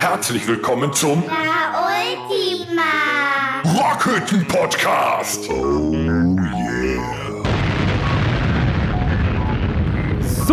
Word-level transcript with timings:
Herzlich 0.00 0.46
willkommen 0.46 0.92
zum 0.92 1.24
La 1.26 1.86
Ultima. 1.86 2.82
Rockhütten 3.64 4.46
Podcast. 4.46 5.48
Oh 5.50 5.92
yeah. 5.92 6.81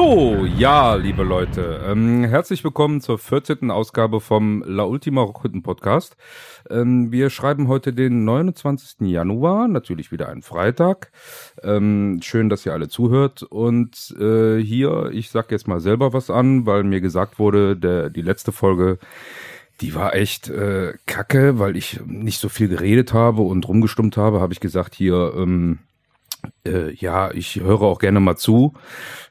So, 0.02 0.46
ja, 0.46 0.96
liebe 0.96 1.24
Leute, 1.24 1.82
ähm, 1.86 2.24
herzlich 2.24 2.64
willkommen 2.64 3.02
zur 3.02 3.20
14. 3.20 3.70
Ausgabe 3.70 4.22
vom 4.22 4.64
La 4.66 4.84
Ultima 4.84 5.24
Rockhütten 5.24 5.62
Podcast. 5.62 6.16
Ähm, 6.70 7.12
wir 7.12 7.30
schreiben 7.30 7.68
heute 7.68 7.92
den 7.92 8.24
29. 8.24 9.02
Januar, 9.10 9.68
natürlich 9.68 10.14
wieder 10.14 10.30
ein 10.30 10.42
Freitag. 10.42 11.12
Ähm, 11.64 12.22
schön, 12.24 12.48
dass 12.48 12.66
ihr 12.66 12.72
alle 12.72 12.88
zuhört. 12.88 13.44
Und 13.44 14.16
äh, 14.18 14.60
hier, 14.60 15.10
ich 15.12 15.32
sag 15.32 15.52
jetzt 15.52 15.68
mal 15.68 15.82
selber 15.82 16.14
was 16.14 16.30
an, 16.30 16.66
weil 16.66 16.86
mir 16.86 17.02
gesagt 17.02 17.38
wurde, 17.38 17.76
der, 17.76 18.10
die 18.10 18.22
letzte 18.22 18.54
Folge, 18.54 19.00
die 19.82 19.96
war 19.96 20.16
echt 20.16 20.48
äh, 20.50 20.94
kacke, 21.08 21.60
weil 21.60 21.76
ich 21.76 22.00
nicht 22.06 22.40
so 22.40 22.48
viel 22.48 22.70
geredet 22.70 23.12
habe 23.14 23.42
und 23.42 23.68
rumgestummt 23.68 24.16
habe, 24.16 24.40
habe 24.40 24.54
ich 24.54 24.62
gesagt, 24.62 24.96
hier, 24.96 25.34
ähm, 25.36 25.80
äh, 26.66 26.94
ja, 26.94 27.32
ich 27.32 27.56
höre 27.56 27.82
auch 27.82 28.00
gerne 28.00 28.20
mal 28.20 28.36
zu. 28.36 28.74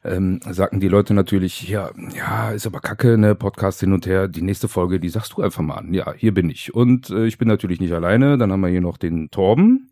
Ähm, 0.03 0.39
sagten 0.49 0.79
die 0.79 0.87
Leute 0.87 1.13
natürlich, 1.13 1.67
ja, 1.67 1.91
ja, 2.15 2.51
ist 2.51 2.65
aber 2.65 2.79
kacke, 2.79 3.17
ne, 3.17 3.35
Podcast 3.35 3.79
hin 3.79 3.93
und 3.93 4.05
her. 4.05 4.27
Die 4.27 4.41
nächste 4.41 4.67
Folge, 4.67 4.99
die 4.99 5.09
sagst 5.09 5.33
du 5.33 5.41
einfach 5.41 5.61
mal 5.61 5.75
an. 5.75 5.93
Ja, 5.93 6.13
hier 6.13 6.33
bin 6.33 6.49
ich. 6.49 6.73
Und 6.73 7.09
äh, 7.09 7.25
ich 7.25 7.37
bin 7.37 7.47
natürlich 7.47 7.79
nicht 7.79 7.93
alleine. 7.93 8.37
Dann 8.37 8.51
haben 8.51 8.61
wir 8.61 8.69
hier 8.69 8.81
noch 8.81 8.97
den 8.97 9.31
Torben, 9.31 9.91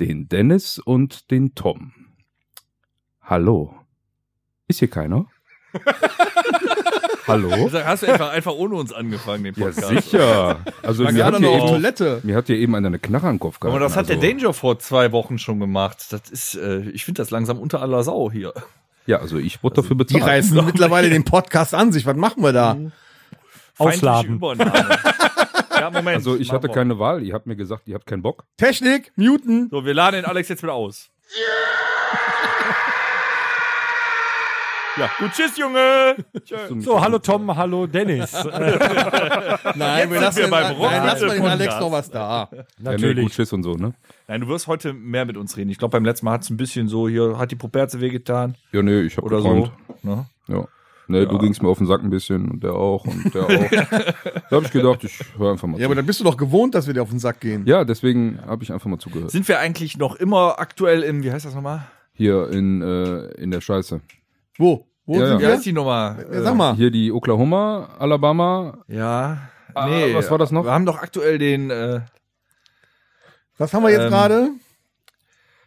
den 0.00 0.28
Dennis 0.28 0.78
und 0.78 1.30
den 1.30 1.54
Tom. 1.54 1.92
Hallo. 3.22 3.74
Ist 4.68 4.78
hier 4.78 4.88
keiner? 4.88 5.26
Hallo? 7.26 7.50
Hast 7.72 8.02
du 8.02 8.06
einfach, 8.12 8.30
einfach 8.32 8.52
ohne 8.52 8.74
uns 8.74 8.92
angefangen, 8.92 9.44
den 9.44 9.54
Ja, 9.56 9.66
Podcast? 9.66 9.88
sicher. 10.10 10.58
Also 10.82 11.04
mir 11.04 11.12
gerade 11.12 11.36
hat, 11.36 11.42
hier 11.42 11.48
noch 11.50 11.54
auf 11.54 11.60
eben, 11.70 11.76
Toilette. 11.76 12.20
mir 12.22 12.36
hat 12.36 12.46
hier 12.46 12.56
eben 12.56 12.74
einer 12.74 12.88
eine 12.88 12.98
Knarre 12.98 13.28
an 13.28 13.34
den 13.36 13.40
Kopf 13.40 13.60
gehabt. 13.60 13.74
Aber 13.74 13.82
das 13.84 13.96
hat 13.96 14.08
der 14.08 14.16
also, 14.16 14.28
Danger 14.28 14.52
vor 14.52 14.78
zwei 14.78 15.12
Wochen 15.12 15.38
schon 15.38 15.58
gemacht. 15.60 16.06
Das 16.10 16.28
ist, 16.30 16.54
äh, 16.56 16.80
ich 16.90 17.04
finde 17.04 17.22
das 17.22 17.30
langsam 17.30 17.58
unter 17.58 17.80
aller 17.82 18.02
Sau 18.02 18.30
hier. 18.30 18.52
Ja, 19.06 19.18
also 19.20 19.38
ich 19.38 19.62
wurde 19.62 19.76
dafür 19.76 19.96
Die 19.96 20.04
bezahlt. 20.04 20.24
reißen 20.24 20.64
mittlerweile 20.66 21.08
den 21.10 21.24
Podcast 21.24 21.74
an 21.74 21.92
sich. 21.92 22.04
Was 22.06 22.16
machen 22.16 22.42
wir 22.42 22.52
da? 22.52 22.72
Feindliche 22.74 22.98
Ausladen. 23.78 24.36
Übernahme. 24.36 24.98
ja, 25.78 25.90
Moment. 25.90 26.16
Also 26.16 26.36
ich 26.36 26.52
hatte 26.52 26.68
wir. 26.68 26.74
keine 26.74 26.98
Wahl. 26.98 27.22
Ihr 27.22 27.34
habt 27.34 27.46
mir 27.46 27.56
gesagt, 27.56 27.88
ihr 27.88 27.94
habt 27.94 28.06
keinen 28.06 28.22
Bock. 28.22 28.44
Technik, 28.56 29.12
muten. 29.16 29.68
So, 29.70 29.84
wir 29.84 29.94
laden 29.94 30.16
den 30.16 30.24
Alex 30.26 30.48
jetzt 30.48 30.62
wieder 30.62 30.74
aus. 30.74 31.10
Ja, 34.96 35.10
gut, 35.18 35.32
tschüss, 35.32 35.56
Junge. 35.58 36.16
So, 36.80 37.00
hallo 37.00 37.18
Tom, 37.18 37.54
hallo 37.56 37.86
Dennis. 37.86 38.32
Nein, 39.74 40.10
wir 40.10 40.20
lassen, 40.20 40.36
wir 40.36 40.44
den, 40.44 40.50
beim 40.50 40.78
nein, 40.78 41.04
lassen 41.06 41.26
wir 41.26 41.34
den. 41.34 41.46
Alex 41.46 41.80
noch 41.80 41.90
was 41.90 42.10
da. 42.10 42.48
Ja, 42.52 42.58
nee, 42.58 42.58
gut, 42.58 42.84
natürlich. 42.84 43.34
Schiss 43.34 43.52
und 43.52 43.62
so, 43.64 43.74
ne? 43.74 43.94
Nein, 44.28 44.40
du 44.42 44.48
wirst 44.48 44.66
heute 44.66 44.92
mehr 44.92 45.24
mit 45.24 45.36
uns 45.36 45.56
reden. 45.56 45.70
Ich 45.70 45.78
glaube, 45.78 45.92
beim 45.92 46.04
letzten 46.04 46.26
Mal 46.26 46.32
hat 46.32 46.42
es 46.42 46.50
ein 46.50 46.56
bisschen 46.56 46.88
so, 46.88 47.08
hier 47.08 47.38
hat 47.38 47.50
die 47.50 47.56
Properze 47.56 48.00
wehgetan 48.00 48.54
Ja, 48.72 48.82
nee, 48.82 49.00
ich 49.00 49.16
hab 49.16 49.24
oder 49.24 49.38
geträumt. 49.38 49.72
so. 50.02 50.08
Ne? 50.08 50.26
Ja. 50.48 50.64
Nee, 51.06 51.26
du 51.26 51.38
gingst 51.38 51.62
mir 51.62 51.68
auf 51.68 51.78
den 51.78 51.86
Sack 51.86 52.02
ein 52.02 52.08
bisschen 52.10 52.50
und 52.50 52.62
der 52.64 52.72
auch 52.72 53.04
und 53.04 53.34
der 53.34 53.42
auch. 53.44 53.48
da 54.50 54.56
habe 54.56 54.64
ich 54.64 54.70
gedacht, 54.72 55.04
ich 55.04 55.18
höre 55.36 55.52
einfach 55.52 55.68
mal 55.68 55.78
Ja, 55.78 55.86
aber 55.86 55.94
zu. 55.94 55.96
dann 55.96 56.06
bist 56.06 56.20
du 56.20 56.24
doch 56.24 56.36
gewohnt, 56.36 56.74
dass 56.74 56.86
wir 56.86 56.94
dir 56.94 57.02
auf 57.02 57.10
den 57.10 57.18
Sack 57.18 57.40
gehen. 57.40 57.66
Ja, 57.66 57.84
deswegen 57.84 58.38
habe 58.46 58.62
ich 58.62 58.72
einfach 58.72 58.88
mal 58.88 58.98
zugehört. 58.98 59.30
Sind 59.30 59.46
wir 59.48 59.58
eigentlich 59.58 59.98
noch 59.98 60.14
immer 60.16 60.58
aktuell 60.58 61.02
im, 61.02 61.22
wie 61.22 61.30
heißt 61.32 61.44
das 61.44 61.54
nochmal? 61.54 61.86
Hier 62.14 62.48
in, 62.50 62.80
äh, 62.80 63.26
in 63.34 63.50
der 63.50 63.60
Scheiße. 63.60 64.00
Wo? 64.58 64.86
Wo 65.06 65.20
Ja, 65.20 65.26
sind 65.28 65.38
Wie 65.38 65.42
wir? 65.42 65.52
heißt 65.52 65.66
die 65.66 65.72
nochmal? 65.72 66.26
Ja, 66.32 66.42
sag 66.42 66.54
mal. 66.54 66.74
Hier 66.74 66.90
die 66.90 67.12
Oklahoma, 67.12 67.88
Alabama. 67.98 68.78
Ja. 68.88 69.38
Ah, 69.74 69.86
Nee, 69.88 70.14
was 70.14 70.30
war 70.30 70.38
das 70.38 70.50
noch? 70.52 70.64
Wir 70.64 70.70
haben 70.72 70.86
doch 70.86 70.98
aktuell 71.02 71.38
den, 71.38 71.70
äh, 71.70 72.00
Was 73.58 73.72
haben 73.74 73.82
wir 73.82 73.90
jetzt 73.90 74.04
Ähm, 74.04 74.10
gerade? 74.10 74.48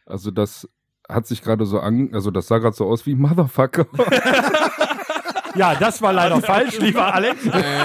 Also 0.06 0.32
das 0.32 0.68
hat 1.10 1.28
sich 1.28 1.42
gerade 1.42 1.66
so 1.66 1.80
an, 1.80 2.10
also 2.14 2.32
das 2.32 2.48
sah 2.48 2.58
gerade 2.58 2.76
so 2.76 2.86
aus 2.88 3.06
wie 3.06 3.16
Motherfucker. 3.16 3.86
Ja, 5.56 5.74
das 5.74 6.04
war 6.04 6.14
leider 6.14 6.40
falsch, 6.40 6.78
lieber 6.80 7.12
Alex. 7.16 7.42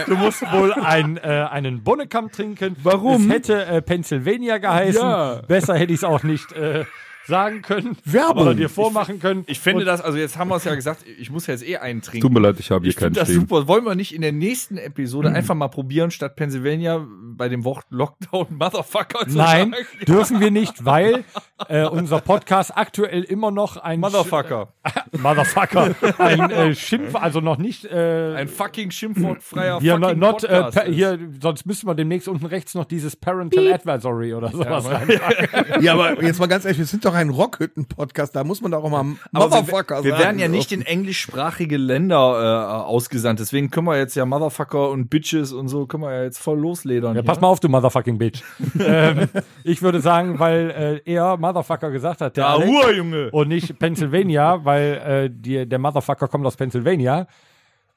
Du 0.07 0.15
musst 0.17 0.43
wohl 0.53 0.75
ein, 0.75 1.17
äh, 1.17 1.47
einen 1.51 1.83
Bonnekamp 1.83 2.31
trinken. 2.33 2.77
Warum? 2.83 3.31
Es 3.31 3.35
hätte 3.35 3.65
äh, 3.65 3.81
Pennsylvania 3.81 4.59
geheißen. 4.59 5.01
Ja. 5.01 5.41
Besser 5.49 5.77
hätte 5.77 5.95
ich 5.95 6.01
es 6.01 6.05
auch 6.05 6.23
nicht 6.23 6.53
äh, 6.53 6.85
sagen 7.33 7.63
können. 7.63 7.97
Werbung. 8.05 8.43
Oder 8.43 8.55
dir 8.55 8.69
vormachen 8.69 9.19
können. 9.19 9.45
ich 9.47 9.59
finde 9.59 9.81
Und 9.81 9.87
das, 9.87 10.03
also 10.03 10.19
jetzt 10.19 10.37
haben 10.37 10.49
wir 10.49 10.57
es 10.57 10.65
ja 10.65 10.75
gesagt, 10.75 11.05
ich 11.19 11.31
muss 11.31 11.47
jetzt 11.47 11.67
eh 11.67 11.79
einen 11.79 12.03
trinken. 12.03 12.21
Tut 12.21 12.33
mir 12.33 12.41
leid, 12.41 12.57
ich 12.61 12.71
habe 12.71 12.83
hier 12.83 12.91
Ich 12.91 12.97
keinen 12.97 13.07
finde 13.15 13.21
das 13.21 13.29
stehen. 13.31 13.41
super. 13.41 13.67
Wollen 13.69 13.85
wir 13.85 13.95
nicht 13.95 14.15
in 14.15 14.21
der 14.21 14.33
nächsten 14.33 14.77
Episode 14.77 15.31
einfach 15.33 15.55
mal 15.55 15.69
probieren, 15.69 16.11
statt 16.11 16.37
Pennsylvania 16.37 17.03
bei 17.35 17.49
dem 17.49 17.65
Wort 17.65 17.87
Lockdown 17.89 18.49
Motherfucker 18.51 19.27
zu 19.27 19.37
Nein, 19.39 19.73
sagen? 19.73 19.87
dürfen 20.07 20.41
wir 20.41 20.51
nicht, 20.51 20.85
weil 20.85 21.25
äh, 21.69 21.87
unser 21.87 22.21
Podcast 22.21 22.77
aktuell 22.77 23.23
immer 23.23 23.51
noch 23.51 23.79
ein 23.79 24.01
Motherfucker. 24.01 24.69
Sch 24.87 24.93
Motherfucker, 25.23 25.95
ein 26.19 26.51
äh, 26.51 26.75
Schimpf, 26.75 27.15
also 27.15 27.41
noch 27.41 27.59
nicht 27.59 27.85
äh, 27.85 28.35
Ein 28.37 28.49
fucking 28.49 28.91
schimpfwortfreier 28.91 29.81
hier, 29.81 29.99
fucking 29.99 30.19
not, 30.19 30.45
äh, 30.45 30.63
Podcast 30.63 30.89
ist. 30.89 30.95
hier, 30.95 31.19
sonst 31.41 31.67
müssen 31.67 31.87
wir 31.87 31.95
demnächst 31.95 32.29
unten 32.29 32.47
rechts 32.47 32.75
noch 32.75 32.85
dieses 32.85 33.17
Parental 33.17 33.73
Advisory 33.73 34.35
oder 34.35 34.51
sowas 34.51 34.91
reinpacken. 34.91 35.83
Ja, 35.83 35.95
aber 35.95 36.23
jetzt 36.23 36.39
mal 36.39 36.47
ganz 36.47 36.65
ehrlich, 36.65 36.79
wir 36.79 36.87
sind 36.87 37.05
doch 37.05 37.15
ein 37.15 37.22
Rockhütten-Podcast, 37.31 38.35
da 38.37 38.45
muss 38.45 38.61
man 38.61 38.73
doch 38.73 38.85
auch 38.85 38.91
mal 38.91 39.17
Aber 39.33 39.49
Motherfucker 39.49 39.99
wir, 39.99 40.05
wir 40.05 40.11
sagen. 40.13 40.25
werden 40.25 40.39
ja 40.39 40.49
nicht 40.49 40.73
in 40.73 40.83
englischsprachige 40.83 41.77
Länder 41.77 42.17
äh, 42.17 42.83
ausgesandt, 42.85 43.41
deswegen 43.41 43.71
können 43.71 43.87
wir 43.87 43.99
jetzt 43.99 44.15
ja 44.15 44.25
Motherfucker 44.27 44.91
und 44.91 45.11
Bitches 45.11 45.53
und 45.53 45.69
so 45.69 45.87
können 45.87 46.03
wir 46.03 46.13
ja 46.13 46.23
jetzt 46.25 46.39
voll 46.39 46.59
losledern. 46.59 47.15
Ja, 47.15 47.23
hier. 47.23 47.27
pass 47.27 47.41
mal 47.41 47.49
auf, 47.49 47.61
du 47.61 47.69
Motherfucking 47.69 48.19
Bitch. 48.19 48.43
ähm, 48.81 49.29
ich 49.65 49.83
würde 49.83 50.01
sagen, 50.01 50.39
weil 50.39 51.03
äh, 51.05 51.11
er 51.13 51.37
Motherfucker 51.37 51.91
gesagt 51.91 52.21
hat, 52.21 52.37
der 52.37 52.45
Da 52.45 52.55
Alex, 52.55 52.71
Ruhe, 52.71 52.93
Junge. 52.97 53.31
und 53.31 53.49
nicht 53.49 53.79
Pennsylvania, 53.79 54.65
weil 54.65 54.95
äh, 54.95 55.31
die, 55.31 55.69
der 55.69 55.79
Motherfucker 55.79 56.29
kommt 56.29 56.47
aus 56.47 56.57
Pennsylvania. 56.57 57.27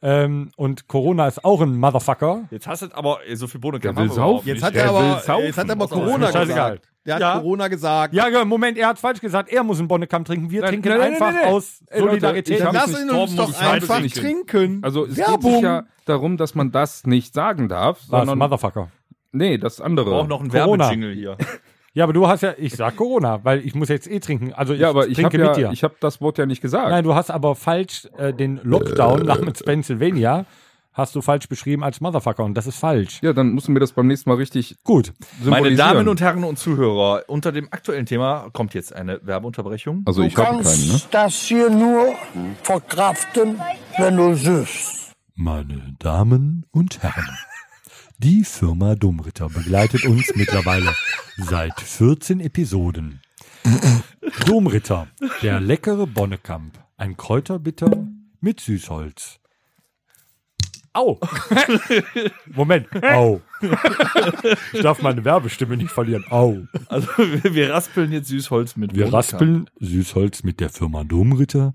Ähm, 0.08 0.52
und 0.56 0.88
Corona 0.88 1.28
ist 1.28 1.44
auch 1.44 1.62
ein 1.62 1.76
Motherfucker. 1.80 2.44
Jetzt 2.52 2.68
hast 2.68 2.84
du 2.84 2.88
aber 2.94 3.28
äh, 3.28 3.36
so 3.36 3.48
viel 3.48 3.60
Bohne 3.60 3.80
Der 3.80 3.96
will 3.98 4.12
saufen. 4.12 4.48
Jetzt 4.48 4.62
hat 4.62 4.76
Der 4.76 4.84
er 4.84 4.90
aber, 4.92 5.44
jetzt 5.44 5.58
hat 5.58 5.68
er 5.68 5.72
aber 5.72 5.88
Corona 5.88 6.30
gesagt. 6.30 6.82
Der 7.08 7.16
hat 7.16 7.22
Ja. 7.22 7.40
Corona 7.40 7.68
gesagt. 7.70 8.14
Ja, 8.14 8.30
ge- 8.30 8.46
Moment, 8.46 8.78
er 8.78 8.88
hat 8.90 9.00
falsch 9.00 9.20
gesagt. 9.20 9.50
Er 9.52 9.64
muss 9.64 9.80
einen 9.80 9.88
Bonnekamp 9.88 10.28
trinken. 10.28 10.52
Wir 10.52 10.62
Nein, 10.62 10.70
trinken 10.74 10.90
nein, 10.90 11.02
einfach 11.02 11.32
nein, 11.32 11.42
nein. 11.44 11.54
aus 11.54 11.80
Solidarität. 11.92 12.60
Dann 12.62 12.74
lass 12.76 13.00
ihn 13.02 13.10
uns 13.10 13.36
doch 13.36 13.60
einfach 13.60 14.00
nicht 14.00 14.16
trinken. 14.16 14.80
Also 14.84 15.06
es 15.06 15.16
geht 15.16 15.28
Werbung. 15.28 15.54
nicht 15.54 15.64
ja 15.64 15.84
darum, 16.06 16.38
dass 16.38 16.54
man 16.54 16.72
das 16.72 17.08
nicht 17.08 17.34
sagen 17.34 17.68
darf, 17.68 17.98
Was, 18.08 18.20
sondern 18.20 18.38
Motherfucker. 18.38 18.90
nee, 19.32 19.58
das 19.58 19.82
andere. 19.82 20.14
Auch 20.16 20.28
noch 20.28 20.42
ein. 20.42 20.54
Werbejingle 20.54 21.14
hier. 21.14 21.38
Ja, 21.96 22.04
aber 22.04 22.14
du 22.14 22.28
hast 22.28 22.42
ja, 22.42 22.54
ich 22.58 22.76
sag 22.76 22.98
Corona, 22.98 23.40
weil 23.44 23.66
ich 23.66 23.74
muss 23.74 23.88
jetzt 23.88 24.08
eh 24.12 24.20
trinken. 24.20 24.54
Also 24.54 24.74
ich 24.74 24.82
ja, 24.82 24.90
aber 24.90 25.08
ich 25.08 25.16
trinke 25.16 25.38
habe 25.38 25.50
mit 25.50 25.58
ja, 25.58 25.70
dir. 25.70 25.74
ich 25.74 25.84
habe 25.84 25.96
das 26.02 26.20
Wort 26.20 26.38
ja 26.38 26.46
nicht 26.46 26.62
gesagt. 26.62 26.90
Nein, 26.90 27.06
du 27.06 27.16
hast 27.16 27.32
aber 27.32 27.56
falsch 27.56 28.08
äh, 28.18 28.34
den 28.34 28.60
Lockdown 28.64 29.24
namens 29.26 29.64
Pennsylvania 29.64 30.46
hast 30.96 31.14
du 31.14 31.22
falsch 31.22 31.48
beschrieben 31.48 31.84
als 31.84 32.02
Motherfucker 32.02 32.44
und 32.44 32.56
das 32.56 32.68
ist 32.68 32.80
falsch. 32.80 33.20
Ja, 33.22 33.34
dann 33.34 33.52
musst 33.52 33.68
du 33.68 33.72
mir 33.72 33.80
das 33.80 33.92
beim 33.92 34.08
nächsten 34.08 34.30
Mal 34.30 34.38
richtig 34.38 34.76
Gut. 34.84 35.14
Meine. 35.44 35.76
Damen 35.76 36.08
und 36.08 36.22
Herren 36.22 36.44
und 36.44 36.58
Zuhörer, 36.58 37.24
unter 37.28 37.52
dem 37.52 37.68
aktuellen 37.72 38.06
Thema 38.06 38.50
kommt 38.54 38.74
jetzt 38.74 38.94
eine 38.94 39.20
Werbeunterbrechung. 39.24 40.04
Also 40.06 40.24
ich 40.24 40.36
habe 40.38 40.64
keinen, 40.64 40.88
ne? 40.88 41.02
das 41.12 41.34
hier 41.36 41.70
nur 41.70 42.14
verkraften, 42.64 43.60
wenn 43.98 44.18
du 44.18 44.36
süßt. 44.36 45.14
Meine 45.36 45.96
Damen 46.00 46.66
und 46.72 47.04
Herren, 47.04 47.38
die 48.20 48.44
Firma 48.44 48.96
Domritter 48.96 49.50
begleitet 49.50 50.06
uns 50.06 50.32
mittlerweile 50.36 50.94
seit 51.38 51.80
14 51.80 52.40
Episoden. 52.40 53.22
Domritter, 54.46 55.08
der 55.42 55.60
leckere 55.60 56.08
Bonnekamp, 56.08 56.78
ein 56.98 57.18
Kräuterbitter 57.18 58.08
mit 58.40 58.60
Süßholz. 58.60 59.40
Au! 60.94 61.20
Moment, 62.54 62.88
au. 63.04 63.42
Ich 64.72 64.82
darf 64.82 65.02
meine 65.02 65.26
Werbestimme 65.26 65.76
nicht 65.76 65.92
verlieren. 65.92 66.24
Au. 66.30 66.60
Also 66.88 67.10
wir 67.18 67.74
raspeln 67.74 68.14
jetzt 68.14 68.30
Süßholz 68.30 68.78
mit 68.78 68.96
Wir 68.96 69.06
Wodka. 69.08 69.18
raspeln 69.18 69.70
Süßholz 69.82 70.44
mit 70.44 70.62
der 70.62 70.70
Firma 70.70 71.04
Domritter 71.04 71.74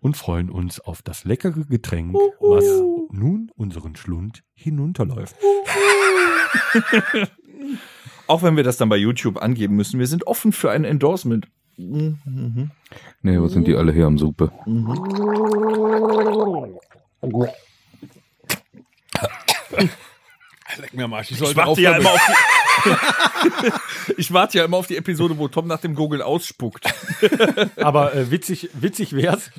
und 0.00 0.16
freuen 0.16 0.50
uns 0.50 0.80
auf 0.80 1.02
das 1.02 1.24
leckere 1.24 1.64
Getränk, 1.66 2.14
was 2.40 2.64
nun 3.12 3.39
unseren 3.60 3.94
Schlund 3.94 4.42
hinunterläuft. 4.54 5.36
Auch 8.26 8.42
wenn 8.42 8.56
wir 8.56 8.64
das 8.64 8.78
dann 8.78 8.88
bei 8.88 8.96
YouTube 8.96 9.42
angeben 9.42 9.76
müssen, 9.76 10.00
wir 10.00 10.06
sind 10.06 10.26
offen 10.26 10.52
für 10.52 10.70
ein 10.70 10.84
Endorsement. 10.84 11.46
Nee, 11.76 12.16
was 13.22 13.52
sind 13.52 13.66
die 13.66 13.76
alle 13.76 13.92
her 13.92 14.06
am 14.06 14.16
Suppe? 14.16 14.50
Leck 20.78 20.94
mir 20.94 21.04
am 21.04 21.12
Arsch. 21.12 21.32
Ich 21.32 21.40
Ich 21.42 21.56
warte, 21.56 21.80
ja 21.82 21.96
immer 21.96 22.12
auf 22.12 22.20
die, 24.06 24.12
ich 24.16 24.32
warte 24.32 24.56
ja 24.58 24.64
immer 24.64 24.78
auf 24.78 24.86
die 24.86 24.96
Episode, 24.96 25.36
wo 25.36 25.48
Tom 25.48 25.66
nach 25.66 25.80
dem 25.80 25.94
Gurgeln 25.94 26.22
ausspuckt. 26.22 26.86
Aber 27.76 28.14
äh, 28.14 28.30
witzig, 28.30 28.70
witzig 28.72 29.14
wär's, 29.14 29.50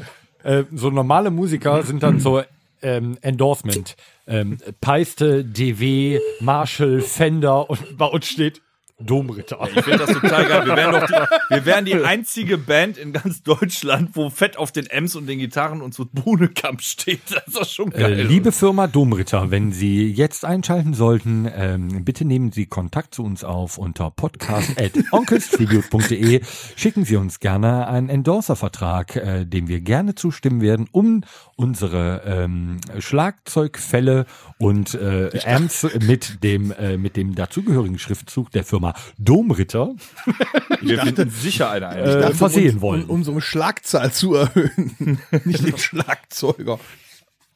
äh, 0.43 0.63
so 0.73 0.89
normale 0.89 1.29
Musiker 1.29 1.83
sind 1.83 2.01
dann 2.01 2.19
so 2.19 2.41
ähm, 2.81 3.17
Endorsement. 3.21 3.95
Ähm, 4.27 4.57
Peiste, 4.79 5.43
DW, 5.43 6.19
Marshall, 6.39 7.01
Fender 7.01 7.69
und 7.69 7.97
bei 7.97 8.05
uns 8.05 8.27
steht 8.27 8.61
Domritter. 9.05 9.59
Ich 9.75 9.83
finde 9.83 10.05
das 10.05 10.11
total 10.11 10.45
geil. 10.45 10.65
Wir 10.65 10.75
wären, 10.75 10.91
doch 10.91 11.07
die, 11.07 11.53
wir 11.53 11.65
wären 11.65 11.85
die 11.85 11.95
einzige 11.95 12.57
Band 12.57 12.97
in 12.97 13.13
ganz 13.13 13.43
Deutschland, 13.43 14.09
wo 14.13 14.29
fett 14.29 14.57
auf 14.57 14.71
den 14.71 14.87
Ems 14.87 15.15
und 15.15 15.27
den 15.27 15.39
Gitarren 15.39 15.81
und 15.81 15.93
so 15.93 16.05
Bohnekamp 16.11 16.81
steht. 16.81 17.21
Das 17.29 17.47
ist 17.47 17.57
doch 17.57 17.65
schon 17.65 17.91
geil. 17.91 18.19
Äh, 18.19 18.23
liebe 18.23 18.51
Firma 18.51 18.87
Domritter, 18.87 19.51
wenn 19.51 19.71
Sie 19.71 20.11
jetzt 20.11 20.43
einschalten 20.45 20.93
sollten, 20.93 21.49
ähm, 21.53 22.03
bitte 22.03 22.25
nehmen 22.25 22.51
Sie 22.51 22.65
Kontakt 22.65 23.15
zu 23.15 23.23
uns 23.23 23.43
auf 23.43 23.77
unter 23.77 24.09
podcast.onkelstribute.de. 24.11 26.41
Schicken 26.75 27.05
Sie 27.05 27.15
uns 27.15 27.39
gerne 27.39 27.87
einen 27.87 28.09
Endorser-Vertrag, 28.09 29.15
äh, 29.15 29.45
dem 29.45 29.67
wir 29.67 29.81
gerne 29.81 30.15
zustimmen 30.15 30.61
werden, 30.61 30.87
um 30.91 31.23
unsere 31.55 32.23
ähm, 32.25 32.79
Schlagzeugfälle 32.99 34.25
und 34.57 34.95
äh, 34.95 35.29
Amps 35.45 35.87
mit 35.99 36.43
dem, 36.43 36.71
äh, 36.71 36.97
mit 36.97 37.15
dem 37.17 37.35
dazugehörigen 37.35 37.99
Schriftzug 37.99 38.49
der 38.51 38.63
Firma 38.63 38.90
Domritter 39.17 39.95
wir 40.81 40.99
finden 41.01 41.29
sicher 41.29 41.69
eine 41.69 41.87
ein. 41.89 41.97
äh, 41.99 42.21
dachte, 42.21 42.35
versehen 42.35 42.75
um, 42.75 42.81
wollen. 42.81 43.03
Um, 43.03 43.09
unsere 43.09 43.41
Schlagzahl 43.41 44.11
zu 44.11 44.35
erhöhen. 44.35 45.19
Nicht 45.45 45.65
den 45.65 45.77
Schlagzeuger. 45.77 46.79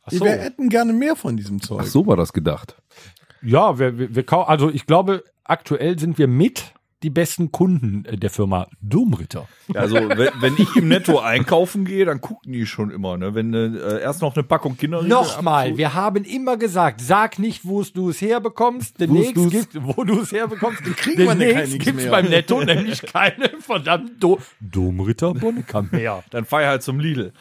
so. 0.08 0.26
Wir 0.26 0.32
hätten 0.34 0.70
gerne 0.70 0.94
mehr 0.94 1.16
von 1.16 1.38
diesem 1.38 1.62
Zeug. 1.62 1.82
Ach, 1.84 1.88
so 1.88 2.06
war 2.06 2.18
das 2.18 2.34
gedacht. 2.34 2.76
Ja, 3.42 3.80
wir, 3.80 3.98
wir, 3.98 4.16
wir 4.16 4.34
also 4.48 4.70
ich 4.70 4.86
glaube, 4.86 5.24
aktuell 5.44 6.00
sind 6.00 6.18
wir 6.18 6.28
mit 6.28 6.75
die 7.06 7.12
besten 7.12 7.52
Kunden 7.52 8.04
äh, 8.06 8.18
der 8.18 8.32
Firma 8.32 8.68
Domritter. 8.82 9.48
Also, 9.76 9.96
wenn, 9.96 10.30
wenn 10.42 10.56
ich 10.58 10.76
im 10.76 10.88
Netto 10.88 11.20
einkaufen 11.20 11.86
gehe, 11.86 12.04
dann 12.04 12.20
gucken 12.20 12.52
die 12.52 12.66
schon 12.66 12.90
immer, 12.90 13.16
ne? 13.18 13.36
Wenn 13.36 13.54
äh, 13.54 14.00
erst 14.02 14.22
noch 14.24 14.36
eine 14.36 14.44
Packung 14.44 14.76
Kinderriegel 14.76 15.10
Nochmal, 15.10 15.78
wir 15.78 15.94
haben 15.94 16.24
immer 16.24 16.58
gesagt, 16.58 17.02
sag 17.02 17.38
nicht, 17.38 17.64
wo 17.66 17.84
du 17.84 18.10
es 18.10 18.22
herbekommst. 18.22 19.00
Demnächst 19.00 19.38
du's- 19.38 19.52
gibt, 19.52 19.78
wo 19.80 20.04
du 20.04 20.20
es 20.22 20.32
herbekommst. 20.32 20.84
kriegen 20.96 21.20
wir 21.20 21.36
Demnächst 21.36 21.80
gibt's 21.80 22.02
mehr. 22.04 22.12
beim 22.12 22.26
Netto 22.26 22.60
nämlich 22.66 23.02
keine 23.04 23.50
verdammt 23.60 24.14
Do 24.22 24.40
Domritter 24.60 25.34
Bonnekamp 25.36 25.92
mehr. 25.94 26.24
dann 26.32 26.46
fahr 26.46 26.62
ich 26.64 26.68
halt 26.68 26.82
zum 26.84 27.00
Lidl. 27.00 27.34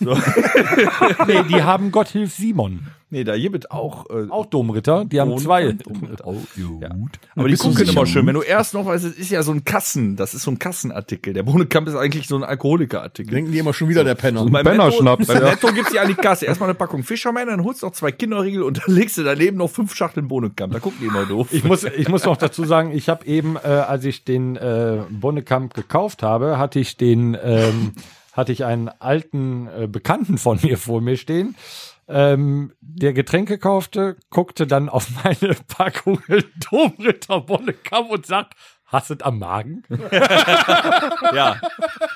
nee, 1.26 1.42
die 1.48 1.62
haben 1.62 1.90
Gott 1.90 2.08
hilf 2.08 2.34
Simon. 2.34 2.86
Nee, 3.12 3.24
da 3.24 3.36
gibt 3.36 3.72
auch. 3.72 4.08
Äh, 4.08 4.30
Auch 4.30 4.46
Domritter, 4.46 5.04
die 5.04 5.20
haben 5.20 5.36
zwei. 5.38 5.72
Domritter. 5.72 6.24
Oh, 6.24 6.36
gut. 6.56 7.18
aber 7.34 7.48
die 7.48 7.56
gucken 7.56 7.88
immer 7.88 8.06
schön. 8.06 8.24
Wenn 8.24 8.34
du 8.36 8.42
erst 8.42 8.72
noch, 8.72 8.86
weißt, 8.86 9.04
es 9.04 9.18
ist 9.18 9.30
ja 9.30 9.42
so 9.42 9.50
ein 9.50 9.64
Kassen, 9.64 10.14
das 10.14 10.32
ist 10.32 10.42
so 10.42 10.52
ein 10.52 10.60
Kassenartikel. 10.60 11.32
Der 11.32 11.42
Bohnekamp 11.42 11.88
ist 11.88 11.96
eigentlich 11.96 12.28
so 12.28 12.36
ein 12.36 12.44
Alkoholikerartikel. 12.44 13.34
Denken 13.34 13.50
die 13.50 13.58
immer 13.58 13.74
schon 13.74 13.88
wieder 13.88 14.04
der 14.04 14.14
Penner. 14.14 14.46
beim 14.46 14.64
Pennerschnaps, 14.64 15.26
Netto, 15.26 15.42
ja. 15.42 15.50
Netto 15.50 15.72
gibt's 15.72 15.92
ja 15.92 16.02
an 16.02 16.08
die 16.08 16.14
Kasse. 16.14 16.46
Erstmal 16.46 16.68
eine 16.68 16.76
Packung 16.76 17.02
Fischerman, 17.02 17.48
dann 17.48 17.64
holst 17.64 17.82
du 17.82 17.86
noch 17.86 17.94
zwei 17.94 18.12
Kinderriegel 18.12 18.62
und 18.62 18.78
dann 18.78 18.94
legst 18.94 19.18
du 19.18 19.24
daneben 19.24 19.56
noch 19.56 19.70
fünf 19.70 19.92
Schachteln 19.94 20.28
Bohnenkamp. 20.28 20.72
Da 20.72 20.78
gucken 20.78 20.98
die 21.00 21.06
immer 21.06 21.26
doof. 21.26 21.48
Ich 21.50 21.64
muss, 21.64 21.82
ich 21.82 22.08
muss 22.08 22.24
noch 22.24 22.36
dazu 22.36 22.64
sagen, 22.64 22.92
ich 22.92 23.08
habe 23.08 23.26
eben, 23.26 23.56
äh, 23.56 23.66
als 23.66 24.04
ich 24.04 24.24
den 24.24 24.54
äh, 24.54 24.98
Bonnekamp 25.10 25.74
gekauft 25.74 26.22
habe, 26.22 26.58
hatte 26.58 26.78
ich 26.78 26.96
den, 26.96 27.36
ähm, 27.42 27.92
hatte 28.32 28.52
ich 28.52 28.64
einen 28.64 28.88
alten 28.88 29.66
äh, 29.68 29.86
Bekannten 29.86 30.38
von 30.38 30.58
mir 30.62 30.78
vor 30.78 31.00
mir 31.00 31.16
stehen, 31.16 31.56
ähm, 32.08 32.72
der 32.80 33.12
Getränke 33.12 33.58
kaufte, 33.58 34.16
guckte 34.30 34.66
dann 34.66 34.88
auf 34.88 35.08
meine 35.22 35.54
Packung 35.68 36.20
Domritter 36.70 37.40
Bonnekamp 37.40 38.10
und 38.10 38.26
sagt, 38.26 38.54
hast 38.86 39.10
du 39.10 39.14
es 39.14 39.20
am 39.20 39.38
Magen? 39.38 39.84
ja, 41.32 41.60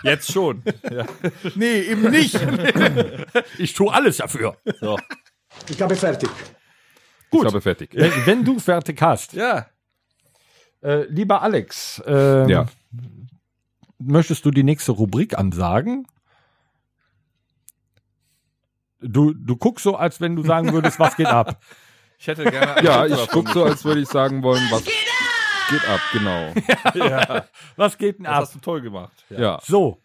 jetzt 0.02 0.32
schon. 0.32 0.64
Ja. 0.90 1.04
Nee, 1.54 1.80
eben 1.80 2.10
nicht. 2.10 2.38
Ich 3.58 3.72
tue 3.74 3.92
alles 3.92 4.16
dafür. 4.18 4.56
So. 4.80 4.98
Ich 5.68 5.80
habe 5.80 5.94
fertig. 5.94 6.30
Ich 7.32 7.44
habe 7.44 7.60
fertig. 7.60 7.90
Wenn, 7.92 8.12
wenn 8.26 8.44
du 8.44 8.58
fertig 8.58 9.00
hast, 9.00 9.32
ja. 9.32 9.66
äh, 10.82 11.04
lieber 11.04 11.42
Alex, 11.42 12.02
ähm, 12.06 12.48
Ja. 12.48 12.66
Möchtest 14.04 14.44
du 14.44 14.50
die 14.50 14.62
nächste 14.62 14.92
Rubrik 14.92 15.38
ansagen? 15.38 16.06
Du, 19.00 19.34
du 19.34 19.56
guckst 19.56 19.82
so, 19.84 19.96
als 19.96 20.20
wenn 20.20 20.34
du 20.36 20.42
sagen 20.44 20.72
würdest, 20.72 20.98
was 20.98 21.16
geht 21.16 21.26
ab. 21.26 21.60
Ich 22.16 22.28
hätte 22.28 22.44
gerne. 22.44 22.82
Ja, 22.82 23.04
ich 23.04 23.28
guck 23.28 23.50
so, 23.50 23.64
als 23.64 23.84
würde 23.84 24.00
ich 24.00 24.08
sagen 24.08 24.42
wollen, 24.42 24.62
was 24.70 24.84
geht 24.84 25.88
ab, 25.88 26.00
genau. 26.12 26.54
Was 27.76 27.98
geht 27.98 28.18
denn 28.18 28.24
Das 28.24 28.32
ab? 28.32 28.40
hast 28.42 28.54
du 28.54 28.58
toll 28.60 28.80
gemacht. 28.80 29.12
Ja. 29.28 29.40
Ja. 29.40 29.58
So. 29.62 30.00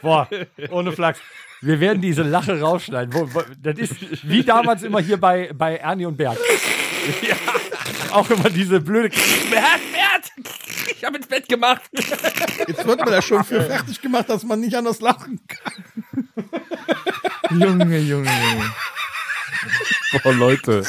Boah, 0.00 0.28
ohne 0.70 0.92
Flachs. 0.92 1.20
Wir 1.60 1.78
werden 1.80 2.00
diese 2.00 2.22
Lache 2.22 2.58
rausschneiden. 2.60 3.28
Das 3.60 3.78
ist 3.78 4.26
wie 4.26 4.42
damals 4.44 4.82
immer 4.82 5.00
hier 5.00 5.20
bei, 5.20 5.50
bei 5.52 5.76
Ernie 5.76 6.06
und 6.06 6.16
Berg. 6.16 6.38
Auch 8.12 8.30
immer 8.30 8.48
diese 8.48 8.80
blöde. 8.80 9.08
Bert, 9.10 9.80
Bert! 9.92 10.32
Ich 11.02 11.06
habe 11.06 11.16
ins 11.16 11.26
Bett 11.26 11.48
gemacht. 11.48 11.82
Jetzt 11.92 12.86
wird 12.86 13.00
man 13.00 13.08
da 13.10 13.20
schon 13.20 13.42
für 13.42 13.60
fertig 13.60 14.00
gemacht, 14.00 14.28
dass 14.28 14.44
man 14.44 14.60
nicht 14.60 14.76
anders 14.76 15.00
lachen 15.00 15.40
kann. 15.48 16.28
Junge, 17.58 17.98
Junge. 17.98 18.30
Boah, 20.22 20.32
Leute. 20.32 20.84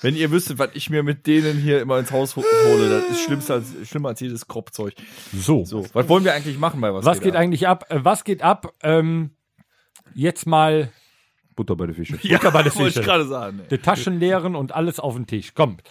Wenn 0.00 0.16
ihr 0.16 0.30
wüsstet, 0.30 0.58
was 0.58 0.70
ich 0.72 0.88
mir 0.88 1.02
mit 1.02 1.26
denen 1.26 1.58
hier 1.58 1.82
immer 1.82 1.98
ins 1.98 2.12
Haus 2.12 2.34
ho- 2.34 2.42
hole, 2.66 2.88
das 2.88 3.10
ist 3.10 3.24
schlimmster 3.24 3.54
als, 3.54 3.66
schlimmer 3.86 4.08
als 4.08 4.20
jedes 4.20 4.46
Kropfzeug. 4.48 4.94
So. 5.34 5.66
So, 5.66 5.84
was 5.92 6.08
wollen 6.08 6.24
wir 6.24 6.32
eigentlich 6.32 6.56
machen 6.56 6.80
bei 6.80 6.94
was? 6.94 7.04
Was 7.04 7.20
geht 7.20 7.34
ab? 7.36 7.42
eigentlich 7.42 7.68
ab? 7.68 7.84
Äh, 7.90 8.00
Was 8.04 8.24
geht 8.24 8.40
ab? 8.40 8.72
Ähm, 8.82 9.32
jetzt 10.14 10.46
mal 10.46 10.90
Butter 11.56 11.76
bei 11.76 11.84
den 11.84 11.94
Fische. 11.94 12.18
Ja, 12.22 12.38
Butter 12.38 12.52
bei 12.52 12.62
den 12.62 12.74
wollte 12.74 12.88
ich 12.88 12.94
Fische. 12.94 13.06
gerade 13.06 13.26
sagen. 13.28 13.60
die 13.70 13.76
Taschen 13.76 14.18
leeren 14.18 14.56
und 14.56 14.72
alles 14.72 14.98
auf 14.98 15.14
den 15.14 15.26
Tisch. 15.26 15.52
Kommt. 15.52 15.82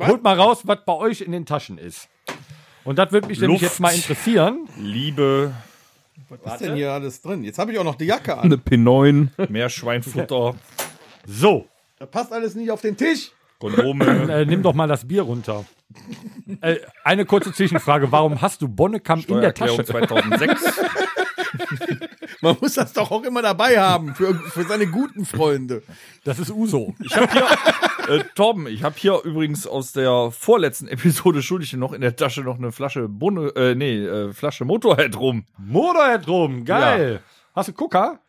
Holt 0.00 0.22
mal 0.22 0.38
raus, 0.38 0.60
was 0.64 0.78
bei 0.86 0.94
euch 0.94 1.20
in 1.20 1.32
den 1.32 1.44
Taschen 1.44 1.76
ist. 1.76 2.08
Und 2.86 2.98
das 2.98 3.12
würde 3.12 3.26
mich 3.28 3.40
nämlich 3.40 3.60
Luft. 3.60 3.72
jetzt 3.72 3.80
mal 3.80 3.94
interessieren. 3.94 4.68
Liebe, 4.78 5.52
Was 6.44 6.54
ist 6.54 6.60
denn 6.68 6.76
hier 6.76 6.92
alles 6.92 7.20
drin? 7.20 7.44
Jetzt 7.44 7.58
habe 7.58 7.72
ich 7.72 7.78
auch 7.78 7.84
noch 7.84 7.96
die 7.96 8.06
Jacke 8.06 8.36
an. 8.38 8.44
Eine 8.44 8.56
P9. 8.56 9.28
Meerschweinfutter, 9.50 10.54
So. 11.26 11.66
Das 11.98 12.10
passt 12.10 12.32
alles 12.32 12.54
nicht 12.54 12.70
auf 12.70 12.80
den 12.80 12.96
Tisch. 12.96 13.32
Kondome. 13.58 14.04
Äh, 14.32 14.44
nimm 14.46 14.62
doch 14.62 14.74
mal 14.74 14.86
das 14.86 15.06
Bier 15.08 15.22
runter. 15.22 15.64
Äh, 16.60 16.76
eine 17.04 17.24
kurze 17.24 17.52
Zwischenfrage. 17.52 18.12
Warum 18.12 18.40
hast 18.40 18.60
du 18.62 18.68
Bonnekamp 18.68 19.28
in 19.28 19.40
der 19.40 19.54
Tasche? 19.54 19.84
2006. 19.84 20.62
Man 22.46 22.56
muss 22.60 22.74
das 22.74 22.92
doch 22.92 23.10
auch 23.10 23.24
immer 23.24 23.42
dabei 23.42 23.80
haben 23.80 24.14
für, 24.14 24.32
für 24.34 24.62
seine 24.62 24.86
guten 24.86 25.26
Freunde. 25.26 25.82
Das 26.22 26.38
ist 26.38 26.50
Uso. 26.50 26.94
Ich 27.02 27.16
habe 27.16 27.28
hier, 27.32 28.14
äh, 28.14 28.24
Torben, 28.36 28.68
ich 28.68 28.84
habe 28.84 28.94
hier 28.96 29.20
übrigens 29.24 29.66
aus 29.66 29.90
der 29.90 30.30
vorletzten 30.30 30.86
Episode 30.86 31.42
schuldig 31.42 31.72
noch 31.72 31.92
in 31.92 32.02
der 32.02 32.14
Tasche 32.14 32.42
noch 32.42 32.58
eine 32.58 32.70
Flasche 32.70 33.08
Bunne, 33.08 33.48
äh, 33.56 33.74
nee, 33.74 33.98
äh, 33.98 34.32
Flasche 34.32 34.64
Motorhead 34.64 35.18
rum. 35.18 35.44
Motorhead 35.58 36.28
rum. 36.28 36.64
Geil. 36.64 37.20
Hast 37.52 37.68
du 37.70 37.72
Gucker? 37.72 38.20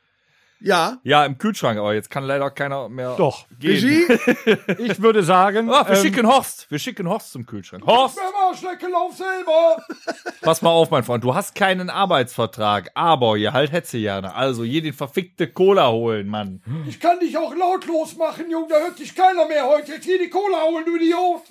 Ja, 0.59 0.97
Ja, 1.03 1.25
im 1.25 1.37
Kühlschrank, 1.37 1.77
aber 1.77 1.93
jetzt 1.93 2.09
kann 2.09 2.23
leider 2.23 2.49
keiner 2.49 2.89
mehr 2.89 3.15
Doch. 3.17 3.45
gehen. 3.59 3.71
Regie? 3.73 4.57
Ich 4.79 5.01
würde 5.01 5.23
sagen. 5.23 5.69
Ah, 5.69 5.87
wir 5.87 5.95
ähm, 5.97 6.01
schicken 6.03 6.27
Horst. 6.27 6.69
Wir 6.69 6.79
schicken 6.79 7.07
Horst 7.07 7.31
zum 7.31 7.45
Kühlschrank. 7.45 7.85
Horst, 7.85 8.17
lauf 8.17 9.15
selber. 9.15 9.77
pass 10.41 10.61
mal 10.61 10.69
auf, 10.69 10.89
mein 10.89 11.03
Freund. 11.03 11.23
Du 11.23 11.35
hast 11.35 11.55
keinen 11.55 11.89
Arbeitsvertrag, 11.89 12.91
aber 12.95 13.37
ihr 13.37 13.53
halt 13.53 13.71
hätte 13.71 13.99
gerne. 13.99 14.33
Also 14.35 14.63
jeden 14.63 14.93
verfickte 14.93 15.47
Cola 15.47 15.89
holen, 15.89 16.27
Mann. 16.27 16.61
Ich 16.87 16.99
kann 16.99 17.19
dich 17.19 17.37
auch 17.37 17.53
lautlos 17.55 18.15
machen, 18.17 18.49
Junge. 18.49 18.67
Da 18.69 18.79
hört 18.79 18.99
dich 18.99 19.15
keiner 19.15 19.47
mehr 19.47 19.65
heute. 19.65 19.93
Jetzt 19.93 20.05
hier 20.05 20.19
die 20.19 20.29
Cola 20.29 20.63
holen, 20.69 20.85
du 20.85 20.95
Idiot. 20.95 21.41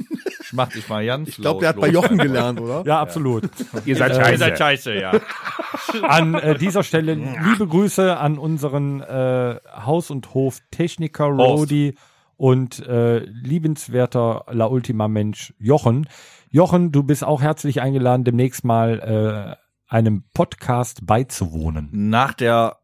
Ich 0.40 0.52
mach 0.52 0.68
dich 0.68 0.88
mal 0.88 1.04
ganz 1.04 1.28
Ich 1.30 1.36
glaube, 1.36 1.60
der 1.60 1.70
hat 1.70 1.80
bei 1.80 1.88
Jochen 1.88 2.18
gelernt, 2.18 2.60
oder? 2.60 2.82
Ja, 2.86 3.00
absolut. 3.00 3.44
Ihr 3.84 3.96
seid 3.96 4.12
Ihr 4.12 4.16
scheiße. 4.16 4.38
seid 4.38 4.58
scheiße, 4.58 4.94
ja. 4.94 5.12
An 6.02 6.34
äh, 6.34 6.56
dieser 6.56 6.82
Stelle 6.82 7.14
liebe 7.14 7.66
Grüße 7.66 8.16
an 8.16 8.38
unseren 8.38 8.95
äh, 9.00 9.56
Haus- 9.84 10.10
und 10.10 10.34
Hof-Techniker 10.34 11.26
Horst. 11.26 11.40
Rodi 11.40 11.94
und 12.36 12.80
äh, 12.86 13.18
liebenswerter 13.18 14.44
La 14.50 14.66
Ultima 14.66 15.08
Mensch 15.08 15.54
Jochen. 15.58 16.08
Jochen, 16.50 16.92
du 16.92 17.02
bist 17.02 17.24
auch 17.24 17.42
herzlich 17.42 17.80
eingeladen, 17.80 18.24
demnächst 18.24 18.64
mal 18.64 19.56
äh, 19.88 19.92
einem 19.92 20.24
Podcast 20.34 21.06
beizuwohnen. 21.06 21.88
Nach 21.92 22.34
der 22.34 22.78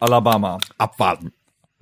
Alabama. 0.00 0.58
Abwarten. 0.78 1.32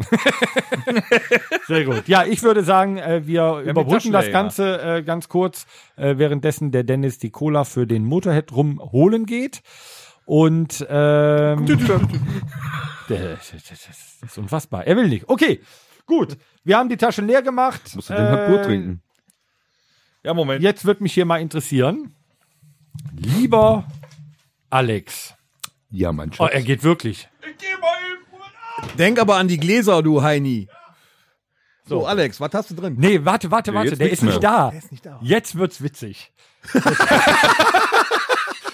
Sehr 1.66 1.84
gut. 1.84 2.08
Ja, 2.08 2.24
ich 2.24 2.42
würde 2.42 2.64
sagen, 2.64 2.96
äh, 2.96 3.26
wir 3.26 3.62
die 3.62 3.70
überbrücken 3.70 4.12
das. 4.12 4.30
Ganze 4.30 4.80
äh, 4.80 5.02
ganz 5.02 5.28
kurz, 5.28 5.66
äh, 5.96 6.16
währenddessen 6.16 6.70
der 6.72 6.84
Dennis 6.84 7.18
die 7.18 7.30
Cola 7.30 7.64
für 7.64 7.86
den 7.86 8.04
Motorhead 8.04 8.52
rumholen 8.52 9.26
geht. 9.26 9.62
Und 10.24 10.86
ähm, 10.88 11.66
Der- 13.08 13.36
das 13.36 13.52
ist 14.22 14.38
unfassbar. 14.38 14.86
Er 14.86 14.96
will 14.96 15.08
nicht. 15.08 15.28
Okay, 15.28 15.60
gut. 16.06 16.36
Wir 16.64 16.76
haben 16.78 16.88
die 16.88 16.96
Taschen 16.96 17.26
leer 17.26 17.42
gemacht. 17.42 17.80
Musst 17.94 18.10
du 18.10 18.14
den 18.14 18.22
halt 18.28 18.46
Bier 18.48 18.60
Äh, 18.60 18.64
trinken. 18.64 19.02
Ja, 20.22 20.34
Moment. 20.34 20.62
Jetzt 20.62 20.84
wird 20.84 21.00
mich 21.00 21.14
hier 21.14 21.24
mal 21.24 21.40
interessieren. 21.40 22.14
Lieber 23.14 23.86
Alex, 24.68 25.34
Ja, 25.90 26.12
mein 26.12 26.30
Oh, 26.30 26.34
Schatz. 26.34 26.50
er 26.52 26.62
geht 26.62 26.82
wirklich. 26.84 27.28
Denk 28.98 29.18
aber 29.18 29.36
an 29.36 29.48
die 29.48 29.58
Gläser, 29.58 30.02
du 30.02 30.22
Heini. 30.22 30.68
So, 31.86 32.06
Alex, 32.06 32.40
was 32.40 32.52
hast 32.54 32.70
du 32.70 32.74
drin? 32.76 32.94
Nee, 32.98 33.24
warte, 33.24 33.50
warte, 33.50 33.74
warte. 33.74 33.90
jetzt 33.90 34.00
Der 34.00 34.10
ist 34.10 34.22
nicht 34.22 34.42
da. 34.44 34.68
ist 34.68 34.92
nicht 34.92 35.04
da. 35.04 35.18
Jetzt 35.22 35.56
wird's 35.56 35.82
witzig. 35.82 36.32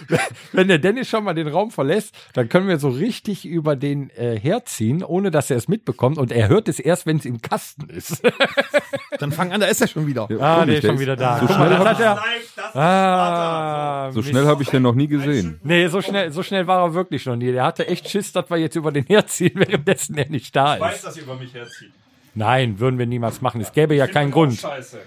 Wenn 0.53 0.69
der 0.69 0.79
Dennis 0.79 1.09
schon 1.09 1.25
mal 1.25 1.35
den 1.35 1.49
Raum 1.49 1.71
verlässt, 1.71 2.15
dann 2.35 2.49
können 2.49 2.69
wir 2.69 2.79
so 2.79 2.89
richtig 2.89 3.45
über 3.45 3.77
den 3.77 4.11
äh, 4.11 4.39
herziehen, 4.39 5.03
ohne 5.03 5.31
dass 5.31 5.51
er 5.51 5.57
es 5.57 5.69
mitbekommt. 5.69 6.19
Und 6.19 6.33
er 6.33 6.49
hört 6.49 6.69
es 6.69 6.79
erst, 6.79 7.07
wenn 7.07 7.17
es 7.19 7.25
im 7.25 7.41
Kasten 7.43 7.89
ist. 7.91 8.23
Dann 9.19 9.33
fang 9.33 9.51
an, 9.53 9.61
da 9.61 9.67
ist 9.67 9.81
er 9.81 9.89
schon 9.89 10.07
wieder. 10.07 10.25
ah, 10.41 10.61
komisch, 10.61 10.67
der 10.67 10.75
ist 10.79 10.85
schon 10.87 10.95
ist- 10.97 11.01
wieder 11.01 11.17
da. 11.17 11.39
So 11.41 11.47
schnell 11.47 11.69
das 11.71 11.79
habe 11.79 11.89
hat 11.91 12.01
er. 12.01 12.81
Ah, 12.81 14.11
so 14.13 14.23
schnell 14.23 14.47
habe 14.47 14.63
ich 14.63 14.69
den 14.69 14.83
noch 14.83 14.95
nie 14.95 15.07
gesehen. 15.07 15.59
Nee, 15.65 15.89
so 15.89 16.03
schnell, 16.03 16.33
so 16.33 16.43
schnell 16.43 16.67
war 16.67 16.83
er 16.83 16.95
wirklich 16.95 17.25
noch 17.27 17.37
nie. 17.37 17.51
Der 17.53 17.65
hatte 17.65 17.87
echt 17.87 18.09
Schiss, 18.11 18.33
dass 18.33 18.51
wir 18.51 18.59
jetzt 18.59 18.77
über 18.77 18.93
den 18.93 19.05
herziehen, 19.05 19.53
währenddessen 19.55 20.17
er 20.19 20.29
nicht 20.29 20.55
da 20.55 20.75
ist. 20.77 21.03
dass 21.05 21.17
ihr 21.17 21.23
über 21.23 21.37
mich 21.37 21.55
herzieht. 21.55 21.93
Nein, 22.35 22.79
würden 22.79 22.99
wir 22.99 23.07
niemals 23.07 23.41
machen. 23.41 23.61
Es 23.63 23.73
gäbe 23.73 23.95
ja 23.95 24.07
keinen 24.07 24.31
Grund. 24.31 24.59
Scheiße. 24.59 24.99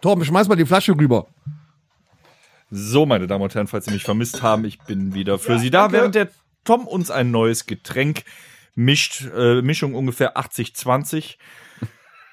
Torben, 0.00 0.24
schmeiß 0.24 0.48
mal 0.48 0.54
die 0.56 0.66
Flasche 0.66 0.92
rüber. 0.96 1.26
So, 2.70 3.06
meine 3.06 3.26
Damen 3.26 3.44
und 3.44 3.54
Herren, 3.54 3.68
falls 3.68 3.84
Sie 3.84 3.92
mich 3.92 4.02
vermisst 4.02 4.42
haben, 4.42 4.64
ich 4.64 4.78
bin 4.80 5.14
wieder 5.14 5.38
für 5.38 5.58
Sie 5.58 5.70
da, 5.70 5.92
während 5.92 6.14
der 6.14 6.28
Tom 6.64 6.86
uns 6.86 7.10
ein 7.10 7.30
neues 7.30 7.66
Getränk 7.66 8.24
mischt. 8.74 9.24
Äh, 9.36 9.62
Mischung 9.62 9.94
ungefähr 9.94 10.36
80-20. 10.36 11.36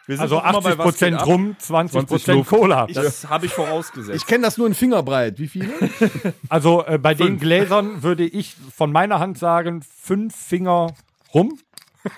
Wir 0.06 0.18
sind 0.18 0.22
Also 0.22 0.36
noch 0.36 0.50
immer 0.50 0.62
bei 0.62 0.72
80 0.72 0.78
Was 0.78 0.78
geht 0.78 0.84
Prozent 0.84 1.26
rum, 1.26 1.56
20 1.58 1.92
20 1.94 2.08
Prozent. 2.10 2.48
Cola. 2.48 2.88
Das 2.88 3.30
habe 3.30 3.46
ich 3.46 3.54
vorausgesetzt. 3.54 4.18
Ich 4.18 4.26
kenne 4.26 4.44
das 4.44 4.58
nur 4.58 4.68
in 4.68 4.74
Fingerbreit. 4.74 5.40
Wie 5.40 5.48
viele? 5.48 5.70
Also 6.50 6.86
äh, 6.86 6.98
bei 6.98 7.14
den 7.14 7.40
Gläsern 7.40 8.04
würde 8.04 8.26
ich 8.26 8.56
von 8.76 8.92
meiner 8.92 9.20
Hand 9.20 9.38
sagen, 9.38 9.82
fünf 9.82 10.36
Finger 10.36 10.94
rum. 11.34 11.58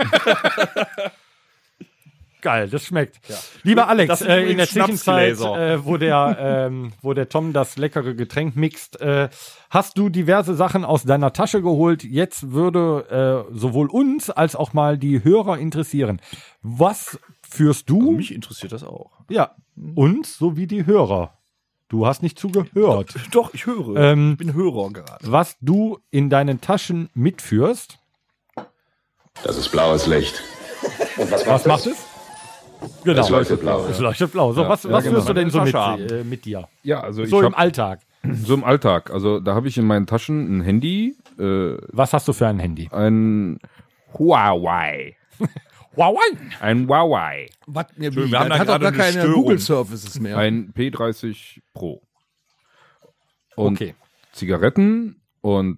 Geil, 2.45 2.69
das 2.69 2.85
schmeckt. 2.85 3.19
Lieber 3.63 3.87
Alex, 3.87 4.21
äh, 4.21 4.41
in 4.51 4.57
der 4.57 4.67
Zwischenzeit, 4.67 5.39
äh, 5.39 5.83
wo, 5.83 5.97
der, 5.97 6.37
ähm, 6.39 6.93
wo 7.01 7.15
der 7.15 7.27
Tom 7.27 7.53
das 7.53 7.75
leckere 7.75 8.13
Getränk 8.13 8.55
mixt, 8.55 9.01
äh, 9.01 9.29
hast 9.71 9.97
du 9.97 10.09
diverse 10.09 10.53
Sachen 10.53 10.85
aus 10.85 11.05
deiner 11.05 11.33
Tasche 11.33 11.63
geholt. 11.63 12.03
Jetzt 12.03 12.51
würde 12.51 13.47
äh, 13.49 13.57
sowohl 13.57 13.89
uns 13.89 14.29
als 14.29 14.55
auch 14.55 14.73
mal 14.73 14.99
die 14.99 15.23
Hörer 15.23 15.57
interessieren. 15.57 16.21
Was 16.61 17.17
führst 17.41 17.89
du? 17.89 18.11
Mich 18.11 18.31
interessiert 18.31 18.73
das 18.73 18.83
auch. 18.83 19.09
ja, 19.27 19.55
uns 19.95 20.37
sowie 20.37 20.67
die 20.67 20.85
Hörer. 20.85 21.39
Du 21.87 22.05
hast 22.05 22.21
nicht 22.21 22.37
zugehört. 22.37 23.15
Doch, 23.31 23.55
ich 23.55 23.65
höre. 23.65 23.95
Ähm, 23.95 24.33
ich 24.33 24.37
bin 24.37 24.53
Hörer 24.53 24.91
gerade. 24.93 25.31
was 25.31 25.57
du 25.61 25.97
in 26.11 26.29
deinen 26.29 26.61
Taschen 26.61 27.09
mitführst. 27.15 27.97
Das 29.43 29.57
ist 29.57 29.69
blaues 29.69 30.05
Licht. 30.05 30.43
Was 31.47 31.65
macht 31.65 31.87
es? 31.87 32.14
Genau. 33.03 33.21
Es 33.21 33.29
leuchtet 33.29 33.59
blau. 33.61 33.85
Es 33.89 33.99
leuchtet 33.99 34.31
blau. 34.31 34.53
So, 34.53 34.67
was, 34.67 34.83
ja, 34.83 34.91
was 34.91 35.03
genau. 35.03 35.15
führst 35.15 35.29
du 35.29 35.33
denn 35.33 35.49
so 35.49 35.61
mit, 35.61 35.73
äh, 35.75 36.23
mit 36.23 36.45
dir? 36.45 36.67
Ja, 36.83 37.01
also 37.01 37.23
ich 37.23 37.29
So 37.29 37.39
im 37.39 37.45
habe 37.47 37.57
Alltag. 37.57 37.99
so 38.43 38.53
im 38.53 38.63
Alltag. 38.63 39.11
Also 39.11 39.39
da 39.39 39.53
habe 39.55 39.67
ich 39.67 39.77
in 39.77 39.85
meinen 39.85 40.07
Taschen 40.07 40.57
ein 40.57 40.61
Handy, 40.61 41.15
äh, 41.39 41.77
Was 41.91 42.13
hast 42.13 42.27
du 42.27 42.33
für 42.33 42.47
ein 42.47 42.59
Handy? 42.59 42.89
ein 42.91 43.59
Huawei, 44.17 45.15
Huawei. 45.95 46.21
ein 46.61 46.87
Huawei, 46.87 47.47
Was? 47.67 47.85
Ja, 47.97 48.05
Entschuldigung, 48.05 48.25
wie? 48.27 48.31
wir 48.31 48.39
haben 48.39 48.49
da 48.49 48.57
hat 48.59 48.67
doch 48.69 48.79
gerade 48.79 48.83
gar 48.83 48.91
eine 48.91 48.97
keine 48.97 49.11
Störung. 49.23 49.43
Google-Services 49.43 50.19
mehr. 50.19 50.37
ein 50.37 50.73
P30 50.75 51.59
Pro 51.73 52.01
und 53.55 53.75
Okay. 53.81 53.95
Zigaretten 54.31 55.21
und 55.41 55.77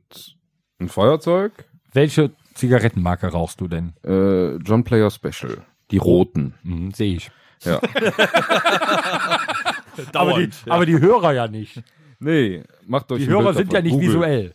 ein 0.80 0.90
Feuerzeug, 0.90 1.52
Welche 1.94 2.32
Zigarettenmarke 2.54 3.28
rauchst 3.28 3.60
du 3.62 3.68
denn? 3.68 3.94
äh, 4.04 4.56
John 4.58 4.84
Player 4.84 5.10
Special, 5.12 5.64
die 5.91 5.98
roten. 5.98 6.53
Hm, 6.63 6.91
Sehe 6.91 7.15
ich. 7.15 7.32
Ja. 7.63 7.82
Aber 10.13 10.39
die, 10.39 10.50
aber 10.67 10.86
die 10.86 11.00
Hörer 11.00 11.34
ja 11.34 11.48
nicht. 11.48 11.82
Nee, 12.20 12.63
macht 12.86 13.12
euch 13.12 13.24
Die 13.24 13.27
Hörer 13.27 13.53
sind 13.56 13.74
ja 13.74 13.82
nicht 13.82 13.94
Google. 13.94 14.08
visuell. 14.10 14.53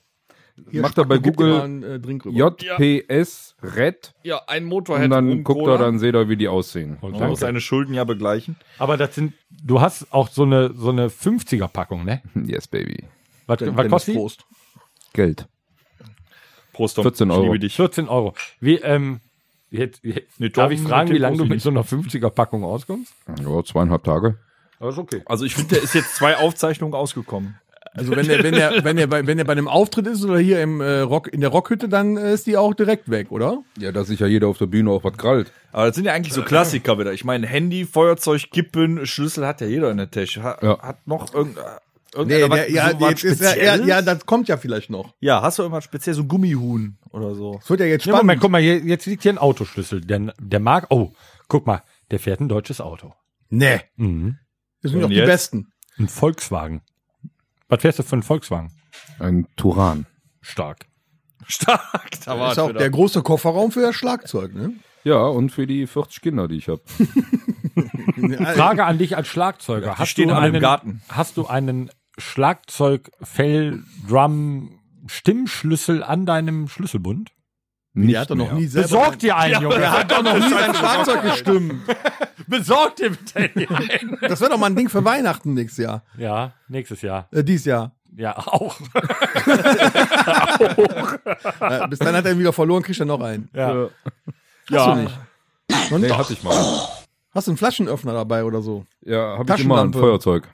Macht 0.71 0.99
er 0.99 1.05
bei 1.05 1.19
Google 1.19 1.61
einen, 1.61 1.83
äh. 1.83 1.99
JPS 1.99 3.57
Red 3.63 4.15
Ja, 4.23 4.43
ein 4.47 4.65
und 4.65 4.69
Motorhead 4.69 5.11
dann 5.11 5.29
rum 5.29 5.43
guckt 5.45 5.61
Cola. 5.61 5.75
er, 5.75 5.79
dann 5.79 5.99
seht 5.99 6.15
ihr, 6.15 6.29
wie 6.29 6.37
die 6.37 6.47
aussehen. 6.47 6.99
Man 7.01 7.13
muss 7.13 7.41
seine 7.41 7.61
Schulden 7.61 7.95
ja 7.95 8.05
begleichen. 8.05 8.57
Aber 8.79 8.97
das 8.97 9.15
sind, 9.17 9.33
du 9.51 9.81
hast 9.81 10.13
auch 10.13 10.29
so 10.29 10.43
eine, 10.45 10.73
so 10.75 10.91
eine 10.91 11.09
50er-Packung, 11.09 12.05
ne? 12.05 12.23
Yes, 12.47 12.69
baby. 12.69 13.05
Was, 13.47 13.59
Den- 13.59 13.77
was 13.77 13.89
kostet 13.89 14.15
die? 14.15 14.19
Prost. 14.19 14.45
Geld. 15.13 15.49
Prost, 16.73 16.97
Tom. 16.97 17.03
14 17.03 17.29
Ich 17.31 17.35
Euro. 17.35 17.43
liebe 17.45 17.59
dich. 17.59 17.75
14 17.75 18.09
Euro. 18.09 18.35
Wie, 18.61 18.77
ähm, 18.77 19.21
jetzt, 19.73 20.05
jetzt, 20.05 20.39
Nee, 20.39 20.49
darf 20.51 20.71
ich 20.71 20.81
fragen, 20.81 21.11
wie 21.11 21.19
lange 21.19 21.37
du 21.39 21.45
mit 21.45 21.61
so 21.61 21.71
einer 21.71 21.83
50er-Packung 21.85 22.65
auskommst? 22.65 23.13
Ja, 23.41 23.65
zweieinhalb 23.65 24.05
Tage. 24.05 24.37
Das 24.79 24.95
ist 24.95 24.99
okay. 24.99 25.23
Also 25.27 25.45
ich 25.45 25.55
finde, 25.55 25.75
der 25.77 25.85
ist 25.85 25.95
jetzt 25.95 26.15
zwei 26.17 26.37
Aufzeichnungen 26.37 26.95
ausgekommen. 26.95 27.57
Also 27.95 28.17
wenn 28.17 28.27
der, 28.27 28.43
wenn 28.43 28.55
der, 28.55 28.73
wenn 28.85 28.97
der, 28.97 29.07
bei, 29.07 29.27
wenn 29.27 29.37
der 29.37 29.45
bei 29.45 29.53
einem 29.53 29.69
Auftritt 29.69 30.07
ist 30.07 30.25
oder 30.25 30.39
hier 30.39 30.63
im 30.63 30.81
äh, 30.81 31.01
Rock, 31.01 31.29
in 31.33 31.41
der 31.41 31.51
Rockhütte, 31.51 31.89
dann 31.89 32.17
äh, 32.17 32.33
ist 32.33 32.47
die 32.47 32.57
auch 32.57 32.75
direkt 32.75 33.11
weg, 33.11 33.31
oder? 33.31 33.59
Ja, 33.79 33.93
dass 33.93 34.09
sich 34.09 34.21
ja 34.21 34.27
jeder 34.27 34.49
auf 34.49 34.59
der 34.59 34.67
Bühne 34.67 34.91
auch 34.91 35.05
was 35.05 35.17
krallt. 35.17 35.53
Aber 35.73 35.87
das 35.87 35.97
sind 35.97 36.07
ja 36.07 36.13
eigentlich 36.13 36.33
so 36.33 36.43
Klassiker 36.43 36.99
wieder. 36.99 37.13
Ich 37.13 37.25
meine, 37.25 37.47
Handy, 37.47 37.85
Feuerzeug, 37.85 38.51
Kippen, 38.51 39.05
Schlüssel 39.07 39.47
hat 39.47 39.61
ja 39.61 39.67
jeder 39.67 39.91
in 39.91 39.99
der 39.99 40.11
Tasche. 40.11 40.43
Hat, 40.43 40.63
Ja. 40.63 40.79
hat 40.81 41.07
noch 41.07 41.35
irgendein, 41.35 41.65
was- 42.15 42.27
der, 42.29 42.71
ja, 42.71 42.91
so 42.99 43.09
jetzt 43.09 43.25
ist 43.25 43.41
ja, 43.41 43.47
ja, 43.49 43.53
Spezielles? 43.53 43.87
ja, 43.87 44.03
das 44.03 44.27
kommt 44.27 44.49
ja 44.49 44.57
vielleicht 44.57 44.91
noch. 44.91 45.15
Ja, 45.21 45.43
hast 45.43 45.59
du 45.59 45.63
irgendwas 45.63 45.85
speziell, 45.85 46.15
so 46.15 46.23
ein 46.23 46.29
Gummihuhn 46.29 46.99
oder 47.11 47.35
so? 47.35 47.59
Es 47.63 47.71
wird 47.71 47.81
ja 47.81 47.87
jetzt 47.87 48.05
Ja, 48.07 48.13
spannend. 48.13 48.25
Moment, 48.25 48.41
guck 48.41 48.51
mal, 48.51 48.61
hier, 48.61 48.79
jetzt 48.79 49.07
liegt 49.07 49.23
hier 49.23 49.33
ein 49.33 49.39
Autoschlüssel. 49.39 50.01
Der, 50.03 50.33
der 50.41 50.61
mag, 50.61 50.87
oh, 50.91 51.13
guck 51.49 51.67
mal, 51.67 51.83
der 52.11 52.19
fährt 52.21 52.41
ein 52.41 52.49
deutsches 52.49 52.81
Auto. 52.81 53.15
nee, 53.49 53.81
Mhm. 53.97 54.39
das 54.83 54.93
sind 54.93 55.01
doch 55.03 55.09
die 55.09 55.15
jetzt? 55.17 55.27
Besten. 55.27 55.73
Ein 55.99 56.09
Volkswagen. 56.09 56.83
Was 57.69 57.81
fährst 57.83 57.99
du 57.99 58.03
für 58.03 58.13
einen 58.15 58.23
Volkswagen? 58.23 58.71
Ein 59.19 59.47
Turan. 59.57 60.07
Stark. 60.41 60.87
Stark, 61.47 62.11
da 62.25 62.37
Das 62.37 62.53
ist 62.53 62.59
auch 62.59 62.73
der 62.73 62.91
große 62.91 63.23
Kofferraum 63.23 63.73
für 63.73 63.81
das 63.83 63.95
Schlagzeug, 63.95 64.55
ne? 64.55 64.73
Ja, 65.05 65.23
und 65.23 65.51
für 65.51 65.67
die 65.67 65.87
40 65.87 66.21
Kinder, 66.23 66.47
die 66.49 66.57
ich 66.57 66.69
habe. 66.69 66.81
Frage 68.55 68.85
an 68.85 68.99
dich 68.99 69.17
als 69.17 69.29
Schlagzeuger. 69.29 69.97
hast 69.99 70.09
stehen 70.09 70.29
du 70.29 70.37
einen, 70.37 70.61
Garten. 70.61 71.03
Hast 71.09 71.37
du 71.37 71.47
einen 71.47 71.91
Schlagzeug, 72.23 73.11
Fell, 73.23 73.83
Drum, 74.09 74.79
Stimmschlüssel 75.07 76.03
an 76.03 76.25
deinem 76.27 76.69
Schlüsselbund? 76.69 77.31
Nicht 77.95 78.17
hat 78.17 78.31
doch 78.31 78.37
noch 78.37 78.53
nie 78.53 78.67
selber. 78.67 78.89
Besorg 78.89 79.19
dir 79.19 79.37
einen, 79.37 79.61
Junge. 79.63 79.77
Der 79.79 79.93
hat 79.93 80.11
doch 80.11 80.23
noch 80.23 80.35
nie 80.35 80.49
sein 80.49 80.75
Schlagzeug 80.75 81.23
gestimmt. 81.31 81.75
Besorg 82.47 82.97
dir 82.97 83.11
bitte 83.11 83.39
einen. 83.39 84.17
Das 84.23 84.41
wäre 84.41 84.51
doch 84.51 84.59
mal 84.59 84.67
ein 84.67 84.77
Ding 84.77 84.89
für 84.89 85.05
Weihnachten 85.05 85.53
nächstes 85.53 85.85
Jahr. 85.85 86.03
Ja, 86.17 86.55
nächstes 86.69 87.03
Jahr. 87.03 87.29
Äh, 87.33 87.45
dies 87.45 87.67
Jahr. 87.67 87.93
Ja, 88.17 88.37
auch. 88.39 88.77
Äh, 91.61 91.89
bis 91.89 91.99
dann 91.99 92.15
hat 92.15 92.25
er 92.25 92.33
ihn 92.33 92.39
wieder 92.39 92.53
verloren, 92.53 92.83
kriegt 92.83 92.99
er 93.01 93.07
noch 93.07 93.21
einen. 93.21 93.49
Ja. 93.55 93.89
Hast 94.71 94.87
du 94.87 94.95
nicht? 94.97 95.19
Noch 95.91 95.99
Nee, 95.99 96.07
nicht? 96.07 96.17
hatte 96.17 96.33
ich 96.33 96.43
mal. 96.43 96.55
Hast 97.35 97.47
du 97.47 97.53
einen 97.53 97.59
Flaschenöffner 97.59 98.13
dabei 98.13 98.45
oder 98.45 98.61
so? 98.63 98.85
Ja, 99.05 99.39
habe 99.39 99.55
ich 99.57 99.65
immer 99.65 99.83
ein. 99.83 99.93
Feuerzeug. 99.93 100.49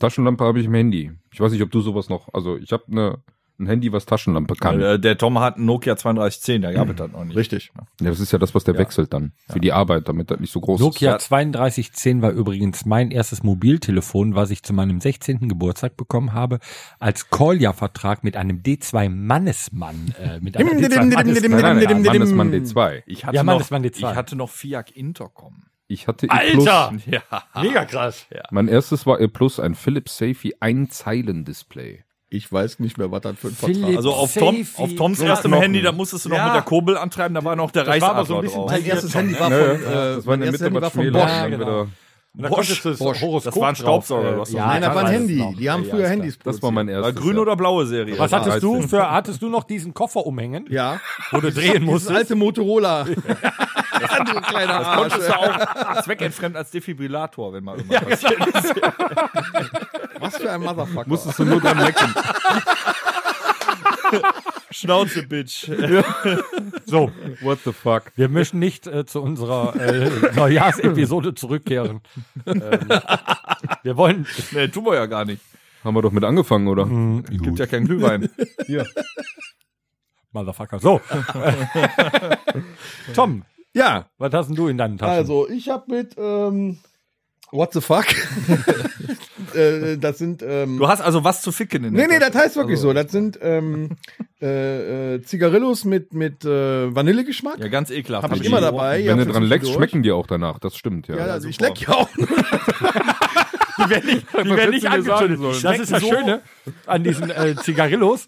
Taschenlampe 0.00 0.44
habe 0.44 0.60
ich 0.60 0.66
im 0.66 0.74
Handy. 0.74 1.12
Ich 1.32 1.40
weiß 1.40 1.52
nicht, 1.52 1.62
ob 1.62 1.70
du 1.70 1.80
sowas 1.80 2.08
noch. 2.08 2.32
Also 2.34 2.56
ich 2.56 2.72
habe 2.72 2.84
eine 2.90 3.18
ein 3.58 3.66
Handy, 3.66 3.92
was 3.92 4.06
Taschenlampe 4.06 4.54
kann. 4.54 4.74
Ja, 4.74 4.86
Der, 4.88 4.98
der 4.98 5.18
Tom 5.18 5.38
hat 5.38 5.56
einen 5.56 5.66
Nokia 5.66 5.94
3210, 5.94 6.62
der 6.62 6.72
gab 6.74 6.88
es 6.90 6.96
das 6.96 7.10
noch 7.10 7.24
nicht. 7.24 7.36
Richtig. 7.36 7.72
das 7.98 8.20
ist 8.20 8.32
ja 8.32 8.38
das, 8.38 8.54
was 8.54 8.64
der 8.64 8.76
wechselt 8.76 9.12
dann 9.12 9.32
für 9.48 9.60
die 9.60 9.72
Arbeit, 9.72 10.08
damit 10.08 10.30
das 10.30 10.40
nicht 10.40 10.52
so 10.52 10.60
groß 10.60 10.80
Nokia 10.80 11.16
ist. 11.16 11.28
3210 11.30 12.22
war 12.22 12.32
übrigens 12.32 12.84
mein 12.84 13.10
erstes 13.10 13.42
Mobiltelefon, 13.42 14.34
was 14.34 14.50
ich 14.50 14.62
zu 14.62 14.72
meinem 14.72 15.00
16. 15.00 15.48
Geburtstag 15.48 15.96
bekommen 15.96 16.32
habe, 16.32 16.58
als 16.98 17.30
Callja-Vertrag 17.30 18.24
mit 18.24 18.36
einem 18.36 18.58
D2 18.62 19.08
Mannesmann. 19.08 20.14
Äh, 20.20 20.40
mit 20.40 20.56
einem 20.56 20.68
D2 20.78 21.04
Nein, 21.06 21.24
nein, 21.24 21.84
nein, 21.84 22.02
Mannesmann 22.02 22.52
D2. 22.52 23.02
Ich 23.06 23.24
hatte 23.24 23.36
Ja, 23.36 23.42
noch, 23.42 23.70
waren 23.70 23.82
die 23.82 23.88
ich 23.88 23.94
zwei. 23.96 24.14
hatte 24.14 24.36
noch 24.36 24.50
Fiat 24.50 24.90
Intercom. 24.90 25.64
Ich 25.88 26.08
hatte 26.08 26.26
E 26.26 26.30
Alter! 26.30 26.92
Ja. 27.06 27.20
Mega 27.62 27.84
krass. 27.84 28.26
Mein 28.50 28.68
erstes 28.68 29.06
war 29.06 29.20
E 29.20 29.28
Plus, 29.28 29.60
ein 29.60 29.74
Philips 29.74 30.16
Safety 30.18 30.54
Einzeilen-Display. 30.60 32.02
Ich 32.28 32.50
weiß 32.52 32.80
nicht 32.80 32.98
mehr, 32.98 33.12
was 33.12 33.20
das 33.20 33.38
für 33.38 33.48
ein 33.48 33.54
Vertrag 33.54 33.76
Philipp- 33.76 33.96
Also 33.96 34.12
auf, 34.12 34.34
Tom, 34.34 34.56
Safety. 34.64 34.82
auf 34.82 34.94
Toms 34.96 35.18
So 35.18 35.24
erstem. 35.26 35.54
Handy, 35.54 35.80
da 35.80 35.92
musstest 35.92 36.24
du 36.24 36.30
noch 36.30 36.36
Ja. 36.38 36.46
mit 36.46 36.54
der 36.56 36.62
Kurbel 36.62 36.98
antreiben, 36.98 37.34
da 37.34 37.44
war 37.44 37.54
noch 37.54 37.70
der 37.70 37.84
Das 37.84 38.00
war 38.00 38.10
aber 38.16 38.24
so 38.24 38.34
ein 38.36 38.42
bisschen 38.42 38.60
drauf. 38.62 38.70
Mein 38.72 38.84
erstes 38.84 39.14
Handy 39.14 39.34
war 39.38 39.48
von, 39.48 39.52
Ja, 39.52 39.58
ja, 39.58 39.72
äh, 39.72 40.16
das 40.16 40.26
war 40.26 40.34
in 40.34 40.40
mein 40.40 40.40
der 40.40 40.46
erstes 40.48 40.52
Mitte 40.52 40.64
Handy 40.64 40.74
war 40.74 40.82
was 40.82 40.92
von 40.92 41.02
schmäler. 41.02 41.20
Bosch. 41.20 41.30
dann 41.30 41.50
genau. 41.52 41.66
wieder- 41.66 41.86
Da 42.38 42.48
Bosch. 42.48 42.56
konntest 42.56 42.84
du 42.84 42.88
das 42.90 42.98
Bosch. 42.98 43.20
Horoskop 43.22 43.54
Das 43.54 43.60
war 43.62 43.68
ein 43.70 43.76
Staubsauger, 43.76 44.32
du 44.32 44.40
hast 44.40 44.48
äh, 44.50 44.52
doch- 44.52 44.58
ja, 44.58 44.66
Nein, 44.66 44.82
das 44.82 44.94
war 44.94 45.04
ein 45.04 45.12
Handy. 45.12 45.36
noch. 45.36 45.54
Die 45.56 45.70
haben 45.70 45.84
Ja, 45.84 45.90
früher 45.90 46.04
ist 46.04 46.10
Handys 46.10 46.38
Das 46.40 46.62
war 46.62 46.70
mein 46.72 46.88
War 46.88 46.94
erstes. 46.96 47.14
grün 47.22 47.36
ja. 47.36 47.42
oder 47.42 47.56
blaue 47.56 47.86
Serie? 47.86 48.18
Was 48.18 48.32
hattest 48.32 48.62
du 48.62 48.72
13. 48.74 48.88
für, 48.90 49.10
hattest 49.10 49.40
du 49.40 49.48
noch 49.48 49.62
diesen 49.64 49.94
Koffer 49.94 50.26
umhängen, 50.26 50.66
Ja. 50.68 51.00
wo 51.30 51.40
du 51.40 51.50
drehen 51.52 51.72
Dieses 51.74 51.80
musstest? 51.86 52.16
alte 52.16 52.34
Motorola. 52.34 53.06
du 54.26 54.40
kleiner 54.40 54.78
Das 54.78 54.86
Arsch. 54.86 54.98
konntest 55.12 55.28
du 55.28 55.38
auch 55.38 56.02
zweckentfremd 56.02 56.56
als 56.56 56.70
Defibrillator, 56.70 57.52
wenn 57.52 57.64
mal 57.64 57.76
irgendwas 57.78 58.20
passiert 58.20 58.46
ist. 58.46 58.74
Was 60.20 60.36
für 60.38 60.50
ein 60.50 60.60
Motherfucker. 60.62 61.08
Musstest 61.08 61.38
du 61.38 61.44
nur 61.44 61.60
dran 61.60 61.78
lecken. 61.78 62.14
Schnauze, 64.70 65.22
Bitch. 65.24 65.70
So, 66.84 67.10
What 67.40 67.60
the 67.64 67.72
fuck? 67.72 68.12
wir 68.16 68.28
möchten 68.28 68.58
nicht 68.58 68.86
äh, 68.86 69.04
zu 69.06 69.22
unserer 69.22 69.74
äh, 69.76 70.10
Neujahrsepisode 70.34 71.34
zurückkehren. 71.34 72.00
ähm, 72.46 72.60
wir 73.82 73.96
wollen. 73.96 74.26
nee, 74.52 74.68
tun 74.68 74.84
wir 74.84 74.94
ja 74.94 75.06
gar 75.06 75.24
nicht. 75.24 75.42
Haben 75.84 75.94
wir 75.96 76.02
doch 76.02 76.12
mit 76.12 76.24
angefangen, 76.24 76.68
oder? 76.68 76.86
Gibt 77.28 77.58
ja 77.58 77.66
keinen 77.66 77.86
Glühwein. 77.86 78.28
Motherfucker. 80.32 80.78
So. 80.80 81.00
Tom, 83.14 83.44
Ja, 83.76 84.06
was 84.18 84.32
hast 84.32 84.48
denn 84.48 84.56
du 84.56 84.68
in 84.68 84.78
deinen 84.78 84.96
Taschen? 84.98 85.12
also 85.14 85.48
ich 85.48 85.68
habe 85.68 85.84
mit 85.94 86.14
ähm, 86.18 86.78
What 87.52 87.72
the 87.74 87.80
fuck? 87.80 88.06
äh, 89.54 89.96
das 89.98 90.18
sind 90.18 90.42
ähm, 90.42 90.78
Du 90.78 90.88
hast 90.88 91.00
also 91.00 91.22
was 91.24 91.42
zu 91.42 91.52
ficken 91.52 91.84
in 91.84 91.92
Nee, 91.92 92.00
der 92.00 92.08
nee, 92.08 92.18
das 92.18 92.34
heißt 92.34 92.56
wirklich 92.56 92.80
so. 92.80 92.92
Das 92.92 93.12
sind 93.12 93.38
ähm, 93.40 93.90
äh, 94.42 95.14
äh, 95.14 95.22
Zigarillos 95.22 95.84
mit, 95.84 96.12
mit 96.12 96.44
äh, 96.44 96.94
Vanillegeschmack. 96.94 97.58
Ja, 97.58 97.68
ganz 97.68 97.90
ekelhaft. 97.90 98.24
Hab 98.24 98.32
ich 98.32 98.40
Hab 98.40 98.46
immer 98.46 98.58
die- 98.58 98.64
dabei. 98.64 98.98
Ja, 98.98 99.12
Wenn 99.12 99.18
du 99.18 99.24
für 99.26 99.32
dran 99.32 99.42
leckst, 99.44 99.70
schmecken 99.72 100.02
die 100.02 100.10
auch 100.10 100.26
danach. 100.26 100.58
Das 100.58 100.76
stimmt, 100.76 101.06
ja. 101.08 101.16
Ja, 101.16 101.24
also 101.26 101.46
ich 101.48 101.60
leck 101.60 101.80
ja 101.82 101.90
auch. 101.90 102.08
die 103.78 103.90
werden 103.90 104.06
nicht, 104.06 104.26
die 104.32 104.50
werden 104.56 104.70
nicht 104.70 104.84
du 104.86 104.90
angezündet. 104.90 105.38
sollen? 105.38 105.62
Das 105.62 105.78
ist 105.78 105.92
das 105.92 106.00
so- 106.02 106.08
Schöne 106.08 106.42
an 106.86 107.04
diesen 107.04 107.30
äh, 107.30 107.54
Zigarillos. 107.56 108.26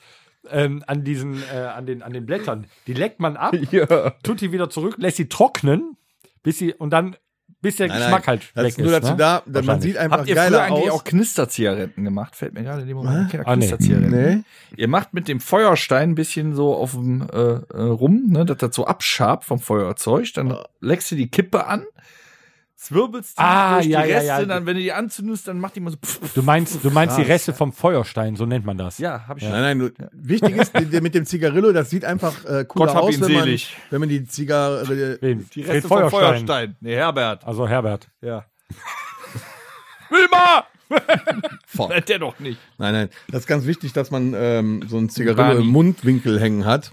Ähm, 0.51 0.83
an 0.87 1.05
diesen, 1.05 1.43
äh, 1.53 1.57
an 1.57 1.87
den, 1.87 2.03
an 2.03 2.13
den 2.13 2.27
Blättern. 2.27 2.67
Die 2.87 2.95
leckt 2.95 3.21
man 3.21 3.37
ab, 3.37 3.55
ja. 3.71 4.11
tut 4.23 4.41
die 4.41 4.53
wieder 4.53 4.71
zurück, 4.71 4.97
lässt 4.99 5.17
sie 5.19 5.29
trocknen, 5.29 5.97
bis 6.43 6.59
sie, 6.59 6.73
und 6.75 6.91
dann, 6.91 7.17
bis 7.61 7.77
der 7.77 7.89
Geschmack 7.89 8.29
halt 8.29 8.53
das 8.55 8.65
weg 8.65 8.69
ist 8.71 8.79
nur 8.79 8.93
dazu 8.93 9.11
ne? 9.13 9.17
da, 9.17 9.43
man 9.47 9.55
Wahrscheinlich. 9.55 9.83
sieht 9.83 9.97
einfach 9.97 10.19
Habt 10.19 10.29
ihr 10.29 10.37
früher 10.37 10.45
geiler 10.45 10.63
eigentlich 10.63 10.91
aus. 10.91 11.01
auch 11.01 11.05
Knisterzigaretten 11.05 12.05
gemacht? 12.05 12.37
Fällt 12.37 12.55
mir 12.55 12.63
gerade 12.63 12.83
in 12.83 12.89
dem 12.89 12.97
Moment 12.99 13.31
keine 13.33 13.47
Ah, 13.47 13.57
nee. 13.57 13.67
Knisterzigaretten. 13.67 14.11
Nee. 14.11 14.43
Ihr 14.77 14.87
macht 14.89 15.13
mit 15.13 15.27
dem 15.27 15.41
Feuerstein 15.41 16.11
ein 16.11 16.15
bisschen 16.15 16.55
so 16.55 16.75
auf 16.77 16.93
dem 16.93 17.23
äh, 17.33 17.37
äh, 17.37 17.83
rum, 17.83 18.27
ne, 18.29 18.45
dass 18.45 18.59
das 18.59 18.77
so 18.77 18.87
abschabt 18.87 19.45
vom 19.45 19.59
Feuerzeug. 19.59 20.33
Dann 20.35 20.57
leckst 20.81 21.11
du 21.11 21.17
die 21.17 21.31
Kippe 21.31 21.67
an, 21.67 21.85
zwirbelst 22.79 23.37
die 23.37 23.43
Ah, 23.43 23.75
durch 23.75 23.87
ja, 23.87 24.03
die 24.03 24.09
ja, 24.11 24.17
Reste, 24.17 24.29
ja. 24.29 24.45
dann 24.45 24.65
wenn 24.65 24.77
du 24.77 24.83
die 24.83 24.93
anzündest, 24.93 25.49
dann 25.49 25.59
macht 25.59 25.77
die 25.77 25.81
mal 25.81 25.91
so 25.91 25.97
pff, 25.97 26.21
pff. 26.21 26.35
Du 26.35 26.43
meinst, 26.43 26.83
du 26.83 26.91
meinst 26.91 27.19
die 27.19 27.23
Reste 27.23 27.53
vom 27.53 27.73
Feuerstein, 27.73 28.37
so 28.37 28.47
nennt 28.47 28.65
man 28.65 28.79
das. 28.79 28.99
Ja, 28.99 29.27
hab 29.27 29.37
ich 29.39 29.43
Nein, 29.45 29.53
nein, 29.53 29.79
nur, 29.79 29.91
wichtig 30.13 30.57
ist, 30.57 30.73
mit 30.75 31.15
dem 31.15 31.27
Zigarillo, 31.27 31.73
das 31.73 31.91
sieht 31.91 32.05
einfach 32.05 32.45
äh, 32.45 32.65
cooler 32.65 32.87
Gott 32.87 32.95
hab 32.95 33.03
aus, 33.03 33.15
ihn 33.15 33.21
wenn 33.23 33.33
man, 33.33 33.43
selig. 33.45 33.77
wenn 33.91 34.01
man 34.01 34.09
die 34.09 34.25
Zigarre, 34.27 35.19
Wen? 35.21 35.49
Die 35.53 35.63
Reste 35.63 35.89
vom 35.89 36.09
Feuerstein. 36.09 36.77
Nee, 36.81 36.95
Herbert. 36.95 37.45
Also 37.45 37.69
Herbert. 37.69 38.09
Ja. 38.21 38.45
Wilma! 40.11 40.65
Nein, 41.89 42.03
der 42.09 42.19
doch 42.19 42.39
nicht. 42.39 42.59
Nein, 42.79 42.95
nein, 42.95 43.09
das 43.31 43.41
ist 43.41 43.47
ganz 43.47 43.67
wichtig, 43.67 43.93
dass 43.93 44.11
man 44.11 44.33
ähm, 44.35 44.85
so 44.89 44.97
ein 44.97 45.11
Zigarillo 45.11 45.61
im 45.61 45.67
Mundwinkel 45.67 46.41
hängen 46.41 46.65
hat. 46.65 46.93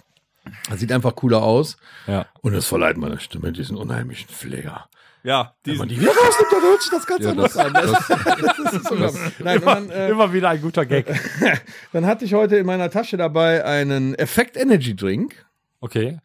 Das 0.69 0.81
sieht 0.81 0.91
einfach 0.91 1.15
cooler 1.15 1.41
aus. 1.41 1.77
Ja. 2.07 2.25
Und 2.41 2.53
es 2.53 2.67
verleiht 2.67 2.97
meiner 2.97 3.19
Stimme 3.19 3.53
diesen 3.53 3.77
unheimlichen 3.77 4.29
Flair. 4.29 4.89
Ja, 5.25 5.55
Wenn 5.63 5.71
diesen, 5.73 5.79
man 5.79 5.89
die 5.89 5.99
wieder 5.99 6.11
rausnimmt, 6.11 6.51
dann 6.51 6.61
hört 6.61 6.81
sich 6.83 6.91
das 6.91 7.05
ganz 7.07 7.23
Ja, 7.25 7.31
anders 7.31 7.53
das, 7.53 7.65
an. 7.65 7.73
das, 7.73 8.57
Das 8.63 8.73
ist 8.73 8.87
so 8.87 8.95
Nein, 9.43 9.57
und 9.57 9.65
dann, 9.65 9.89
äh, 9.89 10.09
Immer 10.11 10.31
wieder 10.31 10.49
ein 10.49 10.61
guter 10.61 10.85
Gag. 10.85 11.07
dann 11.93 12.05
hatte 12.05 12.25
ich 12.25 12.33
heute 12.35 12.57
in 12.57 12.65
meiner 12.67 12.91
Tasche 12.91 13.17
dabei 13.17 13.65
einen 13.65 14.13
Effekt 14.15 14.55
Energy 14.55 14.95
Drink. 14.95 15.45
Okay. 15.81 16.19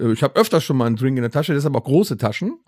Äh, 0.00 0.12
Ich 0.12 0.22
habe 0.22 0.36
öfter 0.40 0.62
schon 0.62 0.78
mal 0.78 0.86
einen 0.86 0.96
Drink 0.96 1.18
in 1.18 1.22
der 1.22 1.30
Tasche, 1.30 1.52
deshalb 1.52 1.76
auch 1.76 1.84
große 1.84 2.16
Taschen. 2.16 2.58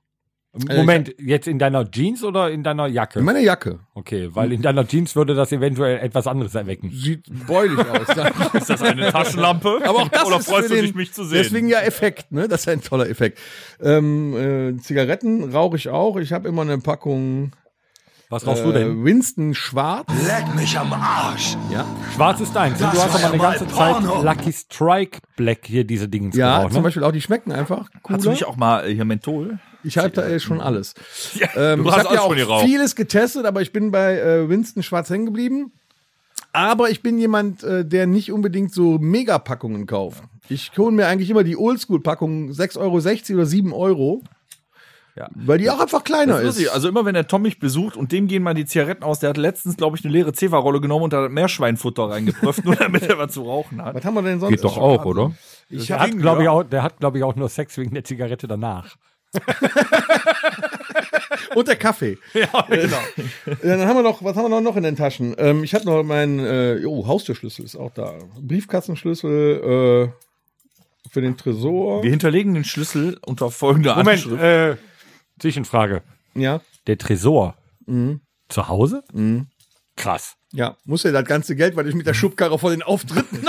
Moment, 0.67 1.15
jetzt 1.19 1.47
in 1.47 1.59
deiner 1.59 1.91
Jeans 1.91 2.25
oder 2.25 2.51
in 2.51 2.63
deiner 2.63 2.87
Jacke? 2.87 3.19
In 3.21 3.25
meiner 3.25 3.39
Jacke. 3.41 3.81
Okay, 3.95 4.29
weil 4.33 4.53
in 4.53 4.63
deiner 4.63 4.87
Jeans 4.87 5.15
würde 5.17 5.35
das 5.35 5.53
eventuell 5.53 5.99
etwas 5.99 6.27
anderes 6.27 6.55
erwecken. 6.55 6.91
Sieht 6.93 7.25
bräulich 7.47 7.79
aus. 7.79 8.09
ist 8.55 8.71
das 8.71 8.83
eine 8.83 9.11
Taschenlampe? 9.13 9.81
Aber 9.85 9.99
auch 10.01 10.09
das 10.09 10.25
Oder 10.25 10.39
ist 10.39 10.49
freust 10.49 10.71
du 10.71 10.75
den, 10.75 10.85
dich, 10.87 10.95
mich 10.95 11.13
zu 11.13 11.25
sehen? 11.25 11.43
Deswegen 11.43 11.69
ja 11.69 11.81
Effekt, 11.81 12.33
ne? 12.33 12.49
Das 12.49 12.61
ist 12.63 12.69
ein 12.69 12.81
toller 12.83 13.09
Effekt. 13.09 13.39
Ähm, 13.81 14.77
äh, 14.77 14.81
Zigaretten 14.83 15.51
rauche 15.53 15.77
ich 15.77 15.89
auch. 15.89 16.17
Ich 16.17 16.33
habe 16.33 16.49
immer 16.49 16.63
eine 16.63 16.79
Packung 16.79 17.53
Was 18.31 18.47
rauchst 18.47 18.65
du 18.65 18.73
denn? 18.73 19.01
äh, 19.01 19.05
Winston 19.05 19.55
Schwarz. 19.55 20.07
Leck 20.27 20.55
mich 20.55 20.79
am 20.79 20.93
Arsch. 20.93 21.57
Ja, 21.73 21.87
Schwarz 22.15 22.41
ist 22.41 22.55
deins. 22.55 22.79
Das 22.79 22.93
Du 22.93 23.03
hast 23.03 23.15
aber 23.15 23.33
eine 23.35 23.43
ja 23.43 23.51
ganze 23.51 23.65
mal 23.65 23.71
Zeit 23.73 24.05
Porno. 24.05 24.23
Lucky 24.23 24.53
Strike 24.53 25.19
Black 25.37 25.61
hier 25.65 25.85
diese 25.85 26.09
Dingens 26.09 26.37
ja 26.37 26.59
geraucht, 26.59 26.73
zum 26.73 26.83
ne? 26.83 26.85
Beispiel 26.87 27.05
auch, 27.05 27.13
die 27.13 27.21
schmecken 27.23 27.53
einfach 27.53 27.89
Hast 27.93 28.03
du 28.03 28.09
cooler. 28.17 28.31
nicht 28.31 28.45
auch 28.45 28.57
mal 28.57 28.87
äh, 28.89 28.95
hier 28.95 29.05
Menthol? 29.05 29.59
Ich 29.85 29.99
habe 29.99 30.11
da 30.11 30.27
äh, 30.27 30.41
schon 30.41 30.61
alles. 30.61 30.95
Ja, 31.35 31.49
Ähm, 31.55 31.85
du 31.85 31.91
ich 31.91 31.97
hast 31.97 32.09
habe 32.09 32.15
ja 32.15 32.21
auch 32.23 32.65
vieles 32.65 32.97
getestet, 32.97 33.47
aber 33.47 33.63
ich 33.63 33.73
bin 33.73 33.91
bei 33.91 34.19
äh, 34.19 34.49
Winston 34.49 34.83
Schwarz 34.83 35.11
hängen 35.11 35.27
geblieben. 35.27 35.73
Aber 36.53 36.91
ich 36.91 37.03
bin 37.03 37.19
jemand, 37.19 37.63
äh, 37.63 37.85
der 37.85 38.07
nicht 38.07 38.33
unbedingt 38.33 38.73
so 38.73 38.99
Megapackungen 38.99 39.87
kauft. 39.87 40.23
Ich 40.49 40.73
hole 40.77 40.93
mir 40.93 41.07
eigentlich 41.07 41.31
immer 41.31 41.45
die 41.45 41.57
Oldschool-Packung 41.57 42.51
6,60 42.51 42.79
Euro 42.81 42.95
oder 43.37 43.47
7 43.47 43.73
Euro. 43.73 44.23
Ja. 45.19 45.29
Weil 45.35 45.59
die 45.59 45.69
auch 45.69 45.81
einfach 45.81 46.05
kleiner 46.05 46.41
Das 46.41 46.57
ist 46.57 46.63
ist. 46.63 46.69
Also 46.71 46.89
immer 46.89 47.05
wenn 47.05 47.15
der 47.15 47.27
Tom 47.27 47.43
mich 47.43 47.59
besucht 47.59 47.97
und 47.97 48.13
dem 48.13 48.29
gehen 48.29 48.43
mal 48.43 48.55
die 48.55 48.67
Zigaretten 48.67 49.03
aus, 49.03 49.19
der 49.19 49.31
hat 49.31 49.37
letztens, 49.37 49.77
glaube 49.77 49.97
ich, 49.97 50.05
eine 50.05 50.13
leere 50.13 50.33
Zewa-Rolle 50.33 50.81
genommen 50.81 51.05
und 51.05 51.13
da 51.13 51.25
hat 51.25 51.33
Meerschweinfutter 51.33 52.05
reingeprüft, 52.05 52.65
nur 52.65 52.77
damit 52.77 53.03
er 53.03 53.19
was 53.19 53.33
zu 53.33 53.43
rauchen 53.43 53.83
hat. 53.83 53.97
Was 53.97 54.05
haben 54.05 54.15
wir 54.15 54.23
denn 54.23 54.39
sonst? 54.39 54.53
geht 54.53 54.63
doch 54.63 54.79
auch, 54.79 55.05
oder? 55.05 55.33
Ich 55.71 55.89
Der 55.89 55.99
hat, 55.99 56.17
glaube 56.17 56.45
ich, 56.45 56.49
auch, 56.49 56.63
der 56.63 56.85
hat, 56.85 57.01
glaube 57.01 57.19
ich, 57.19 57.25
auch 57.25 57.35
nur 57.35 57.49
Sex 57.49 57.77
wegen 57.79 57.95
der 57.95 58.05
Zigarette 58.05 58.47
danach. 58.47 58.97
und 61.55 61.69
der 61.69 61.77
Kaffee. 61.77 62.19
Ja, 62.35 62.67
genau. 62.69 62.97
Dann 63.63 63.87
haben 63.87 63.97
wir 63.97 64.03
noch, 64.03 64.23
was 64.25 64.37
haben 64.37 64.51
wir 64.51 64.61
noch 64.61 64.77
in 64.77 64.83
den 64.83 64.97
Taschen? 64.97 65.35
Ähm, 65.39 65.63
ich 65.65 65.75
hatte 65.75 65.87
noch 65.87 66.03
meinen, 66.03 66.39
äh, 66.41 66.85
oh, 66.87 67.07
Haustürschlüssel 67.07 67.65
ist 67.65 67.77
auch 67.77 67.93
da. 67.93 68.15
Briefkastenschlüssel 68.41 70.11
äh, 70.11 71.09
für 71.11 71.21
den 71.21 71.37
Tresor. 71.37 72.03
Wir 72.03 72.11
hinterlegen 72.11 72.55
den 72.55 72.65
Schlüssel 72.65 73.19
unter 73.27 73.51
folgender 73.51 73.97
Moment, 73.97 74.25
Anschrift. 74.25 74.43
äh, 74.43 74.77
Zwischenfrage. 75.39 76.03
Ja, 76.35 76.61
Der 76.87 76.99
Tresor. 76.99 77.55
Mhm. 77.87 78.21
Zu 78.49 78.69
Hause? 78.69 79.03
Krass. 79.97 80.37
ja. 80.53 80.77
Muss 80.85 81.03
ja 81.03 81.13
das 81.13 81.25
ganze 81.25 81.57
Geld, 81.57 81.77
weil 81.77 81.89
ich 81.89 81.95
mit 81.95 82.07
der 82.07 82.15
Schubkarre 82.15 82.59
vor 82.59 82.71
den 82.71 82.83
Auftritten 82.83 83.43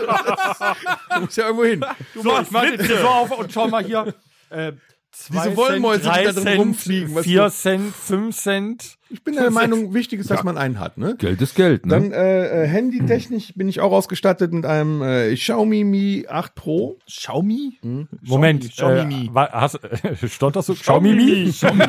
muss 1.20 1.36
ja 1.36 1.44
irgendwo 1.46 1.64
hin. 1.64 1.84
So, 2.14 2.40
ich 2.40 2.50
mach 2.50 2.62
den 2.62 2.78
Tresor 2.78 3.14
auf 3.14 3.38
und 3.38 3.52
schau 3.52 3.68
mal 3.68 3.84
hier. 3.84 4.14
Äh, 4.50 4.72
zwei 5.12 5.44
Diese 5.48 5.56
Wollmäuse, 5.56 6.00
die 6.02 6.06
drei 6.06 6.24
da 6.24 6.32
drin 6.32 6.42
Cent, 6.44 6.60
rumfliegen, 6.60 7.14
weißt 7.14 7.24
4 7.24 7.42
du? 7.44 7.50
Cent, 7.50 7.94
5 7.94 8.36
Cent. 8.36 8.94
Ich 9.12 9.24
bin 9.24 9.34
der 9.34 9.50
Meinung, 9.50 9.92
wichtig 9.92 10.20
ist, 10.20 10.30
dass 10.30 10.44
man 10.44 10.56
einen 10.56 10.78
hat. 10.78 10.96
Ne? 10.96 11.16
Geld 11.18 11.42
ist 11.42 11.56
Geld, 11.56 11.84
ne? 11.84 11.94
Dann 11.94 12.12
äh, 12.12 12.62
äh, 12.62 12.66
Handytechnisch 12.68 13.54
bin 13.56 13.68
ich 13.68 13.80
auch 13.80 13.90
ausgestattet 13.90 14.52
mit 14.52 14.64
einem 14.64 15.02
äh, 15.02 15.34
Xiaomi 15.34 15.82
Mi 15.82 16.26
8 16.28 16.54
Pro. 16.54 16.96
Xiaomi? 17.08 17.80
Moment, 18.22 18.70
Xiaomi 18.70 19.00
äh, 19.00 19.04
Mi. 19.06 19.30
wa- 19.32 19.50
hast, 19.50 19.80
äh, 19.82 20.28
stand 20.28 20.54
das 20.54 20.66
so? 20.66 20.74
Xiaomi 20.74 21.12
Mi? 21.14 21.50
Xiaomi. 21.50 21.82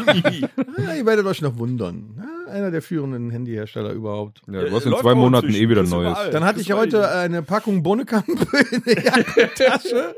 Ja, 0.84 0.95
ihr 0.97 1.06
werdet 1.06 1.28
euch 1.28 1.43
noch 1.43 1.60
wundern. 1.60 2.15
Ja, 2.17 2.54
einer 2.54 2.71
der 2.71 2.82
führenden 2.82 3.30
Handyhersteller 3.30 3.91
überhaupt. 3.91 4.41
ja, 4.52 4.62
du 4.63 4.71
hast 4.76 4.86
in 4.86 4.91
Läuft 4.91 5.04
zwei 5.04 5.13
Monaten 5.13 5.54
eh 5.54 5.69
wieder 5.69 5.84
Neues. 5.84 5.91
überall. 6.13 6.32
Dann 6.32 6.43
hatte 6.43 6.60
ich 6.60 6.71
heute 6.74 7.08
eine 7.12 7.43
Packung 7.43 7.84
Bonnekamp 7.84 8.28
in 8.71 8.82
der 8.84 9.04
Jackentasche. 9.04 10.15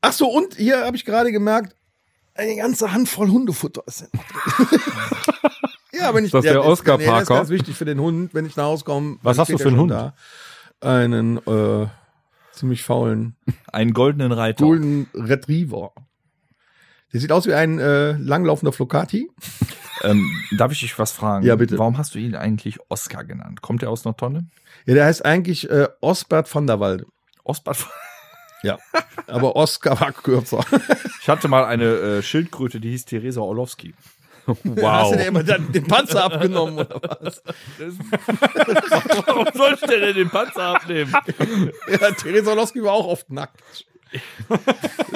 Ach 0.00 0.12
so, 0.12 0.28
und 0.28 0.54
hier 0.56 0.84
habe 0.84 0.96
ich 0.96 1.04
gerade 1.04 1.32
gemerkt, 1.32 1.74
eine 2.34 2.54
ganze 2.56 2.92
Handvoll 2.92 3.28
Hundefutter 3.30 3.82
ist 3.86 4.02
drin. 4.02 4.10
ja, 5.92 6.14
wenn 6.14 6.24
ich 6.24 6.28
Ist 6.28 6.34
das 6.34 6.42
der 6.44 6.54
das- 6.54 6.66
Oscar 6.66 6.98
nee, 6.98 7.04
Das 7.06 7.22
ist 7.22 7.28
Parker? 7.28 7.34
ganz 7.40 7.48
wichtig 7.50 7.76
für 7.76 7.84
den 7.84 7.98
Hund, 8.00 8.32
wenn 8.34 8.46
ich 8.46 8.56
nach 8.56 8.64
Hause 8.64 8.84
komme. 8.84 9.18
Was 9.22 9.38
hast 9.38 9.48
du 9.50 9.58
für 9.58 9.64
der 9.64 9.72
einen 9.72 9.80
Hund? 9.80 9.90
Da. 9.90 10.14
Einen 10.80 11.38
äh, 11.46 11.88
ziemlich 12.52 12.84
faulen 12.84 13.34
Einen 13.72 13.92
goldenen 13.92 14.30
Reiter. 14.32 14.64
Golden 14.64 15.08
Retriever. 15.14 15.92
Der 17.12 17.20
sieht 17.20 17.32
aus 17.32 17.46
wie 17.46 17.54
ein 17.54 17.78
äh, 17.80 18.12
langlaufender 18.12 18.72
Flocati. 18.72 19.30
Ähm, 20.04 20.30
darf 20.56 20.70
ich 20.70 20.78
dich 20.78 20.96
was 21.00 21.10
fragen? 21.10 21.44
Ja, 21.44 21.56
bitte. 21.56 21.76
Warum 21.76 21.98
hast 21.98 22.14
du 22.14 22.20
ihn 22.20 22.36
eigentlich 22.36 22.78
Oscar 22.88 23.24
genannt? 23.24 23.62
Kommt 23.62 23.82
er 23.82 23.90
aus 23.90 24.06
einer 24.06 24.16
Tonne? 24.16 24.46
Ja, 24.86 24.94
der 24.94 25.06
heißt 25.06 25.24
eigentlich 25.24 25.68
äh, 25.68 25.88
Osbert 26.00 26.54
van 26.54 26.68
der 26.68 26.78
Walde. 26.78 27.06
Osbert. 27.42 27.84
Ja, 28.62 28.78
aber 29.26 29.56
Oscar 29.56 30.00
war 30.00 30.12
kürzer. 30.12 30.64
Ich 31.22 31.28
hatte 31.28 31.48
mal 31.48 31.64
eine 31.64 31.84
äh, 31.84 32.22
Schildkröte, 32.22 32.80
die 32.80 32.90
hieß 32.90 33.04
Theresa 33.04 33.40
Orlowski. 33.40 33.94
Hast 34.82 35.12
du 35.12 35.16
dir 35.16 35.26
immer 35.26 35.42
dann 35.42 35.70
den 35.72 35.86
Panzer 35.86 36.24
abgenommen 36.24 36.78
oder 36.78 37.18
was? 37.20 37.42
Warum 39.26 39.46
sollst 39.54 39.82
du 39.82 40.00
denn 40.00 40.14
den 40.14 40.30
Panzer 40.30 40.76
abnehmen? 40.76 41.12
Ja, 42.00 42.10
Theresa 42.12 42.50
Orlowski 42.50 42.82
war 42.82 42.92
auch 42.92 43.06
oft 43.06 43.30
nackt. 43.30 43.60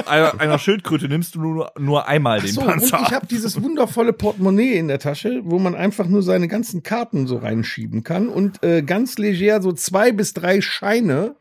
Einer, 0.05 0.39
einer 0.39 0.59
Schildkröte 0.59 1.09
nimmst 1.09 1.35
du 1.35 1.41
nur, 1.41 1.73
nur 1.79 2.07
einmal 2.09 2.41
den 2.41 2.53
So, 2.53 2.61
und 2.61 2.67
Panzer 2.67 2.99
ich 3.01 3.07
ab. 3.07 3.13
habe 3.13 3.27
dieses 3.27 3.63
wundervolle 3.63 4.13
Portemonnaie 4.13 4.75
in 4.75 4.89
der 4.89 4.99
Tasche, 4.99 5.41
wo 5.45 5.59
man 5.59 5.75
einfach 5.75 6.07
nur 6.07 6.23
seine 6.23 6.47
ganzen 6.47 6.83
Karten 6.83 7.27
so 7.27 7.39
reinschieben 7.39 8.03
kann 8.03 8.29
und 8.29 8.63
äh, 8.63 8.83
ganz 8.83 9.17
leger 9.17 9.63
so 9.63 9.73
zwei 9.73 10.13
bis 10.13 10.35
drei 10.35 10.61
Scheine, 10.61 11.37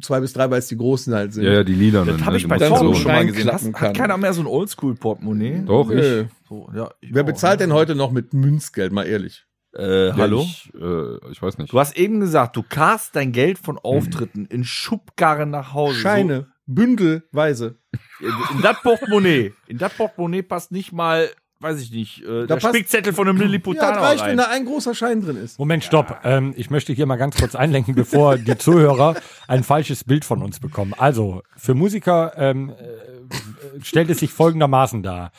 zwei 0.00 0.20
bis 0.20 0.32
drei, 0.32 0.50
weil 0.50 0.58
es 0.58 0.68
die 0.68 0.76
großen 0.76 1.14
halt 1.14 1.32
sind. 1.32 1.44
Ja, 1.44 1.52
ja, 1.54 1.64
die 1.64 1.74
lilanen. 1.74 2.16
Das 2.18 2.26
habe 2.26 2.36
ich 2.36 2.46
bei 2.46 2.58
Torben 2.58 2.88
so 2.88 2.94
schon 2.94 3.12
mal 3.12 3.26
gesehen. 3.26 3.50
Hast, 3.50 3.64
reinklappen 3.64 3.88
hat 3.88 3.94
kann. 3.96 4.02
keiner 4.06 4.16
mehr 4.18 4.32
so 4.32 4.40
ein 4.42 4.46
Oldschool-Portemonnaie? 4.46 5.62
Doch, 5.66 5.90
ich. 5.90 6.26
So, 6.48 6.68
ja, 6.74 6.90
ich 7.00 7.14
Wer 7.14 7.22
auch, 7.22 7.26
bezahlt 7.26 7.60
denn 7.60 7.72
heute 7.72 7.94
noch 7.94 8.10
mit 8.12 8.32
Münzgeld, 8.34 8.92
mal 8.92 9.04
ehrlich? 9.06 9.46
Äh, 9.76 10.08
Ja, 10.08 10.16
hallo? 10.16 10.40
Ich, 10.42 10.72
äh, 10.74 11.30
ich 11.30 11.42
weiß 11.42 11.58
nicht. 11.58 11.72
Du 11.72 11.78
hast 11.78 11.96
eben 11.96 12.20
gesagt, 12.20 12.56
du 12.56 12.62
karst 12.62 13.14
dein 13.16 13.32
Geld 13.32 13.58
von 13.58 13.78
Auftritten 13.78 14.46
in 14.46 14.64
Schubkarren 14.64 15.50
nach 15.50 15.74
Hause. 15.74 15.98
Scheine, 15.98 16.46
bündelweise. 16.66 17.76
So, 18.20 18.26
in 18.54 18.62
das 18.62 18.80
Portemonnaie. 18.82 19.52
In 19.66 19.78
das 19.78 19.92
Portemonnaie 19.94 20.42
passt 20.42 20.72
nicht 20.72 20.92
mal, 20.92 21.28
weiß 21.60 21.80
ich 21.80 21.90
nicht, 21.90 22.22
äh, 22.22 22.46
der 22.46 22.60
Spickzettel 22.60 23.12
von 23.12 23.28
einem 23.28 23.38
Ja, 23.38 23.44
Lilliputaner 23.44 23.94
das 23.94 24.02
reicht, 24.02 24.22
rein. 24.22 24.30
wenn 24.30 24.36
da 24.38 24.48
ein 24.48 24.64
großer 24.64 24.94
Schein 24.94 25.22
drin 25.22 25.36
ist. 25.36 25.58
Moment, 25.58 25.84
stopp. 25.84 26.20
Ähm, 26.24 26.52
ich 26.56 26.70
möchte 26.70 26.92
hier 26.92 27.06
mal 27.06 27.16
ganz 27.16 27.36
kurz 27.36 27.54
einlenken, 27.54 27.94
bevor 27.94 28.36
die 28.36 28.58
Zuhörer 28.58 29.16
ein 29.48 29.64
falsches 29.64 30.04
Bild 30.04 30.24
von 30.24 30.42
uns 30.42 30.60
bekommen. 30.60 30.94
Also, 30.96 31.42
für 31.56 31.74
Musiker 31.74 32.32
ähm, 32.36 32.70
äh, 32.70 33.82
stellt 33.82 34.10
es 34.10 34.18
sich 34.18 34.32
folgendermaßen 34.32 35.02
dar. 35.02 35.32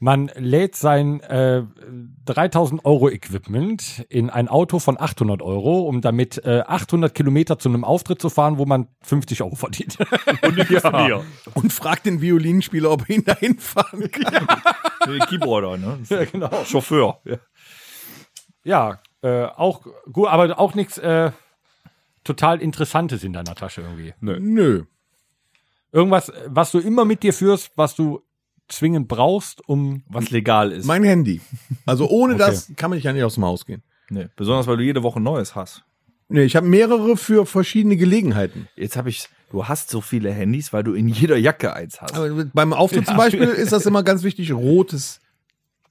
Man 0.00 0.30
lädt 0.36 0.76
sein 0.76 1.20
äh, 1.22 1.64
3000 2.26 2.84
Euro 2.84 3.10
Equipment 3.10 4.06
in 4.08 4.30
ein 4.30 4.46
Auto 4.46 4.78
von 4.78 4.98
800 4.98 5.42
Euro, 5.42 5.80
um 5.80 6.00
damit 6.00 6.38
äh, 6.44 6.62
800 6.64 7.12
Kilometer 7.12 7.58
zu 7.58 7.68
einem 7.68 7.82
Auftritt 7.82 8.22
zu 8.22 8.30
fahren, 8.30 8.58
wo 8.58 8.64
man 8.64 8.86
50 9.02 9.42
Euro 9.42 9.56
verdient. 9.56 9.98
Und 10.42 10.56
nicht 10.56 10.70
ja. 10.70 11.20
Und 11.54 11.72
fragt 11.72 12.06
den 12.06 12.20
Violinspieler, 12.20 12.92
ob 12.92 13.08
er 13.08 13.16
ihn 13.16 13.24
dahin 13.24 13.58
fahren 13.58 14.08
kann. 14.12 14.46
Den 15.04 15.20
Keyboarder, 15.20 15.76
ne? 15.76 15.98
ja, 16.08 16.24
genau. 16.24 16.64
Chauffeur. 16.64 17.20
Ja. 17.24 17.36
Ja, 18.62 19.00
äh, 19.22 19.46
auch 19.46 19.84
gut, 20.12 20.28
aber 20.28 20.60
auch 20.60 20.74
nichts 20.74 20.98
äh, 20.98 21.32
total 22.22 22.60
Interessantes 22.60 23.24
in 23.24 23.32
deiner 23.32 23.56
Tasche 23.56 23.80
irgendwie. 23.80 24.14
Nö. 24.20 24.84
Irgendwas, 25.90 26.30
was 26.46 26.70
du 26.70 26.78
immer 26.78 27.04
mit 27.04 27.22
dir 27.22 27.32
führst, 27.32 27.72
was 27.74 27.96
du 27.96 28.22
zwingend 28.68 29.08
brauchst, 29.08 29.66
um. 29.68 30.02
Was 30.08 30.30
legal 30.30 30.72
ist. 30.72 30.86
Mein 30.86 31.04
Handy. 31.04 31.40
Also 31.86 32.08
ohne 32.08 32.36
das 32.38 32.72
kann 32.76 32.90
man 32.90 33.00
ja 33.00 33.12
nicht 33.12 33.24
aus 33.24 33.34
dem 33.34 33.44
Haus 33.44 33.66
gehen. 33.66 33.82
nee, 34.10 34.28
besonders, 34.36 34.66
weil 34.66 34.76
du 34.76 34.84
jede 34.84 35.02
Woche 35.02 35.20
ein 35.20 35.24
Neues 35.24 35.54
hast. 35.54 35.84
Nee, 36.28 36.42
ich 36.42 36.56
habe 36.56 36.66
mehrere 36.66 37.16
für 37.16 37.46
verschiedene 37.46 37.96
Gelegenheiten. 37.96 38.68
Jetzt 38.76 38.96
habe 38.96 39.08
ich, 39.08 39.28
du 39.50 39.66
hast 39.66 39.88
so 39.88 40.02
viele 40.02 40.30
Handys, 40.30 40.74
weil 40.74 40.82
du 40.82 40.92
in 40.92 41.08
jeder 41.08 41.38
Jacke 41.38 41.72
eins 41.72 42.02
hast. 42.02 42.14
Aber 42.14 42.44
beim 42.52 42.74
Auftritt 42.74 43.06
zum 43.06 43.16
Beispiel 43.16 43.48
ist 43.48 43.72
das 43.72 43.86
immer 43.86 44.02
ganz 44.02 44.22
wichtig, 44.22 44.52
rotes 44.52 45.20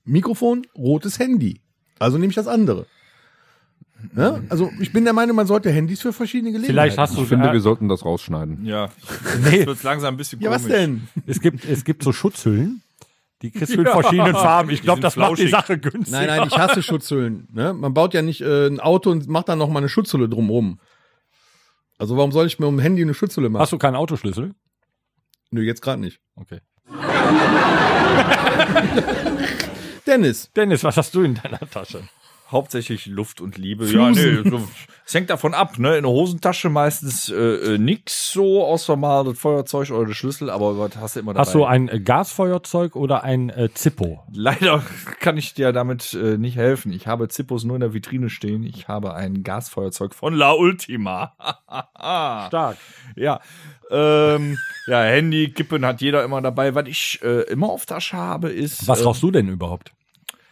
Mikrofon, 0.05 0.65
rotes 0.77 1.17
Handy. 1.17 1.61
Also 1.97 2.17
nehme 2.19 2.29
ich 2.29 2.35
das 2.35 2.47
andere. 2.47 2.85
Ja? 4.15 4.39
Also 4.49 4.71
ich 4.79 4.93
bin 4.93 5.03
der 5.03 5.13
Meinung, 5.13 5.35
man 5.35 5.47
sollte 5.47 5.71
Handys 5.71 6.01
für 6.01 6.13
verschiedene 6.13 6.51
Gelegenheiten. 6.51 6.73
Vielleicht 6.73 6.97
hast 6.97 7.17
du. 7.17 7.21
Ich 7.23 7.27
finde, 7.27 7.51
wir 7.51 7.59
sollten 7.61 7.87
das 7.89 8.05
rausschneiden. 8.05 8.65
Ja, 8.65 8.89
nee, 9.43 9.57
jetzt 9.57 9.67
wird's 9.67 9.83
langsam 9.83 10.13
ein 10.13 10.17
bisschen 10.17 10.39
Ja, 10.41 10.51
was 10.51 10.63
komisch. 10.63 10.77
denn? 10.77 11.07
es 11.25 11.39
gibt, 11.41 11.65
es 11.65 11.83
gibt 11.83 12.03
so 12.03 12.11
Schutzhüllen. 12.13 12.81
Die 13.43 13.51
kriegst 13.51 13.75
du 13.75 13.81
in 13.81 13.85
verschiedenen 13.85 14.33
Farben. 14.33 14.71
Ich 14.71 14.81
glaube, 14.81 14.99
das 15.01 15.15
macht 15.15 15.37
die 15.37 15.47
flauschig. 15.47 15.51
Sache 15.51 15.77
günstig. 15.77 16.11
Nein, 16.11 16.25
nein, 16.27 16.47
ich 16.47 16.57
hasse 16.57 16.81
Schutzhüllen. 16.81 17.47
Ne? 17.53 17.71
Man 17.73 17.93
baut 17.93 18.15
ja 18.15 18.23
nicht 18.23 18.41
äh, 18.41 18.65
ein 18.67 18.79
Auto 18.79 19.11
und 19.11 19.27
macht 19.27 19.47
dann 19.49 19.59
noch 19.59 19.69
mal 19.69 19.77
eine 19.79 19.89
Schutzhülle 19.89 20.27
drumrum. 20.27 20.79
Also 21.99 22.17
warum 22.17 22.31
soll 22.31 22.47
ich 22.47 22.57
mir 22.57 22.65
um 22.67 22.77
ein 22.77 22.79
Handy 22.79 23.03
eine 23.03 23.13
Schutzhülle 23.13 23.49
machen? 23.49 23.61
Hast 23.61 23.71
du 23.73 23.77
keinen 23.77 23.95
Autoschlüssel? 23.95 24.55
Nö, 25.51 25.61
jetzt 25.61 25.81
gerade 25.83 26.01
nicht. 26.01 26.19
Okay. 26.35 26.61
Dennis, 30.05 30.51
Dennis, 30.55 30.83
was 30.83 30.97
hast 30.97 31.13
du 31.13 31.21
in 31.21 31.35
deiner 31.35 31.59
Tasche? 31.59 32.01
Hauptsächlich 32.49 33.07
Luft 33.07 33.41
und 33.41 33.57
Liebe. 33.57 33.85
Ja, 33.87 34.09
nee, 34.09 34.41
es 35.05 35.13
hängt 35.13 35.29
davon 35.29 35.53
ab, 35.53 35.79
ne? 35.79 35.97
In 35.97 36.03
der 36.03 36.11
Hosentasche 36.11 36.69
meistens 36.69 37.29
äh, 37.29 37.35
äh, 37.35 37.77
nix 37.77 38.31
so, 38.31 38.63
außer 38.65 38.95
mal 38.95 39.25
das 39.25 39.37
Feuerzeug 39.37 39.91
oder 39.91 40.07
der 40.07 40.13
Schlüssel, 40.13 40.49
aber 40.49 40.79
was 40.79 40.95
hast 40.95 41.15
du 41.15 41.19
immer 41.19 41.33
dabei. 41.33 41.45
Hast 41.45 41.55
du 41.55 41.65
ein 41.65 41.89
äh, 41.89 41.99
Gasfeuerzeug 41.99 42.95
oder 42.95 43.23
ein 43.23 43.49
äh, 43.49 43.69
Zippo? 43.73 44.23
Leider 44.31 44.81
kann 45.19 45.37
ich 45.37 45.55
dir 45.55 45.73
damit 45.73 46.13
äh, 46.13 46.37
nicht 46.37 46.55
helfen. 46.55 46.93
Ich 46.93 47.05
habe 47.05 47.27
Zippos 47.27 47.65
nur 47.65 47.75
in 47.75 47.81
der 47.81 47.93
Vitrine 47.93 48.29
stehen. 48.29 48.63
Ich 48.63 48.87
habe 48.87 49.13
ein 49.13 49.43
Gasfeuerzeug 49.43 50.15
von 50.15 50.33
La 50.33 50.53
Ultima. 50.53 51.33
Stark. 51.97 52.77
Ja. 53.17 53.41
Ähm, 53.91 54.57
ja, 54.87 55.01
Handy, 55.01 55.51
Kippen 55.51 55.85
hat 55.85 56.01
jeder 56.01 56.23
immer 56.23 56.41
dabei. 56.41 56.75
Was 56.75 56.87
ich 56.87 57.19
äh, 57.23 57.41
immer 57.43 57.67
auf 57.67 57.85
Tasche 57.85 58.15
habe, 58.15 58.49
ist 58.49 58.87
Was 58.87 59.01
äh, 59.01 59.03
rauchst 59.03 59.23
du 59.23 59.31
denn 59.31 59.49
überhaupt? 59.49 59.91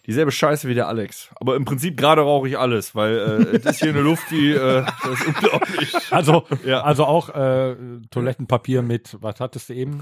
Dieselbe 0.07 0.31
Scheiße 0.31 0.67
wie 0.67 0.73
der 0.75 0.87
Alex. 0.87 1.29
Aber 1.39 1.55
im 1.55 1.65
Prinzip 1.65 1.97
gerade 1.97 2.21
rauche 2.21 2.47
ich 2.47 2.57
alles, 2.57 2.95
weil 2.95 3.49
äh, 3.53 3.59
das 3.59 3.73
ist 3.75 3.81
hier 3.81 3.89
eine 3.89 4.01
Luft, 4.01 4.23
die 4.31 4.51
äh, 4.51 4.83
das 5.03 5.19
ist 5.19 5.27
unglaublich. 5.27 5.93
Also, 6.11 6.43
Ja. 6.65 6.81
also 6.83 7.05
auch 7.05 7.29
äh, 7.29 7.75
Toilettenpapier 8.11 8.81
mit, 8.81 9.17
was 9.21 9.39
hattest 9.39 9.69
du 9.69 9.73
eben? 9.73 10.01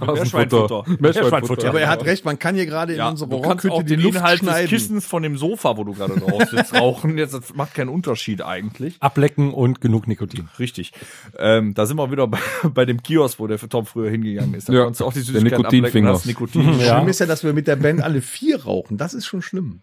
Meerschweinfutter. 1.00 1.70
Aber 1.70 1.82
er 1.82 1.90
hat 1.90 2.06
recht, 2.06 2.26
man 2.26 2.40
kann 2.40 2.56
hier 2.56 2.66
gerade 2.66 2.94
in 2.94 3.00
Ja, 3.00 3.10
unserer 3.10 3.30
kannst 3.42 3.66
auch 3.66 3.72
Rockhütte 3.72 3.84
die 3.86 3.96
den 3.96 4.02
Luft 4.04 4.18
Inhalt 4.18 4.42
des 4.42 4.48
schneiden. 4.48 4.70
Kissens 4.70 5.06
von 5.06 5.24
dem 5.24 5.38
Sofa, 5.38 5.78
wo 5.78 5.84
du 5.84 5.94
gerade 5.94 6.16
drauf 6.20 6.44
sitzt, 6.50 6.74
rauchen. 6.80 7.18
Jetzt 7.18 7.34
das 7.34 7.54
macht 7.54 7.74
keinen 7.74 7.90
Unterschied 7.90 8.42
eigentlich. 8.42 8.96
Ablecken 9.00 9.54
und 9.54 9.82
genug 9.82 10.08
Nikotin. 10.08 10.50
Richtig. 10.60 10.92
Ähm, 11.38 11.74
da 11.74 11.86
sind 11.86 11.98
wir 11.98 12.12
wieder 12.12 12.28
bei, 12.28 12.40
bei 12.74 12.86
dem 12.86 13.02
Kiosk, 13.02 13.40
wo 13.40 13.48
der 13.48 13.58
Tom 13.60 13.86
früher 13.86 14.10
hingegangen 14.10 14.54
ist. 14.54 14.70
Da 14.70 14.74
Ja, 14.74 14.84
konntest 14.84 15.02
du 15.02 15.06
auch 15.06 15.14
die 15.14 15.20
der 15.20 15.26
Süßigkeiten 15.26 15.58
Nikotinfinger. 15.64 16.10
ablecken 16.10 16.10
und 16.10 16.14
hast 16.16 16.26
Nikotin. 16.26 16.80
Ja. 16.80 16.98
Schlimm 16.98 17.08
ist 17.10 17.20
ja, 17.20 17.26
dass 17.26 17.44
wir 17.44 17.54
mit 17.54 17.68
der 17.68 17.76
Band 17.78 18.02
alle 18.02 18.22
vier 18.22 18.64
rauchen. 18.64 18.98
Das 18.98 19.14
ist 19.14 19.26
schon 19.26 19.42
schlimm. 19.42 19.80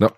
Ja. 0.00 0.10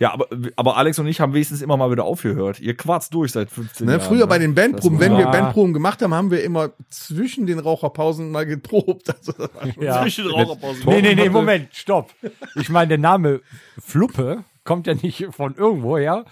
Ja, 0.00 0.12
aber, 0.14 0.26
aber 0.56 0.76
Alex 0.76 0.98
und 0.98 1.06
ich 1.06 1.20
haben 1.20 1.32
wenigstens 1.32 1.62
immer 1.62 1.76
mal 1.76 1.90
wieder 1.92 2.02
aufgehört. 2.04 2.58
Ihr 2.58 2.76
quarzt 2.76 3.14
durch 3.14 3.30
seit 3.30 3.50
15 3.50 3.86
Ne, 3.86 3.92
Jahren. 3.92 4.02
früher 4.02 4.26
bei 4.26 4.38
den 4.38 4.52
Bandproben, 4.54 4.98
wenn 4.98 5.16
wir. 5.16 5.26
Bandproben 5.26 5.72
gemacht 5.72 6.02
haben, 6.02 6.12
haben 6.12 6.32
wir 6.32 6.42
immer 6.42 6.72
zwischen 6.90 7.46
den 7.46 7.60
Raucherpausen 7.60 8.32
mal 8.32 8.44
geprobt. 8.46 9.14
Also, 9.14 9.32
Ja. 9.80 10.02
Zwischen 10.02 10.24
den 10.24 10.34
Raucherpausen. 10.34 10.82
Nee, 10.86 11.02
nee, 11.02 11.14
nee, 11.14 11.28
Moment, 11.28 11.68
stopp. 11.72 12.12
Ich 12.56 12.68
meine, 12.68 12.88
der 12.88 12.98
Name 12.98 13.42
Fluppe 13.78 14.44
kommt 14.64 14.88
ja 14.88 14.94
nicht 14.94 15.28
von 15.30 15.54
irgendwo 15.54 15.96
her. 15.98 16.24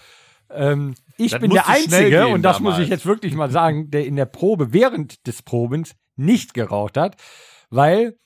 Ähm, 0.51 0.95
ich 1.17 1.31
Das 1.31 1.41
bin 1.41 1.51
der 1.53 1.69
Einzige, 1.69 2.11
gehen 2.11 2.33
und 2.33 2.43
das 2.43 2.59
muss 2.59 2.73
ich 2.73 2.87
damals. 2.87 2.91
jetzt 2.91 3.07
wirklich 3.07 3.35
mal 3.35 3.53
sagen, 3.53 3.89
der 3.93 4.05
in 4.05 4.17
der 4.17 4.25
Probe 4.27 4.73
während 4.73 5.29
des 5.29 5.43
Probens 5.43 5.95
nicht 6.17 6.55
geraucht 6.55 6.97
hat, 6.97 7.17
weil 7.71 8.17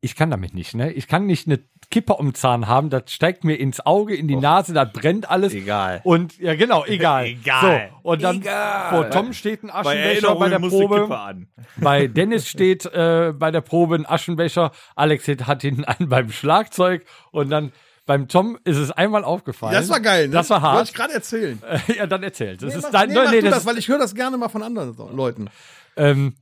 ich 0.00 0.16
kann 0.16 0.30
damit 0.30 0.54
nicht, 0.54 0.74
ne? 0.74 0.92
Ich 0.92 1.06
kann 1.08 1.26
nicht 1.26 1.46
eine 1.46 1.60
Kippe 1.90 2.14
um 2.14 2.28
den 2.28 2.34
Zahn 2.34 2.66
haben, 2.68 2.90
das 2.90 3.04
steigt 3.10 3.44
mir 3.44 3.54
ins 3.54 3.80
Auge, 3.84 4.14
in 4.14 4.28
die 4.28 4.36
Nase, 4.36 4.74
das 4.74 4.92
brennt 4.92 5.30
alles. 5.30 5.54
Egal. 5.54 6.00
Und 6.04 6.38
ja, 6.38 6.54
genau, 6.54 6.84
egal. 6.84 7.24
Egal. 7.28 7.90
So, 8.02 8.10
und 8.10 8.22
dann 8.22 8.36
Egal. 8.42 8.90
vor 8.90 9.10
Tom 9.10 9.32
steht 9.32 9.62
ein 9.64 9.68
Bei 9.68 9.74
Aschenbecher 9.74 10.02
Erinnerungen 10.10 10.38
bei 10.40 10.48
der 10.50 10.68
Probe. 10.68 11.18
An. 11.18 11.48
Bei 11.78 12.06
Dennis 12.06 12.46
steht 12.48 12.84
äh, 12.86 13.32
bei 13.34 13.50
der 13.50 13.62
Probe 13.62 13.94
ein 13.94 14.06
Aschenbecher. 14.06 14.72
Alex 14.96 15.26
hat 15.28 15.62
hinten 15.62 15.84
einen 15.84 16.08
beim 16.10 16.30
Schlagzeug 16.30 17.04
und 17.30 17.48
dann 17.50 17.72
beim 18.04 18.28
Tom 18.28 18.58
ist 18.64 18.76
es 18.78 18.90
einmal 18.90 19.24
aufgefallen. 19.24 19.74
Das 19.74 19.88
war 19.88 20.00
geil, 20.00 20.28
ne? 20.28 20.32
Das 20.34 20.50
war 20.50 20.62
Wollte 20.62 20.76
hart. 20.78 20.88
ich 20.88 20.94
gerade 20.94 21.12
erzählen. 21.14 21.62
ja, 21.96 22.06
dann 22.06 22.22
erzählt. 22.22 22.62
Das 22.62 22.72
Nee, 22.72 22.78
ist 22.78 22.82
mach, 22.84 22.90
dein, 22.90 23.08
nee, 23.10 23.14
nee, 23.30 23.40
du 23.40 23.46
das, 23.50 23.54
das, 23.60 23.66
weil 23.66 23.78
ich 23.78 23.88
höre 23.88 23.98
das 23.98 24.14
gerne 24.14 24.36
mal 24.36 24.48
von 24.48 24.62
anderen 24.62 24.94
Leuten. 25.16 25.48
ähm, 25.96 26.34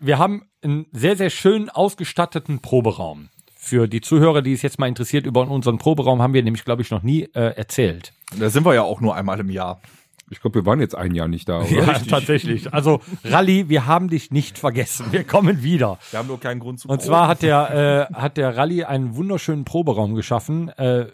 wir 0.00 0.18
haben 0.18 0.48
einen 0.62 0.86
sehr, 0.92 1.16
sehr 1.16 1.30
schön 1.30 1.68
ausgestatteten 1.70 2.60
Proberaum. 2.60 3.30
Für 3.68 3.86
die 3.86 4.00
Zuhörer, 4.00 4.40
die 4.40 4.54
es 4.54 4.62
jetzt 4.62 4.78
mal 4.78 4.86
interessiert, 4.86 5.26
über 5.26 5.46
unseren 5.46 5.76
Proberaum 5.76 6.22
haben 6.22 6.32
wir 6.32 6.42
nämlich, 6.42 6.64
glaube 6.64 6.80
ich, 6.80 6.90
noch 6.90 7.02
nie 7.02 7.24
äh, 7.34 7.54
erzählt. 7.54 8.14
Da 8.38 8.48
sind 8.48 8.64
wir 8.64 8.74
ja 8.74 8.82
auch 8.82 9.02
nur 9.02 9.14
einmal 9.14 9.38
im 9.40 9.50
Jahr. 9.50 9.82
Ich 10.30 10.40
glaube, 10.40 10.60
wir 10.60 10.66
waren 10.66 10.80
jetzt 10.80 10.94
ein 10.94 11.14
Jahr 11.14 11.28
nicht 11.28 11.50
da, 11.50 11.60
oder? 11.60 11.70
Ja, 11.70 11.98
tatsächlich. 11.98 12.72
Also, 12.72 13.00
Rally, 13.24 13.68
wir 13.68 13.84
haben 13.84 14.08
dich 14.08 14.30
nicht 14.30 14.58
vergessen. 14.58 15.06
Wir 15.10 15.24
kommen 15.24 15.62
wieder. 15.62 15.98
Wir 16.10 16.18
haben 16.18 16.28
nur 16.28 16.40
keinen 16.40 16.60
Grund 16.60 16.80
zu 16.80 16.88
Und 16.88 17.02
zwar 17.02 17.28
hat 17.28 17.42
der, 17.42 18.08
äh, 18.10 18.14
hat 18.14 18.38
der 18.38 18.56
Rally 18.56 18.84
einen 18.84 19.16
wunderschönen 19.16 19.66
Proberaum 19.66 20.14
geschaffen, 20.14 20.70
äh, 20.70 21.08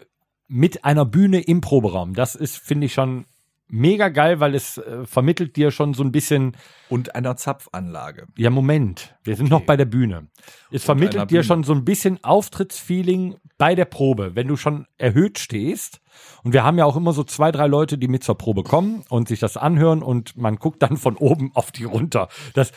mit 0.47 0.85
einer 0.85 1.03
Bühne 1.03 1.41
im 1.41 1.59
Proberaum. 1.59 2.13
Das 2.13 2.35
ist, 2.35 2.57
finde 2.57 2.85
ich, 2.85 2.93
schon 2.93 3.25
mega 3.67 4.09
geil, 4.09 4.39
weil 4.39 4.55
es 4.55 4.77
äh, 4.77 5.05
vermittelt 5.05 5.55
dir 5.55 5.71
schon 5.71 5.93
so 5.93 6.03
ein 6.03 6.11
bisschen, 6.11 6.55
und 6.89 7.15
einer 7.15 7.35
Zapfanlage. 7.35 8.27
ja, 8.37 8.49
Moment, 8.49 9.15
wir 9.23 9.35
sind 9.35 9.49
noch 9.49 9.61
bei 9.61 9.75
der 9.75 9.85
Bühne. 9.85 10.27
Es 10.71 10.83
einer 10.83 10.85
vermittelt 10.85 11.31
dir 11.31 11.39
Bühne. 11.39 11.43
schon 11.43 11.63
so 11.63 11.73
ein 11.73 11.85
bisschen 11.85 12.23
Auftrittsfeeling 12.23 13.37
bei 13.57 13.75
der 13.75 13.85
Probe, 13.85 14.35
wenn 14.35 14.47
du 14.47 14.55
schon 14.55 14.85
erhöht 14.97 15.39
stehst. 15.39 16.01
Und 16.43 16.53
wir 16.53 16.63
haben 16.63 16.77
ja 16.77 16.85
auch 16.85 16.95
immer 16.95 17.13
so 17.13 17.23
zwei, 17.23 17.51
drei 17.51 17.67
Leute, 17.67 17.97
die 17.97 18.07
mit 18.07 18.23
zur 18.23 18.37
Probe 18.37 18.63
kommen 18.63 19.03
und 19.09 19.27
sich 19.27 19.39
das 19.39 19.57
anhören 19.57 20.01
und 20.01 20.37
man 20.37 20.57
guckt 20.57 20.81
dann 20.81 20.97
von 20.97 21.15
oben 21.17 21.51
auf 21.55 21.71
die 21.71 21.85
runter. 21.85 22.29
Das 22.53 22.71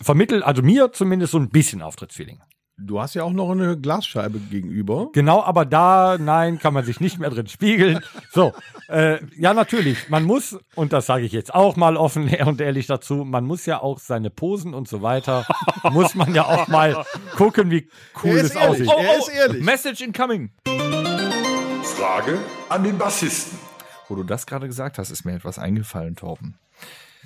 vermittelt, 0.00 0.42
also 0.42 0.62
mir 0.62 0.92
zumindest 0.92 1.32
so 1.32 1.38
ein 1.38 1.50
bisschen 1.50 1.82
Auftrittsfeeling. 1.82 2.40
Du 2.76 3.00
hast 3.00 3.14
ja 3.14 3.22
auch 3.22 3.30
noch 3.32 3.52
eine 3.52 3.78
Glasscheibe 3.78 4.40
gegenüber. 4.40 5.08
Genau, 5.12 5.40
aber 5.44 5.64
da, 5.64 6.18
nein, 6.18 6.58
kann 6.58 6.74
man 6.74 6.84
sich 6.84 6.98
nicht 6.98 7.20
mehr 7.20 7.30
drin 7.30 7.46
spiegeln. 7.46 8.00
So, 8.32 8.52
äh, 8.88 9.20
ja, 9.36 9.54
natürlich, 9.54 10.08
man 10.08 10.24
muss, 10.24 10.58
und 10.74 10.92
das 10.92 11.06
sage 11.06 11.24
ich 11.24 11.30
jetzt 11.30 11.54
auch 11.54 11.76
mal 11.76 11.96
offen 11.96 12.28
und 12.46 12.60
ehrlich 12.60 12.88
dazu, 12.88 13.24
man 13.24 13.44
muss 13.44 13.64
ja 13.64 13.80
auch 13.80 14.00
seine 14.00 14.28
Posen 14.30 14.74
und 14.74 14.88
so 14.88 15.02
weiter, 15.02 15.46
muss 15.92 16.16
man 16.16 16.34
ja 16.34 16.46
auch 16.46 16.66
mal 16.66 17.04
gucken, 17.36 17.70
wie 17.70 17.88
cool 18.24 18.30
Er 18.30 18.36
es 18.38 18.50
ist 18.50 18.56
ehrlich. 18.56 18.88
aussieht. 18.88 19.06
Er 19.06 19.18
ist 19.18 19.28
ehrlich. 19.28 19.62
Message 19.62 20.00
incoming. 20.00 20.50
Frage 21.84 22.40
an 22.70 22.82
den 22.82 22.98
Bassisten. 22.98 23.56
Wo 24.08 24.16
du 24.16 24.24
das 24.24 24.46
gerade 24.46 24.66
gesagt 24.66 24.98
hast, 24.98 25.10
ist 25.12 25.24
mir 25.24 25.34
etwas 25.36 25.60
eingefallen, 25.60 26.16
Torben. 26.16 26.58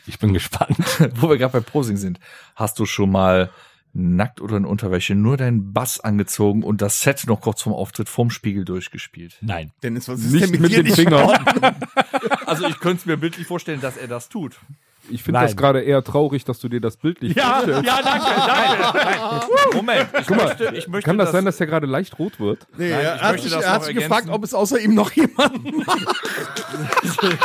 Ich 0.07 0.19
bin 0.19 0.33
gespannt. 0.35 0.77
Wo 1.17 1.29
wir 1.29 1.37
gerade 1.39 1.53
bei 1.53 1.61
Posing 1.61 1.97
sind. 1.97 2.19
Hast 2.55 2.79
du 2.79 2.87
schon 2.87 3.11
mal 3.11 3.51
nackt 3.99 4.41
oder 4.41 4.57
in 4.57 4.65
Unterwäsche, 4.65 5.15
nur 5.15 5.37
deinen 5.37 5.73
Bass 5.73 6.01
angezogen 6.01 6.63
und 6.63 6.81
das 6.81 7.01
Set 7.01 7.27
noch 7.27 7.41
kurz 7.41 7.63
vorm 7.63 7.75
Auftritt 7.75 8.09
vorm 8.09 8.31
Spiegel 8.31 8.65
durchgespielt. 8.65 9.37
Nein. 9.41 9.73
Dennis, 9.83 10.09
was 10.09 10.21
ist 10.21 10.33
Nicht 10.33 10.45
denn 10.45 10.51
mit, 10.53 10.61
mit 10.61 10.73
dir 10.73 10.83
den 10.83 10.95
Fingern. 10.95 11.39
Also 12.47 12.67
ich 12.67 12.81
könnte 12.81 13.01
es 13.01 13.07
mir 13.07 13.19
bildlich 13.19 13.47
vorstellen, 13.47 13.81
dass 13.83 13.97
er 13.99 14.09
das 14.09 14.31
tut. 14.31 14.57
Ich 15.11 15.23
finde 15.23 15.41
Nein. 15.41 15.49
das 15.49 15.57
gerade 15.57 15.81
eher 15.83 16.03
traurig, 16.03 16.45
dass 16.45 16.59
du 16.61 16.69
dir 16.69 16.81
das 16.81 16.97
bildlich 16.97 17.39
vorstellst. 17.39 17.85
ja, 17.85 18.03
danke, 18.03 18.27
danke. 18.47 19.77
Moment, 19.77 20.09
ich 20.21 20.31
möchte, 20.31 20.65
ich 20.75 20.89
möchte 20.89 21.07
Kann 21.09 21.19
das 21.19 21.33
sein, 21.33 21.45
dass 21.45 21.57
der 21.59 21.67
gerade 21.67 21.87
leicht 21.87 22.19
rot 22.19 22.41
wird? 22.41 22.67
Nee, 22.77 22.91
Nein, 22.91 23.01
er 23.01 23.17
ich 23.17 23.23
hat 23.23 23.33
möchte 23.33 23.49
sich, 23.49 23.57
das 23.57 23.65
er 23.65 23.73
hat 23.73 23.85
sich 23.85 23.95
gefragt, 23.95 24.29
ob 24.31 24.45
es 24.45 24.55
außer 24.55 24.81
ihm 24.81 24.95
noch 24.95 25.13
jemanden 25.13 25.85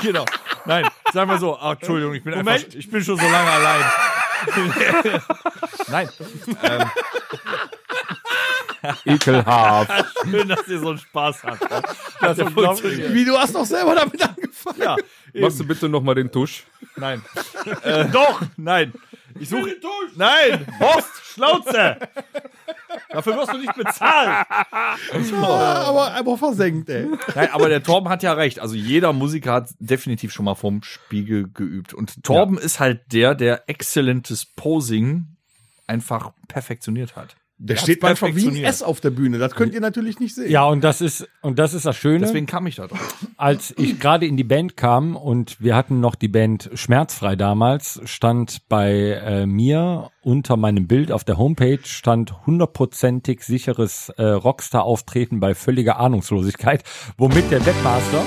genau. 0.01 0.25
Nein, 0.65 0.85
sagen 1.13 1.29
wir 1.29 1.37
so. 1.37 1.57
Ach, 1.57 1.73
Entschuldigung, 1.73 2.13
ich 2.15 2.23
bin 2.23 2.33
einfach, 2.33 2.55
ich 2.55 2.89
bin 2.89 3.03
schon 3.03 3.17
so 3.17 3.25
lange 3.25 3.49
allein. 3.49 3.83
Nein, 5.89 6.09
Ekelhaft. 9.05 10.05
schön, 10.29 10.47
dass 10.49 10.67
ihr 10.67 10.79
so 10.79 10.89
einen 10.89 10.97
Spaß 10.97 11.43
habt. 11.43 11.61
Das 12.21 12.37
ist 12.37 12.45
unglaublich. 12.45 13.13
Wie, 13.13 13.25
du 13.25 13.37
hast 13.37 13.55
doch 13.55 13.65
selber 13.65 13.95
damit 13.95 14.21
angefangen. 14.21 14.81
Ja, 14.81 14.97
Machst 15.35 15.59
du 15.59 15.65
bitte 15.65 15.87
nochmal 15.87 16.15
den 16.15 16.31
Tusch? 16.31 16.63
nein. 16.97 17.21
Äh, 17.83 18.05
doch, 18.09 18.41
nein. 18.57 18.93
Ich 19.39 19.49
suche. 19.49 19.75
Nein, 20.15 20.65
Horst, 20.79 21.09
Schnauze. 21.33 21.97
Dafür 23.09 23.37
wirst 23.37 23.53
du 23.53 23.57
nicht 23.57 23.75
bezahlt. 23.75 24.45
aber, 25.41 26.13
aber 26.13 26.37
versenkt, 26.37 26.89
ey. 26.89 27.07
Nein, 27.35 27.49
aber 27.51 27.69
der 27.69 27.83
Torben 27.83 28.09
hat 28.09 28.23
ja 28.23 28.33
recht. 28.33 28.59
Also 28.59 28.75
jeder 28.75 29.13
Musiker 29.13 29.53
hat 29.53 29.69
definitiv 29.79 30.31
schon 30.31 30.45
mal 30.45 30.55
vorm 30.55 30.83
Spiegel 30.83 31.49
geübt. 31.53 31.93
Und 31.93 32.23
Torben 32.23 32.57
ist 32.57 32.79
halt 32.79 33.01
der, 33.11 33.35
der 33.35 33.67
exzellentes 33.67 34.45
Posing 34.45 35.27
einfach 35.87 36.31
perfektioniert 36.47 37.15
hat. 37.15 37.35
Der 37.57 37.77
steht 37.77 38.01
manchmal 38.01 38.35
wie 38.35 38.47
ein. 38.47 38.63
S 38.63 38.83
auf 38.83 38.99
der 38.99 39.11
Bühne. 39.11 39.37
Das 39.37 39.53
könnt 39.55 39.73
ihr 39.73 39.79
natürlich 39.79 40.19
nicht 40.19 40.35
sehen. 40.35 40.51
Ja, 40.51 40.65
und 40.65 40.83
das 40.83 41.01
ist, 41.01 41.27
und 41.41 41.59
das 41.59 41.73
ist 41.73 41.85
das 41.85 41.95
Schöne. 41.95 42.19
Deswegen 42.19 42.45
kam 42.45 42.67
ich 42.67 42.75
da 42.75 42.87
drauf. 42.87 43.15
als 43.37 43.73
ich 43.77 43.99
gerade 43.99 44.25
in 44.25 44.37
die 44.37 44.43
Band 44.43 44.75
kam 44.75 45.15
und 45.15 45.61
wir 45.61 45.75
hatten 45.75 45.99
noch 45.99 46.15
die 46.15 46.27
Band 46.27 46.71
Schmerzfrei 46.73 47.35
damals, 47.35 48.01
stand 48.05 48.67
bei 48.69 48.91
äh, 48.91 49.45
mir 49.45 50.09
unter 50.21 50.57
meinem 50.57 50.87
Bild 50.87 51.11
auf 51.11 51.23
der 51.23 51.37
Homepage 51.37 51.79
stand 51.83 52.45
hundertprozentig 52.45 53.43
sicheres 53.43 54.09
äh, 54.17 54.23
Rockstar-Auftreten 54.23 55.39
bei 55.39 55.53
völliger 55.53 55.99
Ahnungslosigkeit, 55.99 56.83
womit 57.17 57.51
der 57.51 57.65
Webmaster 57.65 58.23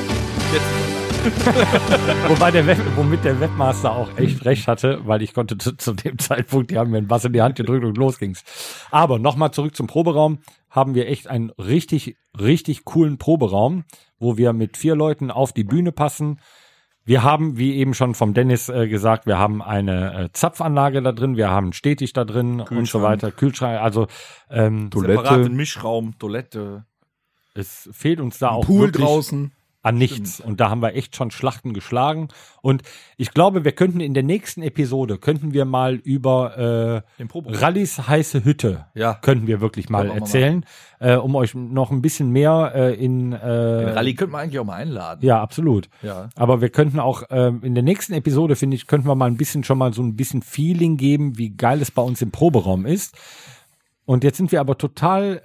Wobei 2.29 2.53
der 2.53 2.67
Web, 2.67 2.79
womit 2.95 3.25
der 3.25 3.41
Webmaster 3.41 3.91
auch 3.91 4.17
echt 4.17 4.45
recht 4.45 4.69
hatte, 4.69 5.01
weil 5.07 5.23
ich 5.23 5.35
konnte 5.35 5.59
zu, 5.59 5.77
zu 5.77 5.93
dem 5.93 6.19
Zeitpunkt, 6.21 6.71
die 6.71 6.79
haben 6.79 6.93
mir 6.93 7.03
Bass 7.03 7.25
in 7.25 7.33
die 7.33 7.43
Hand 7.43 7.57
gedrückt 7.57 7.85
und 7.85 7.97
los 7.97 8.19
ging's. 8.19 8.45
Aber 8.93 9.19
nochmal 9.19 9.51
zurück 9.51 9.75
zum 9.75 9.89
Proberaum, 9.89 10.39
haben 10.71 10.95
wir 10.95 11.09
echt 11.09 11.27
einen 11.27 11.51
richtig, 11.51 12.17
richtig 12.39 12.85
coolen 12.85 13.19
Proberaum, 13.19 13.85
wo 14.21 14.37
wir 14.37 14.53
mit 14.53 14.77
vier 14.77 14.95
Leuten 14.95 15.33
auf 15.33 15.53
die 15.53 15.65
Bühne 15.65 15.91
passen. 15.91 16.39
Wir 17.05 17.25
haben, 17.25 17.57
wie 17.57 17.75
eben 17.75 17.95
schon 17.95 18.15
vom 18.15 18.33
Dennis 18.33 18.69
äh, 18.69 18.87
gesagt, 18.87 19.27
wir 19.27 19.39
haben 19.39 19.63
eine 19.63 20.25
äh, 20.25 20.29
Zapfanlage 20.33 21.03
da 21.03 21.11
drin, 21.11 21.37
wir 21.37 21.51
haben 21.51 21.73
stetig 21.73 22.13
da 22.13 22.25
drin 22.25 22.61
und 22.61 22.87
so 22.87 23.03
weiter, 23.03 23.33
Kühlschrank, 23.33 23.81
also 23.81 24.07
ähm, 24.49 24.91
Separaten 24.93 25.23
Toilette. 25.23 25.51
Mischraum, 25.51 26.19
Toilette. 26.19 26.85
es 27.55 27.89
fehlt 27.93 28.21
uns 28.21 28.39
da 28.39 28.51
auch 28.51 28.67
Pool 28.67 28.87
wirklich, 28.87 29.05
draußen. 29.05 29.53
An 29.87 29.97
nichts. 29.99 30.41
Und 30.41 30.59
da 30.61 30.69
haben 30.69 30.83
wir 30.83 30.95
echt 30.97 31.15
schon 31.15 31.31
Schlachten 31.31 31.73
geschlagen. 31.73 32.29
Und 32.61 32.83
ich 33.17 33.31
glaube, 33.33 33.65
wir 33.65 33.71
könnten 33.71 34.01
in 34.01 34.15
der 34.15 34.25
nächsten 34.25 34.61
Episode, 34.63 35.19
könnten 35.19 35.53
wir 35.53 35.65
mal 35.65 35.95
über 35.95 37.03
äh. 37.19 37.25
Rallys 37.47 38.09
heiße 38.09 38.45
Hütte, 38.45 38.87
Ja. 38.95 39.15
könnten 39.15 39.47
wir 39.47 39.61
wirklich 39.61 39.89
mal 39.89 40.05
wir 40.05 40.15
mal 40.15 40.19
erzählen, 40.19 40.67
äh, 40.99 41.15
um 41.15 41.37
euch 41.37 41.55
noch 41.55 41.93
ein 41.93 42.03
bisschen 42.03 42.31
mehr 42.31 42.73
äh, 42.75 42.95
in... 42.95 43.33
Äh, 43.33 43.39
Den 43.39 43.89
Rallye 43.91 44.15
könnte 44.15 44.33
man 44.33 44.41
eigentlich 44.43 44.59
auch 44.59 44.65
mal 44.65 44.75
einladen. 44.75 45.25
ja, 45.25 45.41
absolut. 45.41 45.89
Ja. 46.03 46.31
Aber 46.35 46.61
wir 46.61 46.71
könnten 46.71 46.99
auch 46.99 47.23
ähm, 47.31 47.61
in 47.63 47.75
der 47.75 47.85
nächsten 47.85 48.13
Episode, 48.15 48.57
finde 48.57 48.75
ich, 48.75 48.89
könnten 48.89 49.07
wir 49.07 49.15
mal 49.15 49.27
ein 49.27 49.37
bisschen 49.37 49.63
schon 49.63 49.79
mal 49.79 49.93
so 49.95 50.03
ein 50.03 50.17
bisschen 50.17 50.43
Feeling 50.43 50.97
geben, 50.97 51.39
wie 51.39 51.51
geil 51.51 51.81
es 51.81 51.93
bei 51.93 52.03
uns 52.03 52.21
im 52.23 52.33
Proberaum 52.33 52.87
ist. 52.87 53.17
Und 54.07 54.23
jetzt 54.25 54.37
sind 54.39 54.53
wir 54.53 54.61
aber 54.61 54.79
total 54.79 55.39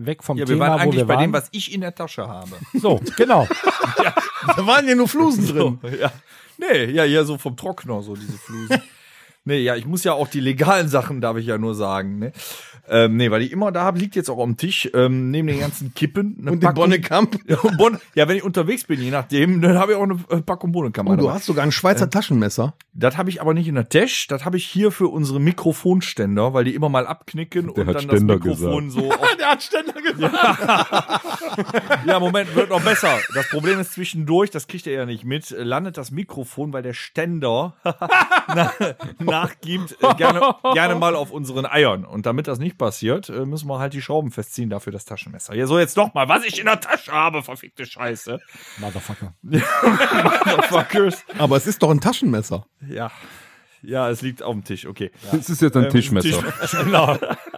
äh, 0.00 0.06
weg 0.06 0.22
vom 0.22 0.38
Ja, 0.38 0.46
wir 0.46 0.54
Thema, 0.54 0.68
waren 0.68 0.78
wo 0.78 0.82
eigentlich 0.84 0.96
wir 1.00 1.04
bei 1.06 1.14
waren. 1.14 1.22
dem, 1.24 1.32
was 1.32 1.48
ich 1.50 1.74
in 1.74 1.80
der 1.82 1.94
Tasche 1.94 2.26
habe. 2.28 2.52
so, 2.72 3.00
genau. 3.16 3.46
Da 4.56 4.66
waren 4.66 4.86
ja 4.86 4.94
nur 4.94 5.08
Flusen 5.08 5.46
drin. 5.46 5.78
ja. 6.00 6.12
Nee, 6.58 6.84
ja, 6.92 7.04
ja, 7.04 7.24
so 7.24 7.38
vom 7.38 7.56
Trockner, 7.56 8.02
so 8.02 8.14
diese 8.14 8.38
Flusen. 8.38 8.80
nee, 9.44 9.58
ja, 9.58 9.74
ich 9.74 9.86
muss 9.86 10.04
ja 10.04 10.12
auch 10.12 10.28
die 10.28 10.40
legalen 10.40 10.88
Sachen, 10.88 11.20
darf 11.20 11.36
ich 11.38 11.46
ja 11.46 11.58
nur 11.58 11.74
sagen, 11.74 12.18
ne? 12.18 12.32
Ähm, 12.88 13.16
nee, 13.16 13.30
weil 13.30 13.42
ich 13.42 13.50
immer 13.52 13.72
da 13.72 13.82
habe, 13.84 13.98
liegt 13.98 14.14
jetzt 14.14 14.28
auch 14.28 14.42
am 14.42 14.56
Tisch, 14.56 14.90
ähm, 14.94 15.30
neben 15.30 15.48
den 15.48 15.60
ganzen 15.60 15.94
Kippen. 15.94 16.36
Eine 16.40 16.52
Und 16.52 16.62
den 16.62 16.74
Bonnekamp. 16.74 17.38
Ja, 17.48 17.58
und 17.60 17.76
Bonne, 17.78 18.00
ja, 18.14 18.28
wenn 18.28 18.36
ich 18.36 18.42
unterwegs 18.44 18.84
bin, 18.84 19.00
je 19.00 19.10
nachdem, 19.10 19.60
dann 19.60 19.78
habe 19.78 19.92
ich 19.92 19.98
auch 19.98 20.02
eine 20.02 20.18
äh, 20.30 20.40
Packung 20.42 20.72
Bonnekammer. 20.72 21.10
Und 21.12 21.18
du 21.18 21.30
hast 21.30 21.46
sogar 21.46 21.64
ein 21.64 21.72
Schweizer 21.72 22.08
Taschenmesser. 22.10 22.74
Das 22.92 23.16
habe 23.16 23.28
ich 23.30 23.40
aber 23.40 23.54
nicht 23.54 23.66
in 23.68 23.74
der 23.74 23.88
Tasche, 23.88 24.28
das 24.28 24.44
habe 24.44 24.56
ich 24.56 24.64
hier 24.66 24.90
für 24.92 25.08
unsere 25.08 25.40
Mikrofonständer, 25.40 26.54
weil 26.54 26.64
die 26.64 26.74
immer 26.74 26.88
mal 26.88 27.06
abknicken 27.06 27.68
und 27.70 27.86
hat 27.86 27.94
dann 27.96 28.02
Ständer 28.04 28.38
das 28.38 28.44
Mikrofon 28.44 28.90
so 28.90 29.10
auf 29.12 29.36
Der 29.38 29.50
hat 29.50 29.62
Ständer 29.62 29.94
gesagt. 30.00 31.22
Ja, 32.06 32.18
Moment, 32.20 32.54
wird 32.54 32.70
noch 32.70 32.82
besser. 32.82 33.18
Das 33.34 33.48
Problem 33.48 33.78
ist 33.80 33.92
zwischendurch, 33.92 34.50
das 34.50 34.66
kriegt 34.66 34.86
er 34.86 34.92
ja 34.94 35.06
nicht 35.06 35.24
mit, 35.24 35.50
äh, 35.52 35.62
landet 35.62 35.96
das 35.96 36.10
Mikrofon, 36.10 36.72
weil 36.72 36.82
der 36.82 36.92
Ständer 36.92 37.74
na- 38.48 38.72
nachgibt, 39.18 39.96
äh, 40.02 40.14
gerne, 40.16 40.54
gerne 40.74 40.94
mal 40.96 41.14
auf 41.14 41.30
unseren 41.30 41.66
Eiern. 41.66 42.04
Und 42.04 42.26
damit 42.26 42.48
das 42.48 42.58
nicht 42.58 42.73
passiert, 42.78 43.28
äh, 43.28 43.44
müssen 43.44 43.68
wir 43.68 43.78
halt 43.78 43.92
die 43.92 44.02
Schrauben 44.02 44.30
festziehen, 44.30 44.70
dafür 44.70 44.92
das 44.92 45.04
Taschenmesser. 45.04 45.54
Ja, 45.54 45.66
so 45.66 45.78
jetzt 45.78 45.96
noch 45.96 46.14
mal, 46.14 46.28
was 46.28 46.44
ich 46.44 46.58
in 46.58 46.66
der 46.66 46.80
Tasche 46.80 47.12
habe, 47.12 47.42
verfickte 47.42 47.86
Scheiße. 47.86 48.40
Motherfucker. 48.78 49.34
Motherfuckers. 49.42 51.24
Aber 51.38 51.56
es 51.56 51.66
ist 51.66 51.82
doch 51.82 51.90
ein 51.90 52.00
Taschenmesser. 52.00 52.66
Ja. 52.88 53.10
Ja, 53.86 54.10
es 54.10 54.22
liegt 54.22 54.42
auf 54.42 54.52
dem 54.52 54.64
Tisch, 54.64 54.86
okay. 54.86 55.10
Das 55.30 55.48
ist 55.48 55.62
jetzt 55.62 55.76
ein 55.76 55.84
Ähm, 55.84 55.90
Tischmesser. 55.90 56.42
genau. 56.84 57.16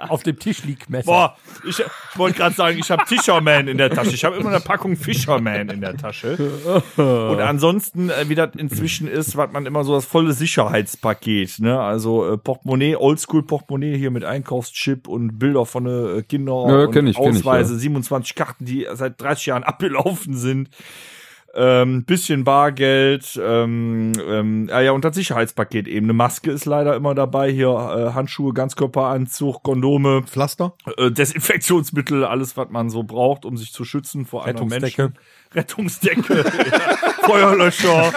Auf 0.09 0.23
dem 0.23 0.39
Tisch 0.39 0.65
liegt 0.65 0.91
Messer. 0.91 1.07
Boah, 1.07 1.37
ich, 1.67 1.79
ich 1.81 1.87
wollte 2.19 2.39
gerade 2.39 2.55
sagen, 2.55 2.79
ich 2.79 2.91
habe 2.91 3.05
Fisherman 3.07 3.69
in 3.69 3.79
der 3.79 3.91
Tasche. 3.91 4.11
Ich 4.11 4.25
habe 4.25 4.37
immer 4.37 4.51
eine 4.51 4.61
Packung 4.61 4.97
Fisherman 4.97 5.69
in 5.69 5.81
der 5.81 5.97
Tasche. 5.97 6.37
Und 6.97 7.41
ansonsten, 7.41 8.11
äh, 8.11 8.29
wie 8.29 8.35
das 8.35 8.51
inzwischen 8.57 9.09
ist, 9.09 9.37
hat 9.37 9.53
man 9.53 9.67
immer 9.67 9.85
so 9.85 9.95
das 9.95 10.05
volle 10.05 10.33
Sicherheitspaket. 10.33 11.59
Ne? 11.61 11.79
Also 11.81 12.33
äh, 12.33 12.39
Portemonnaie, 12.39 12.97
Oldschool 12.97 13.43
Portemonnaie 13.45 13.97
hier 13.97 14.11
mit 14.11 14.25
Einkaufschip 14.25 15.09
und 15.09 15.39
Bilder 15.39 15.67
von 15.67 15.87
äh, 15.87 16.23
Kindern 16.23 16.69
Ja, 16.69 16.85
und 16.85 16.93
kenn 16.93 17.07
ich, 17.07 17.17
kenn 17.17 17.33
ich, 17.33 17.39
Ausweise, 17.39 17.75
ja. 17.75 17.79
27 17.81 18.35
Karten, 18.35 18.65
die 18.65 18.87
seit 18.93 19.21
30 19.21 19.47
Jahren 19.47 19.65
abgelaufen 19.65 20.37
sind. 20.37 20.69
Ähm, 21.59 22.05
bisschen 22.05 22.45
Bargeld, 22.45 23.41
ähm, 23.43 24.13
ähm, 24.29 24.69
ja, 24.69 24.83
ja, 24.83 24.93
und 24.93 25.07
das 25.07 25.15
Sicherheitspaket 25.15 25.89
eben. 25.89 26.05
Eine 26.05 26.13
Maske 26.13 26.51
ist 26.51 26.67
leider 26.67 26.95
immer 26.95 27.15
dabei, 27.15 27.51
hier 27.51 27.69
äh, 27.69 28.13
Handschuhe, 28.13 28.53
Ganzkörperanzug, 28.53 29.63
Kondome, 29.63 30.23
Pflaster. 30.25 30.75
äh, 30.99 31.11
Desinfektionsmittel, 31.11 32.25
alles, 32.27 32.59
was 32.59 32.69
man 32.69 32.91
so 32.91 33.05
braucht, 33.05 33.47
um 33.47 33.57
sich 33.57 33.73
zu 33.73 33.87
schützen 33.87 34.27
vor 34.27 34.47
anderen 34.47 34.71
Rettungsdecke. 34.71 35.03
Menschen. 35.03 35.19
Rettungsdecke, 35.55 36.45
ja, 36.45 37.07
Feuerlöscher, 37.27 38.13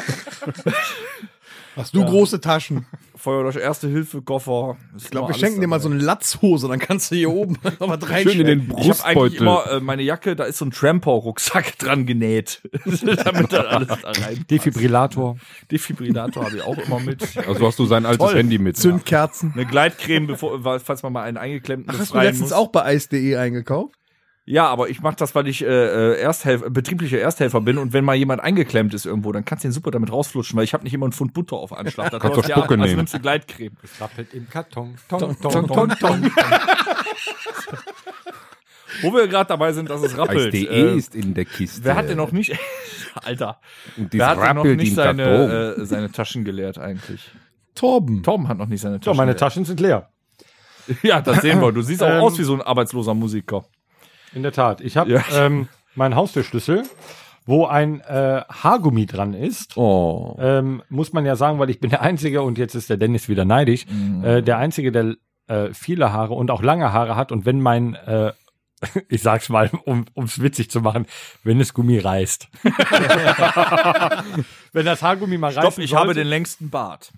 Hast 1.77 1.95
du 1.95 2.03
große 2.03 2.41
Taschen? 2.41 2.85
Feuerlöscher, 3.19 3.61
Erste-Hilfe-Koffer. 3.61 4.77
Ich 4.97 5.09
glaube, 5.09 5.29
wir 5.29 5.35
schenken 5.35 5.61
dir 5.61 5.67
mal 5.67 5.79
so 5.79 5.89
eine 5.89 5.99
Latzhose, 5.99 6.67
dann 6.67 6.79
kannst 6.79 7.11
du 7.11 7.15
hier 7.15 7.29
oben 7.29 7.57
noch 7.79 7.89
was 7.89 8.21
Schön 8.23 8.39
in 8.39 8.45
den 8.47 8.61
Ich 8.61 8.89
habe 8.89 9.05
eigentlich 9.05 9.37
Brustbeutel. 9.37 9.37
immer 9.41 9.71
äh, 9.71 9.79
meine 9.79 10.03
Jacke, 10.03 10.35
da 10.35 10.45
ist 10.45 10.57
so 10.57 10.65
ein 10.65 10.71
Tramper-Rucksack 10.71 11.77
dran 11.77 12.05
genäht, 12.05 12.61
damit 13.23 13.51
das 13.53 13.65
alles 13.65 13.87
da 13.87 14.11
rein. 14.11 14.45
Defibrillator. 14.49 15.37
Defibrillator 15.71 16.45
habe 16.45 16.57
ich 16.57 16.63
auch 16.63 16.77
immer 16.77 16.99
mit. 16.99 17.37
Also 17.47 17.67
hast 17.67 17.77
du 17.79 17.85
sein 17.85 18.05
altes 18.05 18.25
Toll. 18.25 18.35
Handy 18.37 18.57
mit. 18.57 18.77
Zündkerzen. 18.77 19.51
Eine 19.53 19.65
Gleitcreme, 19.65 20.27
bevor, 20.27 20.79
falls 20.79 21.03
man 21.03 21.13
mal 21.13 21.23
einen 21.23 21.37
eingeklemmten 21.37 21.93
Ach, 21.93 21.99
hast 21.99 22.13
du 22.13 22.17
letztens 22.17 22.49
muss. 22.49 22.53
auch 22.53 22.67
bei 22.69 22.83
Eis.de 22.83 23.35
eingekauft? 23.35 23.95
Ja, 24.51 24.65
aber 24.65 24.89
ich 24.89 24.99
mache 25.01 25.15
das, 25.15 25.35
weil 25.35 25.47
ich 25.47 25.61
äh, 25.63 25.67
äh, 25.67 26.19
Ersthelfer, 26.21 26.71
betrieblicher 26.71 27.19
Ersthelfer 27.19 27.61
bin 27.61 27.77
und 27.77 27.93
wenn 27.93 28.03
mal 28.03 28.15
jemand 28.15 28.41
eingeklemmt 28.41 28.95
ist 28.95 29.05
irgendwo, 29.05 29.31
dann 29.31 29.45
kannst 29.45 29.63
du 29.63 29.67
den 29.67 29.73
super 29.73 29.91
damit 29.91 30.11
rausflutschen, 30.11 30.57
weil 30.57 30.63
ich 30.63 30.73
habe 30.73 30.83
nicht 30.85 30.93
immer 30.95 31.05
einen 31.05 31.13
Pfund 31.13 31.35
Butter 31.35 31.57
auf 31.57 31.71
Anschlag. 31.71 32.09
Da 32.11 32.17
Kannst 32.17 32.47
ja 32.47 32.55
ab, 32.55 32.61
Spucke 32.63 32.73
also 32.73 32.83
nehmen. 32.85 32.95
nimmst 32.97 33.13
du 33.13 33.19
Gleitcreme. 33.19 33.73
Rappelt 33.99 34.33
im 34.33 34.49
Karton. 34.49 34.95
Ton, 35.07 35.37
ton, 35.39 35.67
ton, 35.67 35.89
ton. 35.89 36.31
Wo 39.03 39.13
wir 39.13 39.27
gerade 39.27 39.47
dabei 39.49 39.71
sind, 39.71 39.87
dass 39.89 40.01
es 40.01 40.17
rappelt. 40.17 40.53
Eis.de 40.53 40.65
Äh, 40.67 40.97
ist 40.97 41.13
in 41.13 41.35
der 41.35 41.45
Kiste. 41.45 41.83
wer 41.83 41.95
hat 41.95 42.09
denn 42.09 42.17
noch 42.17 42.31
nicht, 42.31 42.57
Alter, 43.23 43.59
Und 43.97 44.11
wer 44.13 44.27
hat 44.29 44.41
denn 44.41 44.55
noch 44.55 44.63
nicht 44.63 44.95
seine, 44.95 45.75
äh, 45.77 45.85
seine 45.85 46.11
Taschen 46.11 46.43
geleert 46.43 46.79
eigentlich? 46.79 47.31
Torben. 47.75 48.23
Torben 48.23 48.47
hat 48.47 48.57
noch 48.57 48.65
nicht 48.67 48.81
seine 48.81 48.99
Taschen 48.99 49.15
meine 49.15 49.33
geleert. 49.33 49.39
Taschen 49.39 49.65
sind 49.65 49.79
leer. 49.79 50.09
Ja, 51.03 51.21
das 51.21 51.41
sehen 51.41 51.61
wir. 51.61 51.71
Du 51.71 51.83
siehst 51.83 52.01
auch 52.01 52.07
Ähm, 52.09 52.21
aus 52.23 52.39
wie 52.39 52.43
so 52.43 52.55
ein 52.55 52.63
arbeitsloser 52.63 53.13
Musiker. 53.13 53.63
In 54.33 54.43
der 54.43 54.51
Tat. 54.51 54.81
Ich 54.81 54.97
habe 54.97 55.11
Ja. 55.11 55.23
ähm, 55.33 55.67
meinen 55.95 56.15
Haustürschlüssel, 56.15 56.83
wo 57.45 57.65
ein 57.65 58.01
äh, 58.01 58.41
Haargummi 58.49 59.05
dran 59.05 59.33
ist. 59.33 59.75
Oh. 59.77 60.37
Ähm, 60.39 60.83
muss 60.89 61.13
man 61.13 61.25
ja 61.25 61.35
sagen, 61.35 61.59
weil 61.59 61.69
ich 61.69 61.79
bin 61.79 61.89
der 61.89 62.01
Einzige 62.01 62.41
und 62.43 62.57
jetzt 62.57 62.75
ist 62.75 62.89
der 62.89 62.97
Dennis 62.97 63.27
wieder 63.29 63.45
neidisch. 63.45 63.85
Äh, 64.23 64.41
der 64.43 64.57
Einzige, 64.57 64.91
der 64.91 65.15
äh, 65.47 65.73
viele 65.73 66.11
Haare 66.13 66.33
und 66.35 66.51
auch 66.51 66.61
lange 66.61 66.93
Haare 66.93 67.15
hat 67.15 67.31
und 67.31 67.45
wenn 67.45 67.59
mein 67.61 67.95
äh, 67.95 68.33
ich 69.09 69.21
sag's 69.21 69.49
mal, 69.49 69.69
um 69.83 70.05
ums 70.15 70.41
witzig 70.41 70.71
zu 70.71 70.79
machen, 70.79 71.05
wenn 71.43 71.59
das 71.59 71.73
Gummi 71.73 71.99
reißt. 71.99 72.47
wenn 74.73 74.85
das 74.85 75.01
Haargummi 75.01 75.37
mal 75.37 75.51
reißt. 75.51 75.73
Stopp, 75.73 75.77
ich 75.83 75.95
habe 75.95 76.13
den 76.13 76.27
längsten 76.27 76.69
Bart. 76.69 77.11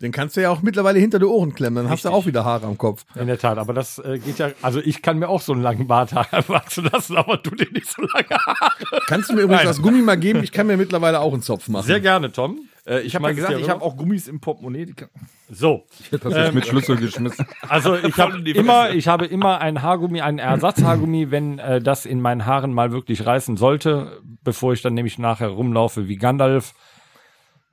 Den 0.00 0.12
kannst 0.12 0.36
du 0.36 0.42
ja 0.42 0.50
auch 0.50 0.62
mittlerweile 0.62 0.98
hinter 0.98 1.18
die 1.18 1.24
Ohren 1.24 1.54
klemmen, 1.54 1.84
dann 1.84 1.90
hast 1.90 2.04
du 2.04 2.08
Richtig. 2.08 2.22
auch 2.22 2.26
wieder 2.26 2.44
Haare 2.44 2.66
am 2.66 2.78
Kopf. 2.78 3.04
In 3.16 3.26
der 3.26 3.38
Tat, 3.38 3.58
aber 3.58 3.74
das 3.74 3.98
äh, 3.98 4.18
geht 4.18 4.38
ja, 4.38 4.50
also 4.62 4.80
ich 4.80 5.02
kann 5.02 5.18
mir 5.18 5.28
auch 5.28 5.40
so 5.40 5.52
einen 5.52 5.62
langen 5.62 5.86
Bart 5.86 6.14
wachsen 6.48 6.88
lassen, 6.92 7.16
aber 7.16 7.36
du 7.38 7.50
dir 7.50 7.70
nicht 7.72 7.86
so 7.86 8.02
lange 8.02 8.30
Haare. 8.30 9.00
Kannst 9.06 9.30
du 9.30 9.34
mir 9.34 9.42
übrigens 9.42 9.64
das 9.64 9.82
Gummi 9.82 10.00
mal 10.02 10.16
geben? 10.16 10.42
Ich 10.44 10.52
kann 10.52 10.66
mir 10.66 10.76
mittlerweile 10.76 11.20
auch 11.20 11.32
einen 11.32 11.42
Zopf 11.42 11.68
machen. 11.68 11.86
Sehr 11.86 12.00
gerne, 12.00 12.30
Tom. 12.30 12.60
Äh, 12.88 13.00
ich 13.00 13.14
habe 13.14 13.26
ja 13.28 13.32
gesagt, 13.34 13.58
ich 13.58 13.68
habe 13.68 13.82
auch 13.82 13.96
Gummis 13.96 14.28
im 14.28 14.40
Portemonnaie. 14.40 14.86
Die 14.86 14.94
kann 14.94 15.08
So, 15.50 15.84
Ich 16.00 16.12
hätte 16.12 16.28
das 16.28 16.34
jetzt 16.34 16.54
mit 16.54 16.66
Schlüssel 16.66 16.96
geschmissen. 16.96 17.46
also 17.68 17.96
ich 17.96 18.18
habe 18.18 18.38
immer, 18.50 18.90
ich 18.90 19.08
habe 19.08 19.26
immer 19.26 19.60
ein 19.60 19.82
Haargummi, 19.82 20.20
ein 20.20 20.38
Ersatzhaargummi, 20.38 21.30
wenn 21.30 21.58
äh, 21.58 21.80
das 21.80 22.06
in 22.06 22.20
meinen 22.20 22.46
Haaren 22.46 22.72
mal 22.72 22.92
wirklich 22.92 23.26
reißen 23.26 23.56
sollte, 23.56 24.20
bevor 24.42 24.72
ich 24.72 24.82
dann 24.82 24.94
nämlich 24.94 25.18
nachher 25.18 25.48
rumlaufe 25.48 26.08
wie 26.08 26.16
Gandalf, 26.16 26.74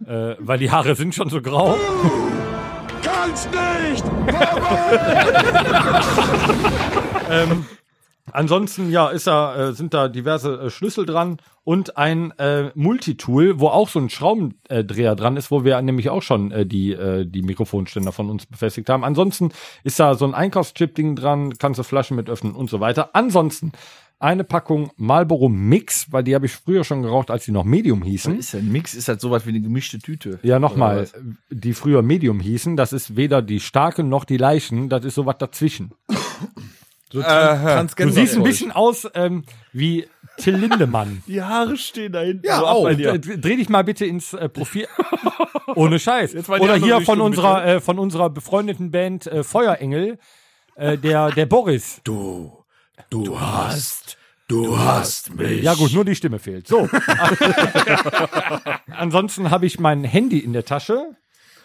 äh, 0.05 0.35
weil 0.39 0.57
die 0.59 0.71
Haare 0.71 0.95
sind 0.95 1.13
schon 1.15 1.29
so 1.29 1.41
grau. 1.41 1.75
Kannst 3.01 3.49
nicht! 3.51 4.03
Ansonsten, 8.35 8.91
ja, 8.91 9.07
ist 9.09 9.27
da, 9.27 9.69
äh, 9.69 9.73
sind 9.73 9.93
da 9.93 10.09
diverse 10.09 10.59
äh, 10.59 10.69
Schlüssel 10.69 11.05
dran 11.05 11.37
und 11.63 11.95
ein 11.95 12.31
äh, 12.37 12.71
Multitool, 12.75 13.61
wo 13.61 13.67
auch 13.69 13.87
so 13.87 13.99
ein 13.99 14.09
Schraubendreher 14.09 15.15
dran 15.15 15.37
ist, 15.37 15.51
wo 15.51 15.63
wir 15.63 15.81
nämlich 15.81 16.09
auch 16.09 16.21
schon 16.21 16.51
äh, 16.51 16.65
die, 16.65 16.91
äh, 16.91 17.25
die 17.25 17.43
Mikrofonständer 17.43 18.11
von 18.11 18.29
uns 18.29 18.45
befestigt 18.45 18.89
haben. 18.89 19.05
Ansonsten 19.05 19.51
ist 19.85 20.01
da 20.01 20.15
so 20.15 20.25
ein 20.25 20.33
Einkaufschip-Ding 20.33 21.15
dran, 21.15 21.57
kannst 21.57 21.79
du 21.79 21.83
Flaschen 21.83 22.17
mit 22.17 22.29
öffnen 22.29 22.55
und 22.55 22.69
so 22.69 22.81
weiter. 22.81 23.11
Ansonsten 23.13 23.71
eine 24.19 24.43
Packung 24.43 24.91
Marlboro 24.95 25.49
Mix, 25.49 26.11
weil 26.11 26.23
die 26.23 26.35
habe 26.35 26.45
ich 26.45 26.53
früher 26.53 26.83
schon 26.83 27.01
geraucht, 27.01 27.29
als 27.31 27.45
die 27.45 27.51
noch 27.51 27.63
Medium 27.63 28.03
hießen. 28.03 28.37
ist 28.37 28.53
ja 28.53 28.59
ein 28.59 28.71
Mix, 28.71 28.93
ist 28.93 29.07
halt 29.07 29.21
sowas 29.21 29.45
wie 29.45 29.49
eine 29.49 29.61
gemischte 29.61 29.99
Tüte. 29.99 30.39
Ja, 30.41 30.59
nochmal, 30.59 31.01
was? 31.01 31.13
die 31.49 31.73
früher 31.73 32.01
Medium 32.01 32.39
hießen, 32.39 32.75
das 32.75 32.93
ist 32.93 33.15
weder 33.15 33.41
die 33.41 33.59
starke 33.59 34.03
noch 34.03 34.25
die 34.25 34.37
leichten, 34.37 34.89
das 34.89 35.05
ist 35.05 35.15
sowas 35.15 35.35
dazwischen. 35.37 35.91
So 37.11 37.21
Tran 37.21 37.89
Du 37.95 38.09
siehst 38.09 38.35
ein 38.35 38.43
bisschen 38.43 38.71
aus 38.71 39.07
ähm, 39.13 39.43
wie 39.71 40.07
Till 40.37 40.55
Lindemann. 40.55 41.23
Die 41.27 41.41
Haare 41.41 41.77
stehen 41.77 42.11
da 42.11 42.21
hinten. 42.21 42.45
Ja, 42.45 42.57
so 42.57 42.65
ab 42.65 42.75
auch. 42.75 42.83
bei 42.83 42.95
dir. 42.95 43.13
Äh, 43.13 43.19
Dreh 43.19 43.55
dich 43.55 43.69
mal 43.69 43.83
bitte 43.83 44.05
ins 44.05 44.33
äh, 44.33 44.49
Profil. 44.49 44.87
Ohne 45.75 45.97
Scheiß. 45.97 46.35
Oder 46.49 46.75
hier 46.75 47.01
von 47.01 47.21
unserer, 47.21 47.65
äh, 47.65 47.79
von 47.79 47.99
unserer 47.99 48.29
befreundeten 48.29 48.91
Band 48.91 49.27
äh, 49.27 49.43
Feuerengel, 49.43 50.17
äh, 50.75 50.97
der, 50.97 51.31
der 51.31 51.45
Boris. 51.45 52.01
Du, 52.03 52.64
du 53.09 53.39
hast, 53.39 54.17
du 54.47 54.77
hast 54.79 55.33
mich. 55.35 55.61
Ja 55.63 55.73
gut, 55.75 55.93
nur 55.93 56.05
die 56.05 56.15
Stimme 56.15 56.39
fehlt. 56.39 56.67
So. 56.67 56.87
Ansonsten 58.91 59.51
habe 59.51 59.65
ich 59.65 59.79
mein 59.79 60.03
Handy 60.03 60.39
in 60.39 60.53
der 60.53 60.65
Tasche. 60.65 61.15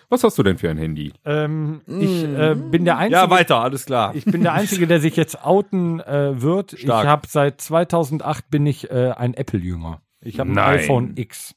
Was 0.08 0.24
hast 0.24 0.36
du 0.38 0.42
denn 0.42 0.58
für 0.58 0.68
ein 0.68 0.76
Handy? 0.78 1.12
Ähm, 1.24 1.82
Ich 1.86 2.24
äh, 2.24 2.56
bin 2.56 2.84
der 2.84 2.98
Einzige. 2.98 3.20
Ja, 3.20 3.30
weiter, 3.30 3.60
alles 3.60 3.86
klar. 3.86 4.14
Ich 4.16 4.24
bin 4.24 4.42
der 4.42 4.54
Einzige, 4.54 4.88
der 4.88 4.98
sich 5.00 5.14
jetzt 5.14 5.44
outen 5.44 6.00
äh, 6.00 6.42
wird. 6.42 6.72
Stark. 6.78 7.04
Ich 7.04 7.08
habe 7.08 7.28
seit 7.28 7.60
2008 7.60 8.50
bin 8.50 8.66
ich 8.66 8.90
äh, 8.90 9.12
ein 9.16 9.34
Apple-Jünger. 9.34 10.00
Ich 10.20 10.40
habe 10.40 10.50
ein 10.50 10.54
Nein. 10.54 10.78
iPhone 10.80 11.12
X. 11.16 11.54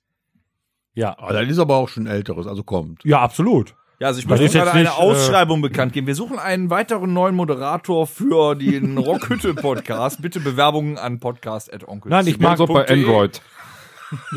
Ja, 0.93 1.15
Ah, 1.17 1.33
das 1.33 1.49
ist 1.49 1.57
aber 1.57 1.77
auch 1.77 1.89
schon 1.89 2.05
älteres, 2.05 2.45
also 2.45 2.63
kommt. 2.63 3.03
ja, 3.03 3.19
absolut. 3.19 3.73
Ja, 4.03 4.07
also 4.07 4.19
ich 4.19 4.27
möchte 4.27 4.49
gerade 4.49 4.71
eine 4.71 4.81
nicht, 4.81 4.99
äh, 4.99 5.01
Ausschreibung 5.01 5.61
bekannt 5.61 5.93
geben. 5.93 6.07
Wir 6.07 6.15
suchen 6.15 6.37
einen 6.37 6.69
weiteren 6.69 7.13
neuen 7.13 7.35
Moderator 7.35 8.05
für 8.05 8.53
den 8.53 8.97
Rockhütte-Podcast. 8.97 10.21
Bitte 10.21 10.41
Bewerbungen 10.41 10.97
an 10.97 11.21
podcast.onkel. 11.21 12.09
Nein, 12.09 12.27
ich 12.27 12.37
mag 12.37 12.59
Mag 12.59 12.67
bei 12.67 12.85
Android. 12.85 13.41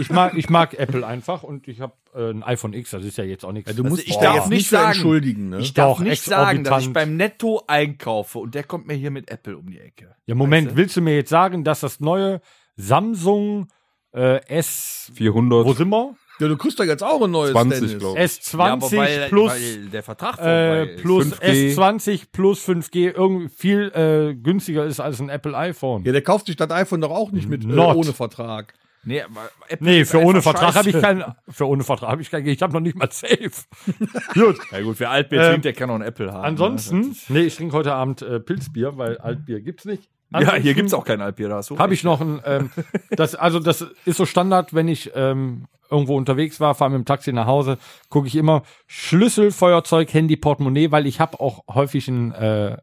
Ich 0.01 0.09
mag, 0.09 0.35
ich 0.37 0.49
mag 0.51 0.79
Apple 0.79 1.05
einfach 1.05 1.43
und 1.43 1.67
ich 1.67 1.81
habe 1.81 1.95
äh, 2.15 2.31
ein 2.31 2.45
iPhone 2.45 2.75
X, 2.75 2.93
das 2.93 3.05
ist 3.05 3.19
ja 3.19 3.25
jetzt 3.25 3.45
auch 3.45 3.51
nichts. 3.51 3.75
Du 3.75 3.83
musst 3.83 4.03
ich 4.03 4.11
dich 4.11 4.19
darf 4.19 4.49
nicht 4.49 4.69
sagen. 4.69 4.93
entschuldigen, 4.93 5.49
ne? 5.49 5.59
Ich 5.59 5.75
darf 5.75 5.99
Doch, 5.99 6.05
nicht 6.05 6.23
sagen, 6.23 6.63
dass 6.63 6.85
ich 6.85 6.93
beim 6.93 7.17
Netto 7.17 7.65
einkaufe 7.67 8.39
und 8.39 8.55
der 8.55 8.63
kommt 8.63 8.87
mir 8.87 8.95
hier 8.95 9.11
mit 9.11 9.33
Apple 9.33 9.59
um 9.59 9.69
die 9.69 9.81
Ecke. 9.81 10.15
ja, 10.27 10.37
Moment, 10.37 10.77
willst 10.77 10.97
du 10.97 11.01
mir 11.01 11.17
jetzt 11.17 11.31
sagen, 11.31 11.65
dass 11.65 11.81
das 11.81 11.99
neue 11.99 12.41
Samsung 12.77 13.67
äh, 14.15 14.47
S, 14.47 15.11
400. 15.17 15.67
wo 15.67 15.73
sind 15.73 15.89
wir? 15.89 16.15
Ja, 16.39 16.49
du 16.49 16.57
kriegst 16.57 16.79
doch 16.79 16.85
jetzt 16.85 17.03
auch 17.03 17.23
ein 17.23 17.31
neues 17.31 17.53
20, 17.53 17.81
Dennis. 17.81 17.99
glaub 17.99 18.17
ich. 18.19 18.23
S20 18.23 19.29
plus, 19.29 19.51
weil 19.53 19.87
der 19.87 20.03
Vertrag 20.03 20.39
äh, 20.39 20.87
plus 20.97 21.33
5G. 21.33 21.75
S20 21.75 22.23
plus 22.31 22.69
5G 22.69 23.15
irgendwie 23.15 23.49
viel 23.49 23.91
äh, 23.95 24.35
günstiger 24.35 24.85
ist 24.85 25.01
als 25.01 25.21
ein 25.21 25.31
Apple 25.31 25.57
iPhone. 25.57 26.05
Ja, 26.05 26.13
der 26.13 26.23
kauft 26.23 26.47
sich 26.47 26.57
das 26.57 26.71
iPhone 26.71 27.01
doch 27.01 27.11
auch 27.11 27.33
nicht 27.33 27.49
mit 27.49 27.65
äh, 27.65 27.69
ohne 27.73 28.13
Vertrag. 28.13 28.75
Nee, 29.09 29.23
Apple 29.69 29.89
Nee, 29.89 30.05
für 30.05 30.19
ohne 30.21 30.43
Vertrag 30.43 30.75
habe 30.75 30.91
ich 30.91 31.01
keinen. 31.01 31.25
Für 31.49 31.69
ohne 31.69 31.85
Vertrag 31.85 32.11
habe 32.11 32.23
ich 32.23 32.31
keinen. 32.31 32.45
Ich 32.49 32.61
habe 32.61 32.73
noch 32.73 32.81
nicht 32.81 32.97
mal 32.97 33.09
Safe. 33.13 33.39
Gut. 34.35 34.59
Ja 34.73 34.81
gut, 34.83 34.99
wer 34.99 35.11
Altbier 35.11 35.41
Ähm, 35.43 35.49
trinkt, 35.51 35.65
der 35.65 35.73
kann 35.75 35.91
auch 35.91 35.95
ein 35.95 36.03
Apple 36.03 36.33
haben. 36.33 36.45
Ansonsten, 36.45 37.17
nee, 37.29 37.43
ich 37.43 37.55
trinke 37.55 37.77
heute 37.77 37.95
Abend 37.95 38.23
äh, 38.23 38.41
Pilzbier, 38.41 38.99
weil 38.99 39.17
Altbier 39.19 39.61
gibt's 39.61 39.85
nicht. 39.85 40.11
Ne? 40.31 40.43
Ja, 40.43 40.55
hier 40.55 40.57
Ansonsten 40.57 40.75
gibt's 40.75 40.95
auch 40.95 41.05
kein 41.05 41.21
hast 41.57 41.71
du 41.71 41.79
Habe 41.79 41.95
ich 41.95 42.05
noch 42.05 42.21
ein. 42.21 42.41
Ähm, 42.45 42.71
das, 43.11 43.35
also 43.35 43.61
das 43.61 43.87
ist 44.05 44.17
so 44.17 44.27
Standard, 44.27 44.75
wenn 44.75 44.89
ich 44.89 45.13
ähm, 45.15 45.67
irgendwo 45.91 46.17
unterwegs 46.17 46.61
war, 46.61 46.75
fahre 46.75 46.91
mit 46.91 46.99
dem 46.99 47.05
Taxi 47.05 47.33
nach 47.33 47.47
Hause, 47.47 47.79
gucke 48.09 48.27
ich 48.27 48.37
immer 48.37 48.63
Schlüssel, 48.87 49.53
Feuerzeug, 49.53 50.13
Handy, 50.13 50.37
Portemonnaie, 50.37 50.91
weil 50.91 51.07
ich 51.07 51.21
habe 51.21 51.41
auch 51.41 51.63
häufig 51.73 52.09
ein 52.09 52.33
äh, 52.33 52.77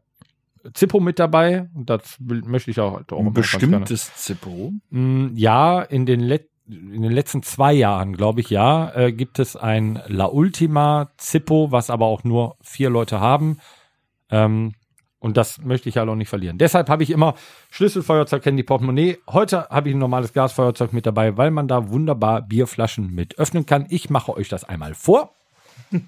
Zippo 0.72 1.00
mit 1.00 1.18
dabei 1.18 1.68
und 1.74 1.90
das 1.90 2.16
möchte 2.18 2.70
ich 2.70 2.80
auch, 2.80 3.02
auch 3.10 3.18
ein 3.18 3.32
bestimmtes 3.32 4.14
Zippo. 4.14 4.72
Mm, 4.90 5.36
Ja, 5.36 5.82
in 5.82 6.06
den, 6.06 6.20
let 6.20 6.48
in 6.66 7.02
den 7.02 7.12
letzten 7.12 7.42
zwei 7.42 7.74
Jahren, 7.74 8.16
glaube 8.16 8.40
ich, 8.40 8.48
ja, 8.48 8.90
äh, 8.94 9.12
gibt 9.12 9.38
es 9.38 9.54
ein 9.54 10.00
La 10.06 10.26
Ultima 10.26 11.10
Zippo, 11.18 11.70
was 11.70 11.90
aber 11.90 12.06
auch 12.06 12.24
nur 12.24 12.56
vier 12.62 12.88
Leute 12.88 13.20
haben. 13.20 13.58
Ähm, 14.30 14.72
und 15.24 15.38
das 15.38 15.62
möchte 15.62 15.88
ich 15.88 15.96
halt 15.96 16.06
auch 16.10 16.16
nicht 16.16 16.28
verlieren. 16.28 16.58
Deshalb 16.58 16.90
habe 16.90 17.02
ich 17.02 17.08
immer 17.08 17.34
Schlüssel, 17.70 18.02
Feuerzeug, 18.02 18.44
Handy, 18.44 18.62
Portemonnaie. 18.62 19.16
Heute 19.26 19.66
habe 19.70 19.88
ich 19.88 19.94
ein 19.94 19.98
normales 19.98 20.34
Gasfeuerzeug 20.34 20.92
mit 20.92 21.06
dabei, 21.06 21.38
weil 21.38 21.50
man 21.50 21.66
da 21.66 21.88
wunderbar 21.88 22.42
Bierflaschen 22.42 23.10
mit 23.14 23.38
öffnen 23.38 23.64
kann. 23.64 23.86
Ich 23.88 24.10
mache 24.10 24.36
euch 24.36 24.50
das 24.50 24.64
einmal 24.64 24.92
vor. 24.94 25.34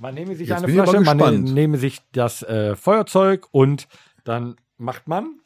Man 0.00 0.14
nehme 0.14 0.36
sich 0.36 0.48
Jetzt 0.48 0.58
eine 0.58 0.66
bin 0.66 0.74
ich 0.74 0.80
aber 0.82 0.90
Flasche, 0.90 1.04
man 1.06 1.18
gespannt. 1.18 1.54
nehme 1.54 1.78
sich 1.78 2.02
das 2.12 2.42
äh, 2.42 2.76
Feuerzeug 2.76 3.46
und 3.52 3.88
dann 4.24 4.56
macht 4.76 5.08
man. 5.08 5.40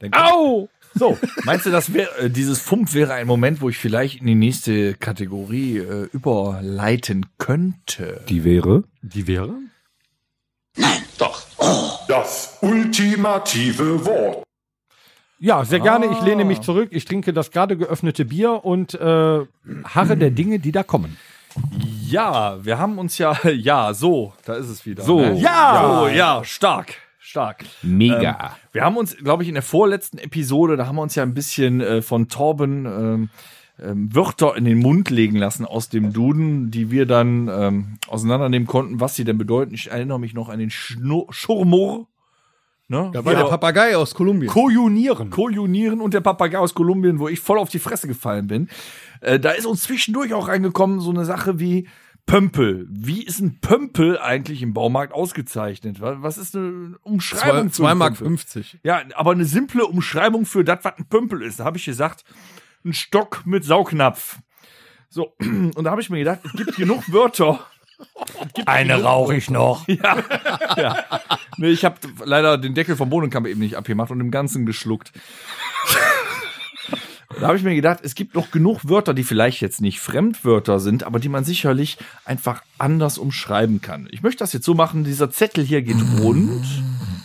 Dann 0.00 0.12
Au! 0.12 0.68
So, 0.94 1.16
Meinst 1.44 1.64
du, 1.64 1.70
das 1.70 1.94
wär, 1.94 2.08
äh, 2.18 2.28
dieses 2.28 2.60
Fump 2.60 2.92
wäre 2.92 3.14
ein 3.14 3.26
Moment, 3.26 3.60
wo 3.60 3.68
ich 3.68 3.78
vielleicht 3.78 4.20
in 4.20 4.26
die 4.26 4.34
nächste 4.34 4.94
Kategorie 4.94 5.78
äh, 5.78 6.08
überleiten 6.12 7.26
könnte? 7.38 8.24
Die 8.28 8.44
wäre? 8.44 8.84
die 9.00 9.26
wäre? 9.26 9.54
Das 12.08 12.58
ultimative 12.62 14.04
Wort. 14.06 14.44
Ja, 15.40 15.64
sehr 15.64 15.80
gerne. 15.80 16.06
Ich 16.06 16.20
lehne 16.22 16.42
Ah. 16.42 16.46
mich 16.46 16.60
zurück. 16.62 16.88
Ich 16.92 17.04
trinke 17.04 17.32
das 17.32 17.50
gerade 17.50 17.76
geöffnete 17.76 18.24
Bier 18.24 18.64
und 18.64 18.94
äh, 18.94 18.98
harre 19.84 20.16
der 20.16 20.30
Dinge, 20.30 20.58
die 20.58 20.72
da 20.72 20.82
kommen. 20.82 21.16
Ja, 22.06 22.64
wir 22.64 22.78
haben 22.78 22.98
uns 22.98 23.18
ja, 23.18 23.36
ja, 23.48 23.94
so, 23.94 24.32
da 24.44 24.54
ist 24.54 24.68
es 24.68 24.84
wieder. 24.86 25.02
So. 25.04 25.20
ne? 25.20 25.34
Ja! 25.38 25.98
so, 26.00 26.08
ja, 26.08 26.44
stark, 26.44 26.94
stark. 27.18 27.64
Mega. 27.82 28.56
Wir 28.72 28.82
haben 28.84 28.96
uns, 28.96 29.16
glaube 29.16 29.42
ich, 29.42 29.48
in 29.48 29.54
der 29.54 29.62
vorletzten 29.62 30.18
Episode, 30.18 30.76
da 30.76 30.86
haben 30.86 30.96
wir 30.96 31.02
uns 31.02 31.14
ja 31.14 31.22
ein 31.22 31.34
bisschen 31.34 31.80
äh, 31.80 32.02
von 32.02 32.28
Torben 32.28 32.86
ähm, 32.86 33.30
ähm, 33.82 34.14
Wörter 34.14 34.56
in 34.56 34.64
den 34.64 34.78
Mund 34.78 35.10
legen 35.10 35.36
lassen 35.36 35.64
aus 35.64 35.88
dem 35.88 36.12
Duden, 36.12 36.70
die 36.70 36.90
wir 36.90 37.06
dann 37.06 37.48
ähm, 37.48 37.98
auseinandernehmen 38.08 38.66
konnten, 38.66 39.00
was 39.00 39.14
sie 39.14 39.24
denn 39.24 39.38
bedeuten. 39.38 39.74
Ich 39.74 39.90
erinnere 39.90 40.18
mich 40.18 40.34
noch 40.34 40.48
an 40.48 40.58
den 40.58 40.70
Schnur 40.70 41.26
Schurmur. 41.30 42.08
Ne? 42.88 43.10
Da 43.12 43.24
war 43.24 43.34
der 43.34 43.44
Papagei 43.44 43.96
aus 43.96 44.14
Kolumbien. 44.14 44.50
Kojunieren. 44.50 45.28
Kojunieren 45.28 46.00
und 46.00 46.14
der 46.14 46.22
Papagei 46.22 46.58
aus 46.58 46.74
Kolumbien, 46.74 47.18
wo 47.18 47.28
ich 47.28 47.38
voll 47.38 47.58
auf 47.58 47.68
die 47.68 47.78
Fresse 47.78 48.08
gefallen 48.08 48.46
bin. 48.46 48.68
Äh, 49.20 49.38
da 49.38 49.50
ist 49.50 49.66
uns 49.66 49.82
zwischendurch 49.82 50.32
auch 50.32 50.48
reingekommen 50.48 51.00
so 51.00 51.10
eine 51.10 51.26
Sache 51.26 51.60
wie 51.60 51.86
Pömpel. 52.24 52.86
Wie 52.90 53.22
ist 53.22 53.40
ein 53.40 53.58
Pömpel 53.60 54.18
eigentlich 54.18 54.62
im 54.62 54.74
Baumarkt 54.74 55.12
ausgezeichnet? 55.12 56.00
Was 56.00 56.38
ist 56.38 56.56
eine 56.56 56.96
Umschreibung 57.02 57.70
Zwei, 57.70 57.82
zwei 57.82 57.90
einen 57.90 57.98
Mark 57.98 58.14
Pömpel? 58.14 58.36
50. 58.38 58.78
Ja, 58.82 59.02
aber 59.14 59.32
eine 59.32 59.44
simple 59.44 59.86
Umschreibung 59.86 60.46
für 60.46 60.64
das, 60.64 60.80
was 60.82 60.96
ein 60.98 61.06
Pömpel 61.06 61.42
ist. 61.42 61.60
Da 61.60 61.64
habe 61.64 61.76
ich 61.78 61.84
gesagt, 61.84 62.24
ein 62.84 62.92
Stock 62.92 63.42
mit 63.44 63.64
Saugnapf. 63.64 64.38
So, 65.08 65.34
und 65.40 65.84
da 65.84 65.90
habe 65.90 66.00
ich 66.00 66.10
mir 66.10 66.18
gedacht, 66.18 66.40
es 66.44 66.52
gibt 66.52 66.76
genug 66.76 67.12
Wörter. 67.12 67.60
Eine 68.66 69.02
rauche 69.02 69.34
ich 69.34 69.50
noch. 69.50 69.86
Nee, 71.56 71.70
ich 71.70 71.84
habe 71.84 71.96
leider 72.24 72.56
den 72.56 72.74
Deckel 72.74 72.94
vom 72.94 73.10
Bohnenkamp 73.10 73.46
eben 73.48 73.58
nicht 73.60 73.76
abgemacht 73.76 74.12
und 74.12 74.20
im 74.20 74.30
Ganzen 74.30 74.66
geschluckt. 74.66 75.12
Da 77.28 77.48
habe 77.48 77.58
ich 77.58 77.62
mir 77.62 77.74
gedacht, 77.74 78.00
es 78.02 78.14
gibt 78.14 78.34
noch 78.34 78.50
genug 78.50 78.88
Wörter, 78.88 79.12
die 79.12 79.22
vielleicht 79.22 79.60
jetzt 79.60 79.82
nicht 79.82 80.00
Fremdwörter 80.00 80.80
sind, 80.80 81.04
aber 81.04 81.20
die 81.20 81.28
man 81.28 81.44
sicherlich 81.44 81.98
einfach 82.24 82.62
anders 82.78 83.18
umschreiben 83.18 83.82
kann. 83.82 84.08
Ich 84.10 84.22
möchte 84.22 84.38
das 84.38 84.54
jetzt 84.54 84.64
so 84.64 84.74
machen, 84.74 85.04
dieser 85.04 85.30
Zettel 85.30 85.62
hier 85.62 85.82
geht 85.82 86.02
rund. 86.20 86.64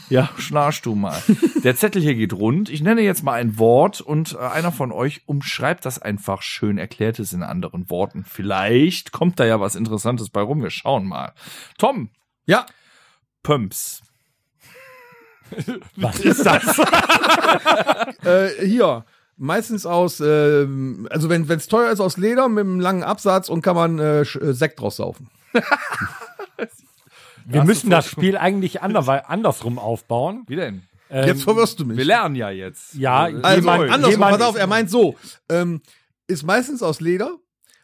Ja, 0.10 0.30
schnarchst 0.38 0.86
du 0.86 0.94
mal. 0.94 1.24
Der 1.64 1.76
Zettel 1.78 2.02
hier 2.02 2.16
geht 2.16 2.34
rund. 2.34 2.70
Ich 2.70 2.82
nenne 2.82 3.02
jetzt 3.02 3.24
mal 3.24 3.34
ein 3.34 3.58
Wort 3.58 4.02
und 4.02 4.34
äh, 4.34 4.38
einer 4.40 4.74
von 4.74 4.92
euch 4.92 5.22
umschreibt 5.26 5.86
das 5.86 6.00
einfach 6.02 6.42
schön, 6.42 6.78
erklärt 6.78 7.18
es 7.20 7.32
in 7.32 7.42
anderen 7.42 7.90
Worten. 7.90 8.26
Vielleicht 8.26 9.14
kommt 9.14 9.40
da 9.40 9.46
ja 9.46 9.62
was 9.62 9.76
Interessantes 9.76 10.30
bei 10.30 10.42
rum. 10.42 10.62
Wir 10.62 10.70
schauen 10.70 11.08
mal. 11.08 11.34
Tom, 11.78 12.10
Ja, 12.46 12.66
Pumps. 13.42 14.02
Was 15.96 16.20
ist 16.20 16.46
das? 16.46 16.80
äh, 18.26 18.66
hier. 18.66 19.06
Meistens 19.44 19.86
aus, 19.86 20.22
ähm, 20.22 21.06
also 21.12 21.28
wenn 21.30 21.44
es 21.50 21.68
teuer 21.68 21.92
ist, 21.92 22.00
aus 22.00 22.16
Leder 22.16 22.48
mit 22.48 22.62
einem 22.62 22.80
langen 22.80 23.04
Absatz 23.04 23.50
und 23.50 23.62
kann 23.62 23.76
man 23.76 24.00
äh, 24.00 24.22
äh, 24.22 24.54
Sekt 24.54 24.80
draus 24.80 24.96
saufen. 24.96 25.30
Wir 27.46 27.64
müssen 27.66 27.90
das 27.90 28.08
Spiel 28.08 28.38
eigentlich 28.38 28.82
anderwe- 28.82 29.26
andersrum 29.26 29.78
aufbauen. 29.80 30.44
Wie 30.48 30.56
denn? 30.56 30.84
Ähm, 31.10 31.28
Jetzt 31.28 31.44
verwirrst 31.44 31.78
du 31.80 31.86
mich. 31.86 31.98
Wir 31.98 32.06
lernen 32.06 32.36
ja 32.36 32.50
jetzt. 32.52 32.94
Ja, 32.94 33.28
Äh, 33.28 33.34
Also, 33.44 33.60
Jemand- 33.60 33.82
andersrum, 33.92 34.12
jemand- 34.12 34.38
pass 34.40 34.48
auf, 34.48 34.56
er 34.56 34.68
meint 34.68 34.90
so, 34.90 35.16
ähm, 35.50 35.82
ist 36.28 36.44
meistens 36.44 36.82
aus 36.82 37.02
Leder, 37.02 37.36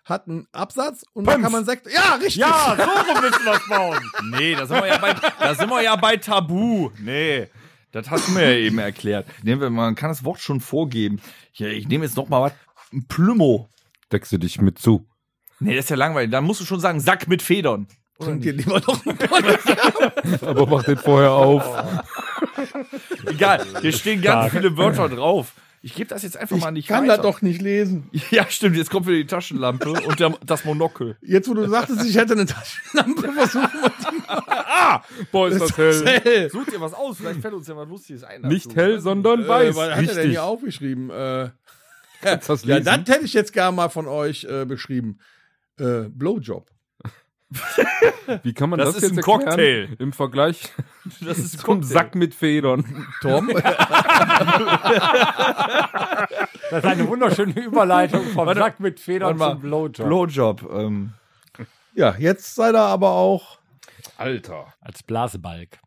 hat 0.06 0.28
einen 0.30 0.48
Absatz 0.54 1.04
und 1.14 1.26
dann 1.28 1.42
kann 1.42 1.52
man 1.52 1.66
Sekt, 1.66 1.88
ja, 1.94 2.16
richtig. 2.16 2.38
ja, 2.38 2.78
so 2.78 3.22
müssen 3.22 3.44
wir 3.46 3.54
es 3.54 3.68
bauen. 3.68 4.00
Nee, 4.32 4.56
da 4.56 4.66
sind 4.66 4.78
wir 4.78 4.88
ja 4.88 4.98
bei, 4.98 5.14
da 5.40 5.54
sind 5.56 5.70
wir 5.70 5.82
ja 5.84 5.96
bei 5.98 6.16
Tabu. 6.16 6.90
Nee. 7.00 7.50
Das 7.92 8.10
hast 8.10 8.28
du 8.28 8.34
mir 8.34 8.44
ja 8.44 8.58
eben 8.58 8.78
erklärt. 8.78 9.28
Nehmen 9.44 9.62
wir, 9.62 9.70
man 9.70 9.96
kann 9.96 10.10
das 10.10 10.24
Wort 10.24 10.40
schon 10.40 10.60
vorgeben. 10.62 11.20
Hier, 11.52 11.72
ich 11.72 11.88
nehme 11.88 12.06
jetzt 12.06 12.18
noch 12.18 12.30
mal 12.30 12.42
was. 12.42 12.54
Ein 12.94 13.08
Plümo. 13.08 13.70
Deckst 14.12 14.32
du 14.32 14.38
dich 14.38 14.62
mit 14.62 14.80
zu. 14.80 15.08
Nee, 15.60 15.76
das 15.76 15.86
ist 15.86 15.90
ja 15.90 15.96
langweilig. 15.96 16.32
Dann 16.32 16.44
musst 16.44 16.62
du 16.62 16.66
schon 16.66 16.80
sagen, 16.80 17.00
Sack 17.00 17.28
mit 17.28 17.42
Federn. 17.42 17.88
Trink 18.20 18.42
dir 18.42 18.54
lieber 18.54 18.80
noch 18.82 19.06
einen 19.06 19.18
Aber 20.42 20.66
mach 20.66 20.84
den 20.84 20.98
vorher 20.98 21.32
auf. 21.32 21.64
Egal, 23.26 23.66
hier 23.82 23.94
stehen 23.94 24.22
ganz 24.22 24.52
viele 24.52 24.76
Wörter 24.78 25.08
drauf. 25.08 25.54
Ich 25.82 25.96
gebe 25.96 26.10
das 26.10 26.24
jetzt 26.24 26.36
einfach 26.36 26.58
mal 26.58 26.72
nicht 26.72 26.84
Ich 26.86 26.88
kann 26.90 27.04
weiter. 27.04 27.18
das 27.18 27.24
doch 27.24 27.42
nicht 27.42 27.62
lesen. 27.62 28.10
Ja, 28.32 28.46
stimmt. 28.50 28.76
Jetzt 28.76 28.90
kommt 28.90 29.08
wieder 29.08 29.18
die 29.18 29.26
Taschenlampe 29.28 29.90
und 29.92 30.20
der, 30.20 30.38
das 30.46 30.66
Monokel. 30.66 31.18
Jetzt, 31.22 31.48
wo 31.50 31.54
du 31.54 31.68
sagtest, 31.70 32.06
ich 32.06 32.16
hätte 32.18 32.34
eine 32.34 32.46
Taschenlampe, 32.46 33.32
versuchen 33.34 33.70
wir 33.82 35.02
Boah, 35.32 35.48
ist 35.48 35.62
das 35.62 35.78
hell. 35.78 36.06
hell. 36.24 36.50
Such 36.50 36.66
dir 36.66 36.82
was 36.82 36.94
aus. 36.94 37.18
Vielleicht 37.18 37.42
fällt 37.42 37.54
uns 37.54 37.68
ja 37.68 37.78
was 37.78 37.88
Lustiges 37.88 38.24
ein. 38.24 38.42
Nicht 38.42 38.76
hell, 38.76 39.00
sondern 39.00 39.44
Äh, 39.44 39.48
weiß. 39.48 39.76
was 39.76 39.84
hat 39.84 39.90
er 39.92 39.96
denn 40.02 40.08
Richtig. 40.10 40.30
hier 40.32 40.44
aufgeschrieben? 40.44 41.10
Äh, 41.10 41.50
das 42.22 42.48
ja, 42.66 42.80
das 42.82 42.98
hätte 42.98 43.24
ich 43.24 43.34
jetzt 43.34 43.54
gerne 43.54 43.76
mal 43.76 43.90
von 43.90 44.08
euch 44.08 44.44
äh, 44.46 44.66
beschrieben. 44.66 45.20
Äh, 45.78 46.10
Blowjob. 46.10 46.70
Wie 48.44 48.54
kann 48.54 48.70
man 48.70 48.78
Das 48.80 48.90
das, 48.94 48.98
ist 48.98 49.02
jetzt 49.04 49.12
ein 49.14 49.18
erklären? 49.18 49.46
Cocktail. 49.46 49.96
Im 50.00 50.14
Vergleich 50.14 50.72
Das 51.22 51.38
ist 51.40 51.56
ein 51.56 51.60
zum 51.60 51.66
Cocktail. 51.66 51.88
Sack 51.88 52.16
mit 52.16 52.36
Federn. 52.36 53.08
Tom? 53.22 53.50
Das 56.70 56.84
ist 56.84 56.86
eine 56.86 57.08
wunderschöne 57.08 57.54
Überleitung 57.60 58.24
vom 58.34 58.46
Warte, 58.46 58.60
Sack 58.60 58.80
mit 58.80 59.00
Federn 59.00 59.38
zum 59.38 59.60
Blowjob. 59.62 60.08
Blowjob. 60.08 60.70
Ähm, 60.72 61.14
ja, 61.96 62.16
jetzt 62.18 62.54
seid 62.56 62.76
ihr 62.76 62.82
aber 62.82 63.12
auch. 63.12 63.58
Alter. 64.18 64.74
Als 64.82 65.02
Blasebalg. 65.04 65.80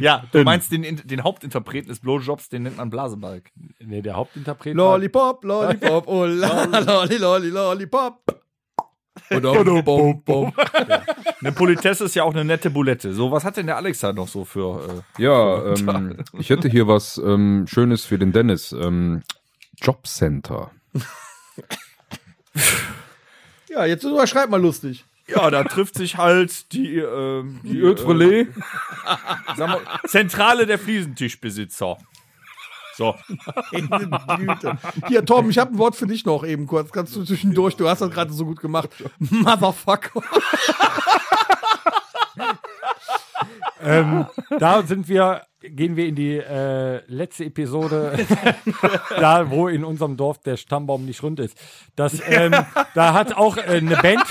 ja, 0.00 0.24
du 0.32 0.42
meinst 0.44 0.70
den, 0.72 1.00
den 1.04 1.22
Hauptinterpreten 1.24 1.88
des 1.88 2.00
Blowjobs, 2.00 2.48
den 2.48 2.64
nennt 2.64 2.76
man 2.76 2.90
Blasebalg. 2.90 3.50
Nee, 3.80 4.02
der 4.02 4.14
Hauptinterpret 4.16 4.74
Lollipop, 4.74 5.42
Lollipop, 5.44 6.06
oh 6.06 6.26
la, 6.26 6.64
lolli, 6.64 7.16
lolli, 7.16 7.48
Lollipop. 7.48 8.42
Oder 9.30 9.82
bom, 9.82 10.22
bom. 10.24 10.52
Eine 11.40 11.52
Politesse 11.52 12.04
ist 12.04 12.14
ja 12.14 12.22
auch 12.24 12.32
eine 12.32 12.44
nette 12.44 12.70
Bulette. 12.70 13.12
So, 13.14 13.30
was 13.30 13.44
hat 13.44 13.56
denn 13.56 13.66
der 13.66 13.76
Alexa 13.76 14.12
noch 14.12 14.28
so 14.28 14.44
für. 14.44 15.02
Äh, 15.18 15.22
Ja, 15.22 15.74
ähm, 15.74 16.18
ich 16.38 16.50
hätte 16.50 16.68
hier 16.68 16.86
was 16.88 17.18
ähm, 17.18 17.66
Schönes 17.68 18.04
für 18.04 18.18
den 18.18 18.32
Dennis. 18.32 18.72
Ähm, 18.72 19.22
Jobcenter. 19.80 20.70
Ja, 23.68 23.84
jetzt 23.86 24.04
überschreib 24.04 24.50
mal 24.50 24.60
lustig. 24.60 25.04
ja, 25.26 25.50
da 25.50 25.64
trifft 25.64 25.94
sich 25.94 26.16
halt 26.18 26.72
die. 26.72 26.98
ähm, 26.98 27.60
die 27.62 27.70
Die 27.74 27.80
Ötrelé. 27.82 28.48
sag 29.56 29.68
mal, 29.68 29.80
Zentrale 30.06 30.66
der 30.66 30.78
Fliesentischbesitzer. 30.78 31.96
So. 32.94 33.14
Güte. 33.70 34.78
Hier, 35.08 35.24
Tom, 35.24 35.50
ich 35.50 35.58
habe 35.58 35.72
ein 35.72 35.78
Wort 35.78 35.96
für 35.96 36.06
dich 36.06 36.24
noch 36.24 36.44
eben 36.44 36.66
kurz. 36.66 36.92
Kannst 36.92 37.16
du 37.16 37.24
zwischendurch, 37.24 37.76
du 37.76 37.88
hast 37.88 38.00
das 38.00 38.10
gerade 38.10 38.32
so 38.32 38.44
gut 38.44 38.60
gemacht. 38.60 38.90
Motherfucker. 39.18 40.22
Ähm, 43.82 44.26
da 44.58 44.82
sind 44.82 45.08
wir, 45.08 45.42
gehen 45.60 45.96
wir 45.96 46.06
in 46.06 46.14
die 46.14 46.36
äh, 46.36 47.02
letzte 47.06 47.46
Episode, 47.46 48.16
da 49.10 49.50
wo 49.50 49.68
in 49.68 49.84
unserem 49.84 50.16
Dorf 50.16 50.38
der 50.38 50.56
Stammbaum 50.56 51.04
nicht 51.04 51.22
rund 51.22 51.40
ist. 51.40 51.58
Das, 51.96 52.20
ähm, 52.28 52.54
da 52.94 53.12
hat 53.12 53.36
auch 53.36 53.56
äh, 53.56 53.78
eine 53.78 53.96
Band, 53.96 54.24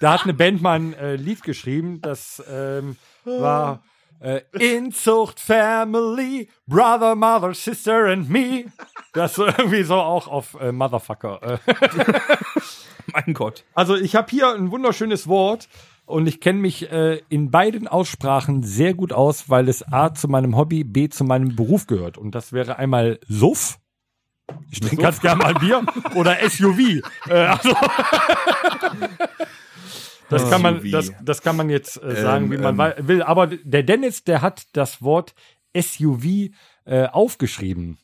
da 0.00 0.12
hat 0.12 0.24
eine 0.24 0.34
Band 0.34 0.60
mal 0.60 0.78
ein 0.78 0.94
äh, 0.94 1.16
Lied 1.16 1.42
geschrieben, 1.42 2.00
das 2.02 2.42
ähm, 2.50 2.96
war 3.24 3.82
äh, 4.22 4.42
Inzucht 4.52 5.40
Family, 5.40 6.48
Brother, 6.66 7.14
Mother, 7.14 7.54
Sister 7.54 8.06
and 8.06 8.30
Me. 8.30 8.64
Das 9.12 9.34
so 9.34 9.46
irgendwie 9.46 9.82
so 9.82 9.96
auch 9.96 10.28
auf 10.28 10.56
äh, 10.60 10.72
Motherfucker. 10.72 11.42
Äh. 11.42 11.58
Mein 13.12 13.34
Gott. 13.34 13.64
Also 13.74 13.96
ich 13.96 14.14
habe 14.14 14.30
hier 14.30 14.54
ein 14.54 14.70
wunderschönes 14.70 15.26
Wort 15.26 15.68
und 16.06 16.26
ich 16.26 16.40
kenne 16.40 16.60
mich 16.60 16.90
äh, 16.90 17.20
in 17.28 17.50
beiden 17.50 17.88
Aussprachen 17.88 18.62
sehr 18.62 18.94
gut 18.94 19.12
aus, 19.12 19.50
weil 19.50 19.68
es 19.68 19.82
A 19.92 20.14
zu 20.14 20.28
meinem 20.28 20.56
Hobby, 20.56 20.84
B 20.84 21.08
zu 21.08 21.24
meinem 21.24 21.56
Beruf 21.56 21.86
gehört. 21.86 22.16
Und 22.16 22.34
das 22.34 22.52
wäre 22.52 22.76
einmal 22.76 23.18
Suff. 23.28 23.78
Ich 24.70 24.80
trinke 24.80 24.96
ganz 25.02 25.20
gerne 25.20 25.42
mal 25.42 25.54
Bier 25.54 25.84
oder 26.14 26.36
SUV. 26.48 27.02
Äh, 27.28 27.34
also 27.34 27.70
das 30.32 30.50
kann 30.50 30.62
man, 30.62 30.90
das, 30.90 31.12
das 31.22 31.42
kann 31.42 31.56
man 31.56 31.70
jetzt 31.70 32.02
äh, 32.02 32.20
sagen, 32.20 32.46
Ähm, 32.46 32.52
wie 32.52 32.58
man 32.58 32.78
ähm. 32.96 33.08
will. 33.08 33.22
Aber 33.22 33.46
der 33.46 33.82
Dennis, 33.82 34.24
der 34.24 34.42
hat 34.42 34.64
das 34.72 35.02
Wort 35.02 35.34
SUV 35.76 36.50
äh, 36.84 37.06
aufgeschrieben. 37.06 37.98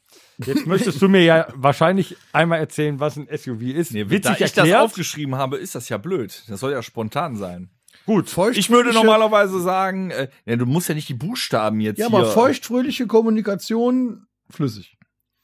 Jetzt 0.45 0.67
möchtest 0.67 1.03
du 1.03 1.09
mir 1.09 1.23
ja 1.25 1.49
wahrscheinlich 1.55 2.17
einmal 2.33 2.59
erzählen, 2.61 3.01
was 3.01 3.17
ein 3.17 3.27
SUV 3.37 3.63
ist. 3.63 3.93
Nee, 3.93 4.09
Witzig 4.09 4.23
da 4.23 4.33
ich 4.33 4.39
das 4.53 4.57
erklärt. 4.59 4.83
aufgeschrieben 4.83 5.35
habe, 5.35 5.57
ist 5.57 5.75
das 5.75 5.89
ja 5.89 5.99
blöd. 5.99 6.45
Das 6.49 6.61
soll 6.61 6.73
ja 6.73 6.83
spontan 6.83 7.37
sein. 7.37 7.71
Gut, 8.07 8.31
feucht. 8.31 8.57
Ich 8.57 8.71
würde 8.71 8.93
normalerweise 8.95 9.61
sagen, 9.61 10.11
äh, 10.11 10.29
ja, 10.47 10.57
du 10.57 10.65
musst 10.65 10.89
ja 10.89 10.95
nicht 10.95 11.09
die 11.09 11.15
Buchstaben 11.15 11.81
jetzt 11.81 11.99
Ja, 11.99 12.09
hier. 12.09 12.17
aber 12.17 12.27
feuchtfröhliche 12.27 13.07
Kommunikation 13.07 14.27
flüssig. 14.49 14.97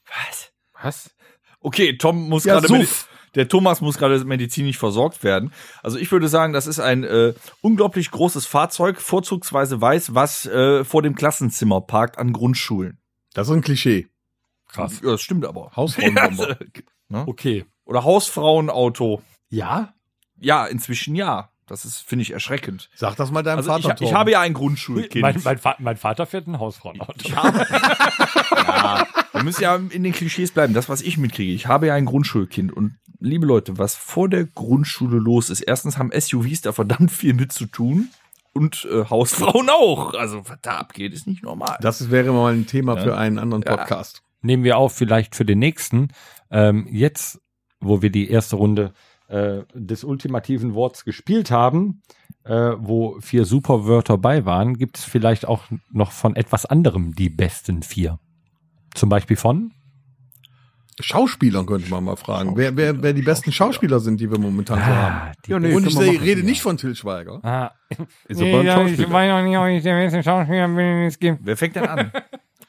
Was? 0.07 0.51
Was? 0.81 1.15
Okay, 1.59 1.97
Tom 1.97 2.29
muss 2.29 2.43
Ja, 2.45 2.55
gerade 2.59 2.67
Suff. 2.67 3.07
Der 3.35 3.47
Thomas 3.47 3.81
muss 3.81 3.97
gerade 3.97 4.23
medizinisch 4.25 4.77
versorgt 4.77 5.23
werden. 5.23 5.51
Also 5.83 5.97
ich 5.97 6.11
würde 6.11 6.27
sagen, 6.27 6.53
das 6.53 6.67
ist 6.67 6.79
ein 6.79 7.03
äh, 7.03 7.33
unglaublich 7.61 8.11
großes 8.11 8.45
Fahrzeug, 8.45 8.99
vorzugsweise 8.99 9.79
weiß, 9.79 10.15
was 10.15 10.45
äh, 10.45 10.83
vor 10.83 11.01
dem 11.01 11.15
Klassenzimmer 11.15 11.81
parkt 11.81 12.17
an 12.17 12.33
Grundschulen. 12.33 12.99
Das 13.33 13.47
ist 13.47 13.53
ein 13.53 13.61
Klischee. 13.61 14.07
Krass. 14.67 15.01
Ja, 15.03 15.11
das 15.11 15.21
stimmt 15.21 15.45
aber. 15.45 15.71
Hausfrauenbomber. 15.75 16.57
Okay. 17.11 17.65
Oder 17.85 18.03
Hausfrauenauto. 18.03 19.21
Ja? 19.49 19.93
Ja, 20.39 20.65
inzwischen 20.65 21.15
ja. 21.15 21.49
Das 21.67 21.83
ist, 21.83 21.97
finde 21.99 22.23
ich, 22.23 22.31
erschreckend. 22.31 22.89
Sag 22.95 23.15
das 23.15 23.31
mal 23.31 23.41
deinem 23.41 23.57
Also 23.57 23.75
ich, 23.75 23.83
Vater. 23.83 24.03
ich 24.03 24.09
Tom. 24.09 24.17
habe 24.17 24.31
ja 24.31 24.41
ein 24.41 24.53
Grundschulkind. 24.53 25.21
Mein, 25.21 25.41
mein, 25.43 25.59
mein 25.79 25.97
Vater 25.97 26.27
fährt 26.27 26.47
ein 26.47 26.59
Hausfrauenauto. 26.59 27.29
ja, 27.29 29.07
wir 29.31 29.43
müssen 29.43 29.63
ja 29.63 29.75
in 29.75 30.03
den 30.03 30.13
Klischees 30.13 30.51
bleiben. 30.51 30.75
Das, 30.75 30.89
was 30.89 31.01
ich 31.01 31.17
mitkriege. 31.17 31.51
Ich 31.53 31.65
habe 31.65 31.87
ja 31.87 31.95
ein 31.95 32.05
Grundschulkind 32.05 32.71
und 32.71 32.97
liebe 33.19 33.45
Leute, 33.45 33.77
was 33.77 33.95
vor 33.95 34.29
der 34.29 34.45
Grundschule 34.45 35.17
los 35.17 35.49
ist. 35.49 35.61
Erstens 35.61 35.97
haben 35.97 36.11
SUVs 36.17 36.61
da 36.61 36.71
verdammt 36.71 37.11
viel 37.11 37.33
mit 37.33 37.51
zu 37.51 37.65
tun 37.65 38.09
und 38.53 38.87
äh, 38.91 39.05
Hausfrauen 39.09 39.69
auch. 39.69 40.13
Also 40.13 40.47
was 40.47 40.57
da 40.61 40.77
abgeht, 40.77 41.13
ist 41.13 41.27
nicht 41.27 41.43
normal. 41.43 41.77
Das 41.81 42.09
wäre 42.11 42.31
mal 42.31 42.53
ein 42.53 42.67
Thema 42.67 42.97
für 42.97 43.17
einen 43.17 43.39
anderen 43.39 43.63
Ja. 43.63 43.75
Podcast. 43.77 44.21
Nehmen 44.41 44.63
wir 44.63 44.77
auf 44.77 44.93
vielleicht 44.93 45.35
für 45.35 45.45
den 45.45 45.59
nächsten. 45.59 46.09
Ähm, 46.51 46.87
jetzt, 46.89 47.41
wo 47.79 48.01
wir 48.01 48.11
die 48.11 48.29
erste 48.29 48.55
Runde 48.55 48.93
äh, 49.27 49.63
des 49.73 50.03
ultimativen 50.03 50.73
Worts 50.75 51.03
gespielt 51.03 51.49
haben, 51.51 52.03
äh, 52.43 52.73
wo 52.77 53.19
vier 53.21 53.45
Superwörter 53.45 54.17
bei 54.17 54.45
waren, 54.45 54.77
gibt 54.77 54.99
es 54.99 55.03
vielleicht 55.03 55.47
auch 55.47 55.63
noch 55.91 56.11
von 56.11 56.35
etwas 56.35 56.65
anderem 56.65 57.15
die 57.15 57.29
besten 57.29 57.81
vier. 57.81 58.19
Zum 58.93 59.09
Beispiel 59.09 59.35
von? 59.35 59.73
Schauspielern 61.01 61.65
könnte 61.65 61.89
man 61.89 62.03
mal 62.05 62.15
fragen. 62.15 62.55
Wer, 62.55 62.75
wer, 62.77 63.01
wer 63.03 63.11
die 63.13 63.21
besten 63.21 63.51
Schauspieler 63.51 63.99
sind, 63.99 64.19
die 64.19 64.31
wir 64.31 64.39
momentan 64.39 64.79
so 64.79 64.85
haben. 64.85 65.31
die 65.45 65.51
Ja, 65.51 65.59
nee, 65.59 65.73
Und 65.73 65.85
ich 65.87 65.93
seh- 65.95 66.05
machen. 66.13 66.17
rede 66.23 66.43
nicht 66.43 66.61
von 66.61 66.77
Till 66.77 66.95
Schweiger. 66.95 67.39
Ah, 67.43 67.71
Ist 68.27 68.41
aber 68.41 68.59
ein 68.61 68.65
Schauspieler. 68.67 69.11
weiß 69.11 69.29
noch 69.29 69.43
nicht, 69.43 69.57
ob 69.57 69.65
ich 69.67 69.83
der 69.83 69.95
beste 69.95 70.23
Schauspieler 70.23 70.67
bin, 70.67 70.77
den 70.77 71.05
es 71.07 71.19
gibt. 71.19 71.39
Wer 71.43 71.57
fängt 71.57 71.75
denn 71.75 71.87
an? 71.87 72.11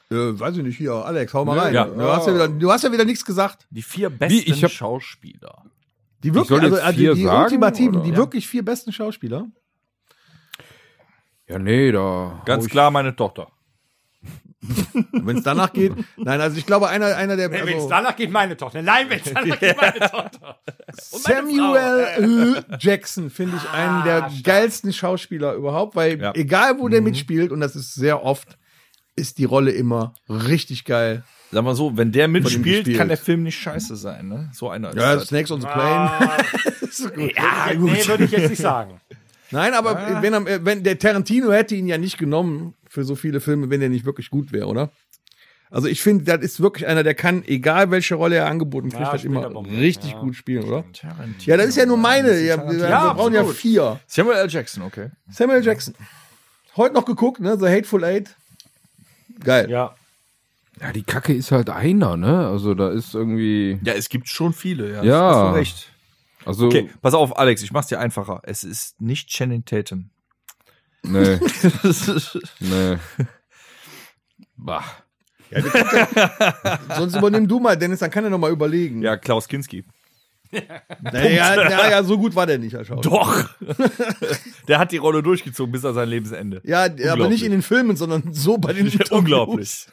Äh, 0.09 0.39
weiß 0.39 0.55
ich 0.55 0.63
nicht, 0.63 0.77
hier, 0.77 0.93
Alex, 0.93 1.33
hau 1.33 1.43
mal 1.43 1.59
rein. 1.59 1.73
Ja. 1.73 1.83
Du, 1.83 2.01
hast 2.01 2.27
ja 2.27 2.33
wieder, 2.33 2.47
du 2.47 2.71
hast 2.71 2.81
ja 2.85 2.89
wieder 2.93 3.03
nichts 3.03 3.25
gesagt. 3.25 3.67
Die 3.71 3.81
vier 3.81 4.09
besten 4.09 4.49
ich 4.53 4.63
hab- 4.63 4.71
Schauspieler. 4.71 5.65
Die 6.23 6.33
wirklich, 6.33 6.61
also, 6.61 6.77
also 6.77 6.97
vier 6.97 7.13
die 7.13 7.23
sagen, 7.23 7.43
ultimativen, 7.43 7.95
oder? 7.95 8.03
die 8.05 8.11
Ja. 8.11 8.15
wirklich 8.15 8.47
vier 8.47 8.63
besten 8.63 8.93
Schauspieler. 8.93 9.47
Ja, 11.49 11.59
nee, 11.59 11.91
da. 11.91 12.41
Ganz 12.45 12.65
ich- 12.65 12.71
klar 12.71 12.89
meine 12.89 13.15
Tochter. 13.17 13.47
Wenn 15.11 15.37
es 15.37 15.43
danach 15.43 15.71
geht. 15.73 15.93
Nein, 16.17 16.41
also 16.41 16.57
ich 16.57 16.65
glaube, 16.65 16.89
einer, 16.89 17.15
einer 17.15 17.35
der. 17.37 17.51
Wenn 17.51 17.67
es 17.67 17.73
Also, 17.75 17.89
danach 17.89 18.15
geht, 18.15 18.31
meine 18.31 18.55
Tochter. 18.57 18.81
Nein, 18.81 19.07
wenn 19.09 19.19
es 19.19 19.25
danach 19.33 19.59
geht, 19.59 19.77
meine 19.77 19.99
Tochter. 19.99 20.59
Samuel. 20.93 22.63
Jackson 22.79 23.29
finde 23.29 23.57
ich 23.57 23.69
einen 23.69 24.03
der 24.03 24.23
Ah, 24.25 24.31
geilsten 24.43 24.93
Schauspieler 24.93 25.53
überhaupt, 25.53 25.95
weil 25.95 26.19
Ja. 26.19 26.31
egal 26.35 26.79
wo 26.79 26.87
der 26.89 27.01
mitspielt, 27.01 27.51
und 27.51 27.59
das 27.59 27.75
ist 27.75 27.93
sehr 27.93 28.23
oft, 28.23 28.57
ist 29.15 29.37
die 29.37 29.45
Rolle 29.45 29.71
immer 29.71 30.13
richtig 30.29 30.85
geil. 30.85 31.23
Sag 31.51 31.63
mal 31.63 31.75
so, 31.75 31.95
wenn 31.95 32.11
der 32.11 32.27
mitspielt, 32.27 32.93
kann 32.97 33.07
der 33.07 33.17
Film 33.17 33.43
nicht 33.43 33.57
scheiße 33.59 33.95
sein, 33.95 34.27
ne? 34.27 34.49
So 34.53 34.69
einer 34.69 34.89
ist 34.89 34.95
Ja, 34.97 35.15
das. 35.15 35.27
Snakes 35.27 35.51
on 35.51 35.61
the 35.61 35.67
Plane. 35.67 36.11
Ja, 37.35 37.73
nee, 37.77 38.07
würde 38.07 38.23
ich 38.23 38.31
jetzt 38.31 38.49
nicht 38.49 38.61
sagen. 38.61 38.99
Nein, 39.51 39.73
aber 39.75 40.21
wenn, 40.21 40.33
er- 40.33 40.65
wenn 40.65 40.83
der 40.83 40.97
Tarantino 40.97 41.51
hätte 41.51 41.75
ihn 41.75 41.85
ja 41.87 41.97
nicht 41.97 42.17
genommen 42.17 42.73
für 42.89 43.03
so 43.03 43.15
viele 43.15 43.39
Filme, 43.39 43.69
wenn 43.69 43.81
er 43.81 43.89
nicht 43.89 44.05
wirklich 44.05 44.29
gut 44.29 44.51
wäre, 44.51 44.67
oder? 44.67 44.91
Also 45.69 45.89
ich 45.89 46.01
finde, 46.01 46.23
das 46.23 46.41
ist 46.41 46.61
wirklich 46.61 46.87
einer, 46.87 47.03
der 47.03 47.13
kann, 47.13 47.43
egal 47.45 47.91
welche 47.91 48.15
Rolle 48.15 48.37
er 48.37 48.47
angeboten 48.47 48.89
kriegt, 48.89 49.01
Ja, 49.01 49.11
das 49.11 49.25
immer 49.25 49.43
er 49.43 49.65
richtig 49.79 50.11
Ja. 50.13 50.19
gut 50.19 50.35
spielen, 50.35 50.63
oder? 50.63 50.85
Tarantino. 50.93 51.35
Ja, 51.43 51.57
das 51.57 51.67
ist 51.67 51.75
ja 51.75 51.85
nur 51.85 51.97
meine. 51.97 52.39
Ja, 52.39 52.57
wir 52.65 52.79
wir 52.79 52.89
Ja, 52.89 53.11
brauchen 53.13 53.33
ja 53.33 53.43
vier. 53.43 53.99
Samuel 54.07 54.37
L. 54.37 54.49
Jackson, 54.49 54.83
okay. 54.83 55.09
Samuel 55.29 55.61
Jackson. 55.65 55.93
Heute 56.77 56.93
noch 56.95 57.03
geguckt, 57.05 57.41
ne? 57.41 57.57
The 57.59 57.67
Hateful 57.67 58.03
Eight. 58.05 58.35
Geil. 59.43 59.69
Ja. 59.69 59.95
Ja, 60.79 60.93
die 60.93 61.03
Kacke 61.03 61.33
ist 61.33 61.51
halt 61.51 61.69
einer, 61.69 62.15
ne? 62.17 62.47
Also 62.47 62.73
da 62.73 62.89
ist 62.91 63.13
irgendwie. 63.13 63.79
Ja, 63.83 63.93
es 63.93 64.07
gibt 64.09 64.29
schon 64.29 64.53
viele, 64.53 64.93
ja. 64.93 65.03
Ja. 65.03 65.29
Hast 65.35 65.51
du 65.51 65.55
recht. 65.57 65.91
Also. 66.45 66.65
Okay, 66.67 66.89
pass 67.01 67.13
auf, 67.13 67.37
Alex, 67.37 67.61
ich 67.63 67.71
mach's 67.73 67.87
dir 67.87 67.99
einfacher. 67.99 68.39
Es 68.43 68.63
ist 68.63 69.01
nicht 69.01 69.27
Channing 69.29 69.65
Tatum. 69.65 70.11
Nee. 71.03 71.39
nee. 72.59 72.97
Bah. 74.55 74.83
Sonst 76.95 77.15
übernimm 77.15 77.47
du 77.47 77.59
mal, 77.59 77.77
Dennis, 77.77 77.99
dann 77.99 78.11
kann 78.11 78.23
er 78.25 78.29
noch 78.29 78.37
mal 78.39 78.51
überlegen. 78.51 79.01
ja, 79.01 79.15
Klaus 79.17 79.47
Kinski. 79.47 79.85
Naja, 81.01 81.55
ja, 81.69 81.89
ja, 81.89 82.03
so 82.03 82.17
gut 82.17 82.33
war 82.35 82.45
der 82.45 82.57
nicht 82.57 82.73
als 82.75 82.87
Schauspieler. 82.87 83.15
Doch. 83.15 83.49
der 84.67 84.79
hat 84.79 84.91
die 84.93 84.97
Rolle 84.97 85.21
durchgezogen 85.21 85.71
bis 85.71 85.83
an 85.83 85.93
sein 85.93 86.07
Lebensende. 86.07 86.61
Ja, 86.63 86.87
aber 87.11 87.27
nicht 87.27 87.43
in 87.43 87.51
den 87.51 87.61
Filmen, 87.61 87.97
sondern 87.97 88.33
so 88.33 88.57
bei 88.57 88.71
den 88.73 88.85
Interviews. 88.87 89.11
Unglaublich. 89.11 89.87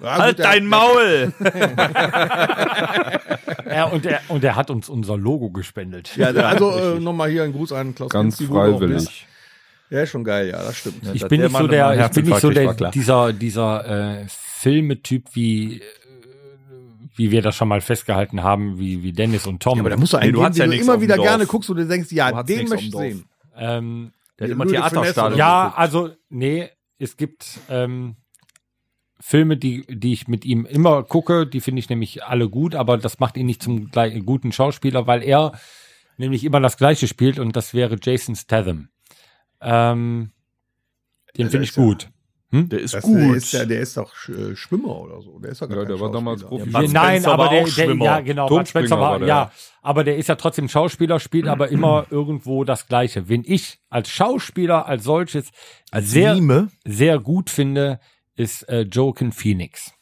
Ja, 0.00 0.18
halt 0.18 0.36
gut, 0.36 0.38
der- 0.44 0.52
dein 0.52 0.66
Maul! 0.66 1.32
Ja 3.74 3.84
und, 3.84 4.06
er, 4.06 4.20
und 4.28 4.42
er 4.44 4.56
hat 4.56 4.70
uns 4.70 4.88
unser 4.88 5.16
Logo 5.16 5.50
gespendet. 5.50 6.16
Ja, 6.16 6.28
also 6.28 6.70
äh, 6.70 7.00
nochmal 7.00 7.30
hier 7.30 7.42
ein 7.44 7.52
Gruß 7.52 7.72
an 7.72 7.94
Klaus 7.94 8.10
Ganz 8.10 8.38
bist. 8.38 8.50
freiwillig. 8.50 9.26
Ja, 9.90 10.06
schon 10.06 10.24
geil, 10.24 10.48
ja, 10.48 10.62
das 10.62 10.78
stimmt. 10.78 10.96
ich 11.12 11.26
bin 11.28 11.42
nicht 11.42 11.56
so 11.56 11.66
der, 11.68 12.06
ich 12.06 12.10
bin 12.12 12.24
nicht 12.26 12.40
so 12.40 12.50
der 12.50 12.74
dieser 12.90 13.32
dieser 13.32 14.20
äh, 14.22 14.26
Filmetyp 14.28 15.28
wie 15.34 15.78
äh, 15.78 15.82
wie 17.16 17.30
wir 17.30 17.42
das 17.42 17.54
schon 17.54 17.68
mal 17.68 17.80
festgehalten 17.80 18.42
haben, 18.42 18.78
wie 18.78 19.02
wie 19.02 19.12
Dennis 19.12 19.46
und 19.46 19.62
Tom. 19.62 19.78
Aber 19.78 19.90
da 19.90 19.96
musst 19.96 20.12
du 20.14 20.16
Nee, 20.16 20.24
einen 20.24 20.32
du 20.32 20.40
den 20.42 20.52
ja 20.54 20.66
du 20.66 20.72
immer 20.76 21.00
wieder 21.00 21.16
Dorf. 21.16 21.28
gerne 21.28 21.46
guckst 21.46 21.70
und 21.70 21.76
du 21.76 21.86
denkst, 21.86 22.10
ja, 22.12 22.42
den 22.42 22.68
möchte 22.68 22.86
ich 22.86 22.92
sehen. 22.92 23.24
ähm, 23.56 24.12
Der 24.38 24.46
hat 24.46 24.52
immer 24.52 24.66
Theaterstadion. 24.66 25.38
Ja, 25.38 25.72
also 25.76 26.10
nee, 26.28 26.68
es 26.98 27.16
gibt 27.16 27.46
ähm, 27.68 28.16
Filme, 29.26 29.56
die 29.56 29.86
die 29.88 30.12
ich 30.12 30.28
mit 30.28 30.44
ihm 30.44 30.66
immer 30.66 31.02
gucke, 31.02 31.46
die 31.46 31.62
finde 31.62 31.80
ich 31.80 31.88
nämlich 31.88 32.24
alle 32.24 32.50
gut, 32.50 32.74
aber 32.74 32.98
das 32.98 33.20
macht 33.20 33.38
ihn 33.38 33.46
nicht 33.46 33.62
zum 33.62 33.90
gleich, 33.90 34.22
guten 34.26 34.52
Schauspieler, 34.52 35.06
weil 35.06 35.22
er 35.22 35.52
nämlich 36.18 36.44
immer 36.44 36.60
das 36.60 36.76
Gleiche 36.76 37.08
spielt 37.08 37.38
und 37.38 37.56
das 37.56 37.72
wäre 37.72 37.96
Jason 38.02 38.36
Statham. 38.36 38.88
Ähm, 39.62 40.30
den 41.38 41.48
finde 41.48 41.64
ich 41.64 41.74
gut. 41.74 42.10
Der 42.52 42.78
ist 42.80 42.94
Das, 42.94 43.02
gut. 43.02 43.16
Der 43.18 43.34
ist, 43.34 43.52
ja, 43.52 43.64
der 43.64 43.80
ist 43.80 43.96
doch 43.96 44.12
äh, 44.28 44.54
Schwimmer 44.54 45.00
oder 45.00 45.20
so. 45.22 45.38
Der 45.40 45.50
ist 45.52 45.60
doch 45.62 45.68
gar 45.68 45.78
Ja, 45.78 45.84
kein 45.84 45.92
der 45.96 46.00
war 46.00 46.12
damals. 46.12 46.42
Profi. 46.44 46.70
Ja, 46.70 46.82
Nein, 46.82 47.24
aber 47.24 47.44
war 47.44 47.50
der, 47.50 47.62
auch 47.64 47.68
der 47.74 47.94
ja 47.94 48.20
genau, 48.20 48.48
war, 48.48 49.00
war 49.00 49.18
der. 49.18 49.28
ja, 49.28 49.52
aber 49.82 50.04
der 50.04 50.16
ist 50.18 50.28
ja 50.28 50.36
trotzdem 50.36 50.68
Schauspieler, 50.68 51.18
spielt 51.18 51.48
aber 51.48 51.70
immer 51.70 52.06
irgendwo 52.10 52.62
das 52.64 52.86
Gleiche. 52.86 53.28
Wen 53.28 53.42
ich 53.44 53.80
als 53.90 54.10
Schauspieler 54.10 54.86
als 54.86 55.02
solches 55.02 55.50
Als 55.90 56.10
sehr 56.10 56.34
Mime? 56.34 56.68
sehr 56.84 57.18
gut 57.18 57.50
finde, 57.50 57.98
ist 58.36 58.62
äh, 58.68 58.82
Joaquin 58.82 59.32
Phoenix. 59.32 59.92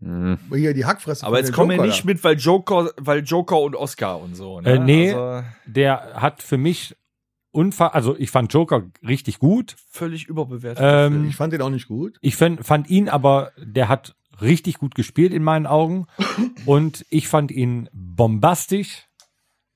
Mhm. 0.00 0.38
Hier 0.52 0.74
die 0.74 0.84
Hackfresse. 0.84 1.24
Aber 1.26 1.38
jetzt 1.38 1.52
kommen 1.52 1.70
wir 1.70 1.84
nicht 1.86 2.04
mit, 2.04 2.22
weil 2.24 2.36
Joker, 2.36 2.90
weil 2.96 3.22
Joker 3.22 3.60
und 3.60 3.76
Oscar 3.76 4.20
und 4.20 4.34
so. 4.34 4.60
Ne? 4.60 4.70
Äh, 4.70 4.78
nee. 4.78 5.12
Also, 5.12 5.46
Der 5.66 6.14
hat 6.14 6.42
für 6.42 6.58
mich 6.58 6.96
unfassbar, 7.52 7.94
also 7.94 8.16
ich 8.16 8.30
fand 8.30 8.52
Joker 8.52 8.82
richtig 9.06 9.38
gut. 9.38 9.76
völlig 9.88 10.26
überbewertet. 10.26 10.82
Ähm, 10.84 11.28
Ich 11.28 11.36
fand 11.36 11.52
den 11.52 11.62
auch 11.62 11.70
nicht 11.70 11.86
gut. 11.86 12.18
ich 12.20 12.34
fand, 12.36 12.64
fand 12.66 12.88
ihn 12.90 13.08
aber, 13.08 13.52
der 13.58 13.88
hat 13.88 14.16
richtig 14.40 14.78
gut 14.78 14.94
gespielt 14.94 15.32
in 15.32 15.44
meinen 15.44 15.66
Augen. 15.66 16.06
Und 16.66 17.06
ich 17.10 17.28
fand 17.28 17.50
ihn 17.52 17.88
bombastisch 17.92 19.06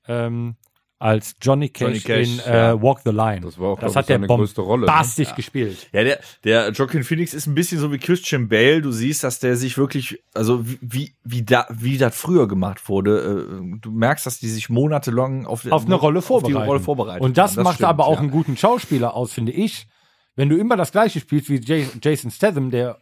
ähm, 0.07 0.55
als 0.99 1.35
Johnny 1.41 1.69
Cash, 1.69 1.87
Johnny 1.87 1.99
Cash, 1.99 2.27
in 2.27 2.39
äh, 2.51 2.57
ja. 2.69 2.81
Walk 2.81 3.01
the 3.05 3.11
Line. 3.11 3.41
Das 3.41 3.59
war 3.59 3.69
auch, 3.69 3.79
das 3.79 3.95
hat 3.95 4.09
der 4.09 4.17
größte 4.19 4.61
Rolle. 4.61 4.81
Ne? 4.81 4.85
bombastisch 4.87 5.35
gespielt. 5.35 5.87
Ja, 5.91 6.03
der, 6.03 6.19
der 6.43 6.71
Joaquin 6.71 7.03
Phoenix 7.03 7.33
ist 7.35 7.45
ein 7.45 7.53
bisschen 7.53 7.79
so 7.79 7.91
wie 7.91 7.99
Christian 7.99 8.47
Bale. 8.49 8.81
Du 8.81 8.91
siehst, 8.91 9.23
dass 9.23 9.39
der 9.39 9.55
sich 9.57 9.77
wirklich, 9.77 10.23
also 10.33 10.67
wie, 10.67 10.79
wie, 10.81 11.13
wie, 11.23 11.43
da, 11.43 11.67
wie 11.69 11.97
das 11.99 12.15
früher 12.17 12.47
gemacht 12.47 12.89
wurde. 12.89 13.47
äh, 13.61 13.79
Du 13.79 13.91
merkst, 13.91 14.25
dass 14.25 14.39
die 14.39 14.49
sich 14.49 14.69
monatelang 14.69 15.45
auf, 15.45 15.65
Auf 15.71 15.85
eine 15.85 15.95
Rolle 15.95 16.19
auf 16.19 16.25
die 16.25 16.27
vorbereiten. 16.27 16.65
Rolle 16.67 16.79
vorbereitet. 16.79 17.21
Und 17.23 17.37
das, 17.37 17.55
haben. 17.57 17.63
macht 17.63 17.75
stimmt, 17.75 17.89
aber 17.89 18.07
auch 18.07 18.15
ja. 18.15 18.19
einen 18.21 18.31
guten 18.31 18.57
Schauspieler 18.57 19.13
aus, 19.13 19.31
finde 19.33 19.51
ich. 19.51 19.87
Wenn 20.35 20.49
du 20.49 20.57
immer 20.57 20.77
das 20.77 20.91
gleiche 20.91 21.19
spielst 21.19 21.49
wie 21.49 21.59
Jason 22.01 22.31
Statham, 22.31 22.71
der 22.71 22.97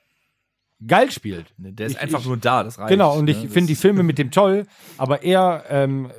geil 0.85 1.09
spielt. 1.11 1.45
Der 1.57 1.87
ist 1.87 1.93
Ich- 1.93 1.99
einfach 2.01 2.19
ich- 2.19 2.25
nur 2.25 2.37
da, 2.37 2.63
das 2.63 2.77
reicht. 2.77 2.89
Genau, 2.89 3.17
und 3.17 3.29
ich 3.29 3.37
ne? 3.37 3.43
Das 3.43 3.53
finde 3.53 3.67
die 3.67 3.75
Filme 3.75 4.03
mit 4.03 4.17
dem 4.17 4.31
toll, 4.31 4.65
aber 4.97 5.23
er, 5.23 5.63
ähm, 5.69 6.11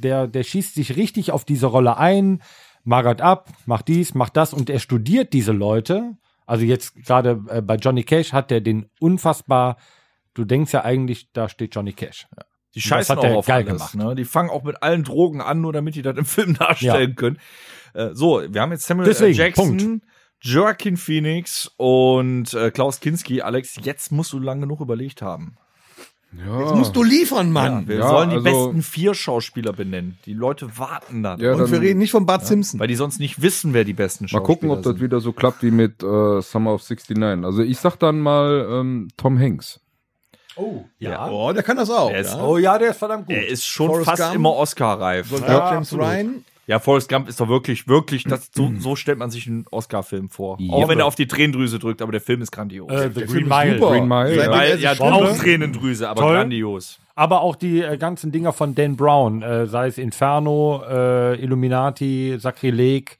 der, 0.00 0.26
der 0.26 0.42
schießt 0.42 0.74
sich 0.74 0.96
richtig 0.96 1.32
auf 1.32 1.44
diese 1.44 1.66
Rolle 1.66 1.96
ein, 1.96 2.42
magert 2.84 3.20
ab, 3.20 3.50
macht 3.66 3.88
dies, 3.88 4.14
macht 4.14 4.36
das 4.36 4.52
und 4.52 4.70
er 4.70 4.78
studiert 4.78 5.32
diese 5.32 5.52
Leute. 5.52 6.16
Also 6.46 6.64
jetzt 6.64 6.94
gerade 7.04 7.42
äh, 7.48 7.60
bei 7.60 7.76
Johnny 7.76 8.04
Cash 8.04 8.32
hat 8.32 8.50
er 8.50 8.60
den 8.60 8.88
unfassbar, 9.00 9.76
du 10.34 10.44
denkst 10.44 10.72
ja 10.72 10.84
eigentlich, 10.84 11.30
da 11.32 11.48
steht 11.48 11.74
Johnny 11.74 11.92
Cash. 11.92 12.26
Die 12.74 12.80
das 12.80 12.88
scheißen 12.88 13.18
auch 13.18 13.24
auf 13.36 13.46
geil 13.46 13.66
alles. 13.68 13.92
gemacht. 13.92 13.94
Ne? 13.94 14.14
Die 14.14 14.24
fangen 14.24 14.50
auch 14.50 14.62
mit 14.62 14.82
allen 14.82 15.04
Drogen 15.04 15.40
an, 15.40 15.60
nur 15.60 15.72
damit 15.72 15.94
die 15.94 16.02
das 16.02 16.16
im 16.16 16.24
Film 16.26 16.54
darstellen 16.54 17.14
können. 17.16 17.38
Äh, 17.94 18.10
so, 18.12 18.42
wir 18.48 18.60
haben 18.60 18.72
jetzt 18.72 18.86
Samuel 18.86 19.08
Deswegen. 19.08 19.34
Jackson, 19.36 19.76
Punkt. 19.76 20.04
Joaquin 20.40 20.96
Phoenix 20.96 21.70
und 21.76 22.54
äh, 22.54 22.70
Klaus 22.70 23.00
Kinski. 23.00 23.42
Alex, 23.42 23.76
jetzt 23.82 24.12
musst 24.12 24.32
du 24.32 24.38
lang 24.38 24.60
genug 24.60 24.80
überlegt 24.80 25.20
haben. 25.22 25.56
Ja. 26.36 26.60
Jetzt 26.60 26.74
musst 26.74 26.94
du 26.94 27.02
liefern, 27.02 27.50
Mann. 27.50 27.88
Wir 27.88 27.96
Ja, 28.00 28.08
sollen 28.08 28.28
die 28.30 28.36
also- 28.36 28.66
besten 28.68 28.82
vier 28.82 29.14
Schauspieler 29.14 29.72
benennen. 29.72 30.18
Die 30.26 30.34
Leute 30.34 30.76
warten 30.78 31.22
dann. 31.22 31.40
Ja, 31.40 31.52
Und 31.52 31.58
dann 31.60 31.72
wir 31.72 31.80
reden 31.80 31.98
nicht 31.98 32.10
von 32.10 32.26
Bart 32.26 32.44
Simpson. 32.46 32.78
Weil 32.78 32.88
die 32.88 32.96
sonst 32.96 33.18
nicht 33.18 33.40
wissen, 33.40 33.72
wer 33.72 33.84
die 33.84 33.94
besten 33.94 34.24
mal 34.24 34.28
Schauspieler 34.28 34.46
gucken, 34.46 34.70
ob 34.70 34.82
das 34.82 34.92
sind. 34.92 35.00
wieder 35.02 35.20
so 35.20 35.32
klappt 35.32 35.62
wie 35.62 35.70
mit 35.70 36.02
äh, 36.02 36.42
Summer 36.42 36.74
of 36.74 36.82
69. 36.82 37.44
Also 37.44 37.62
ich 37.62 37.78
sag 37.78 37.96
dann 37.96 38.20
mal 38.20 38.68
ähm, 38.70 39.08
Tom 39.16 39.38
Hanks. 39.38 39.80
Oh, 40.56 40.84
ja. 40.98 41.30
Oh, 41.30 41.52
der 41.52 41.62
kann 41.62 41.76
das 41.76 41.88
auch. 41.88 42.12
Ist 42.12 42.34
ja. 42.34 42.42
Oh 42.44 42.58
ja, 42.58 42.76
der 42.78 42.90
ist 42.90 42.98
verdammt 42.98 43.26
gut. 43.26 43.36
Er 43.36 43.46
ist 43.48 43.64
schon 43.64 43.86
Forrest 43.86 44.04
fast 44.10 44.22
Gump. 44.22 44.34
immer 44.34 44.52
Oscar-reif. 44.54 45.30
Ja, 45.30 45.38
James 45.38 45.88
absolut. 45.88 46.04
Ryan. 46.06 46.44
Ja, 46.68 46.78
Forrest 46.78 47.08
Gump 47.08 47.28
ist 47.30 47.40
doch 47.40 47.48
wirklich, 47.48 47.88
wirklich, 47.88 48.24
das, 48.24 48.50
so, 48.54 48.70
so 48.78 48.94
stellt 48.94 49.18
man 49.18 49.30
sich 49.30 49.46
einen 49.46 49.64
Oscar-Film 49.70 50.28
vor. 50.28 50.58
Ja. 50.60 50.74
Auch 50.74 50.86
wenn 50.88 50.98
er 50.98 51.06
auf 51.06 51.14
die 51.14 51.26
Tränendrüse 51.26 51.78
drückt, 51.78 52.02
aber 52.02 52.12
der 52.12 52.20
Film 52.20 52.42
ist 52.42 52.52
grandios. 52.52 52.92
äh, 52.92 53.08
The 53.08 53.14
Der 53.20 53.26
Green 53.26 53.28
Film 53.28 53.42
ist 53.44 53.48
Mile. 53.48 53.78
super. 53.78 53.90
Green 53.92 54.06
Mile, 54.08 54.36
ja. 54.36 54.50
Weil, 54.50 54.72
sich 54.74 54.82
ja, 54.82 54.94
schon- 54.94 55.12
auch 55.12 55.36
Tränendrüse, 55.38 56.08
aber 56.10 56.20
Toll. 56.20 56.34
grandios. 56.36 56.98
Aber 57.14 57.40
auch 57.40 57.56
die 57.56 57.80
äh, 57.80 57.96
ganzen 57.96 58.30
Dinger 58.32 58.52
von 58.52 58.74
Dan 58.74 58.96
Brown, 58.96 59.42
äh, 59.42 59.66
sei 59.66 59.86
es 59.88 59.96
Inferno, 59.96 60.82
äh, 60.88 61.42
Illuminati, 61.42 62.36
Sakrileg, 62.38 63.18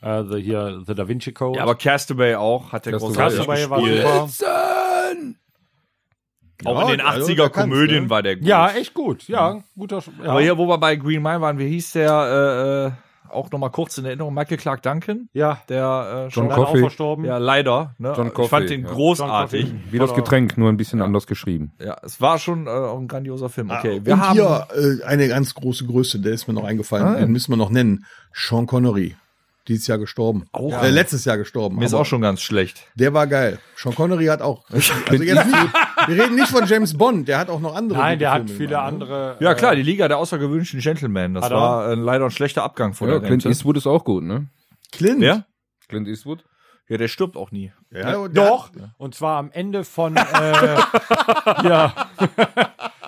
äh, 0.00 0.22
the, 0.22 0.40
hier, 0.40 0.80
The 0.86 0.94
Da 0.94 1.08
Vinci 1.08 1.32
Code. 1.32 1.56
Ja, 1.58 1.64
aber 1.64 1.74
Castaway 1.74 2.36
auch, 2.36 2.70
hat 2.72 2.86
der 2.86 2.92
Castaway 2.92 3.12
großartig 3.14 3.38
Castaway 3.46 3.70
war 4.02 4.28
super. 4.28 4.46
Auch 6.64 6.76
Ja, 6.80 6.82
in 6.92 6.98
den 6.98 7.06
also, 7.06 7.30
80er 7.32 7.36
da 7.36 7.48
kannst, 7.48 7.70
Komödien 7.70 8.04
ne? 8.04 8.10
war 8.10 8.22
der 8.22 8.36
gut. 8.36 8.46
Ja, 8.46 8.70
echt 8.70 8.94
gut. 8.94 9.28
Ja, 9.28 9.60
guter. 9.76 9.98
Sch- 9.98 10.10
Ja. 10.22 10.30
Aber 10.30 10.40
hier, 10.40 10.56
wo 10.56 10.66
wir 10.66 10.78
bei 10.78 10.96
Green 10.96 11.22
Mile 11.22 11.40
waren, 11.40 11.58
wie 11.58 11.68
hieß 11.68 11.92
der, 11.92 12.10
äh, 12.12 12.86
äh, 12.86 12.92
auch 13.28 13.50
nochmal 13.50 13.70
kurz 13.70 13.98
in 13.98 14.04
Erinnerung, 14.04 14.32
Michael 14.32 14.56
Clark 14.56 14.82
Duncan, 14.82 15.28
ja, 15.32 15.58
der 15.68 15.82
äh, 15.84 16.20
John 16.22 16.30
schon 16.30 16.48
leider 16.48 16.60
auch 16.62 16.66
Coffey. 16.68 16.80
verstorben. 16.80 17.24
ja, 17.24 17.38
leider. 17.38 17.94
Ne? 17.98 18.14
John 18.16 18.32
ich 18.40 18.48
fand 18.48 18.70
den 18.70 18.84
ja. 18.84 18.88
großartig. 18.88 19.74
Wie 19.90 19.98
das 19.98 20.14
Getränk, 20.14 20.56
nur 20.56 20.68
ein 20.70 20.76
bisschen 20.76 21.02
anders 21.02 21.26
geschrieben. 21.26 21.72
Ja, 21.80 21.96
es 22.02 22.20
war 22.20 22.38
schon 22.38 22.66
äh, 22.68 22.70
ein 22.70 23.08
grandioser 23.08 23.48
Film. 23.48 23.70
Okay, 23.70 23.98
Ah, 24.00 24.06
wir 24.06 24.14
und 24.14 24.20
haben 24.20 24.32
hier 24.34 24.66
äh, 25.00 25.04
eine 25.04 25.28
ganz 25.28 25.54
große 25.54 25.86
Größe, 25.86 26.20
der 26.20 26.32
ist 26.32 26.46
mir 26.46 26.54
noch 26.54 26.64
eingefallen, 26.64 27.18
den 27.18 27.32
müssen 27.32 27.50
wir 27.52 27.56
noch 27.56 27.70
nennen. 27.70 28.04
Sean 28.32 28.66
Connery. 28.66 29.16
Dieses 29.68 29.86
Jahr 29.86 29.98
gestorben. 29.98 30.46
Auch 30.52 30.82
äh, 30.82 30.90
letztes 30.90 31.24
Jahr 31.24 31.36
gestorben. 31.38 31.76
Mir 31.76 31.86
ist 31.86 31.94
auch 31.94 32.06
schon 32.06 32.20
ganz 32.20 32.40
schlecht. 32.40 32.86
Der 32.94 33.12
war 33.14 33.26
geil. 33.26 33.58
Sean 33.76 33.94
Connery 33.94 34.26
hat 34.26 34.42
auch. 34.42 34.64
Also 35.08 35.22
jetzt 35.22 35.46
nicht, 35.46 35.72
wir 36.06 36.24
reden 36.24 36.34
nicht 36.34 36.48
von 36.48 36.66
James 36.66 36.96
Bond, 36.96 37.28
der 37.28 37.38
hat 37.38 37.48
auch 37.48 37.60
noch 37.60 37.74
andere. 37.74 37.98
Nein, 37.98 38.18
der 38.18 38.32
hat 38.32 38.42
Filme 38.46 38.56
viele 38.56 38.68
gemacht, 38.70 38.84
ne? 38.84 38.88
andere. 38.92 39.36
Ja 39.40 39.52
äh, 39.52 39.54
klar, 39.54 39.74
die 39.76 39.82
Liga 39.82 40.08
der 40.08 40.18
außergewöhnlichen 40.18 40.80
Gentlemen. 40.80 41.34
Das 41.34 41.44
Hat 41.44 41.52
war 41.52 41.90
äh, 41.90 41.94
leider 41.94 42.24
ein 42.26 42.30
schlechter 42.30 42.62
Abgang 42.62 42.94
von 42.94 43.08
Ja, 43.08 43.14
der 43.14 43.20
Clint 43.20 43.44
Rente. 43.44 43.48
Eastwood 43.48 43.76
ist 43.76 43.86
auch 43.86 44.04
gut, 44.04 44.24
ne? 44.24 44.48
Clint. 44.92 45.20
Wer? 45.20 45.46
Clint 45.88 46.08
Eastwood? 46.08 46.44
Ja, 46.88 46.98
der 46.98 47.08
stirbt 47.08 47.36
auch 47.36 47.50
nie. 47.50 47.72
Ja, 47.90 48.28
Doch, 48.28 48.70
und 48.98 49.14
zwar 49.14 49.38
am 49.38 49.50
Ende 49.50 49.82
von, 49.82 50.16
äh, 50.16 50.20
ja, 51.64 51.92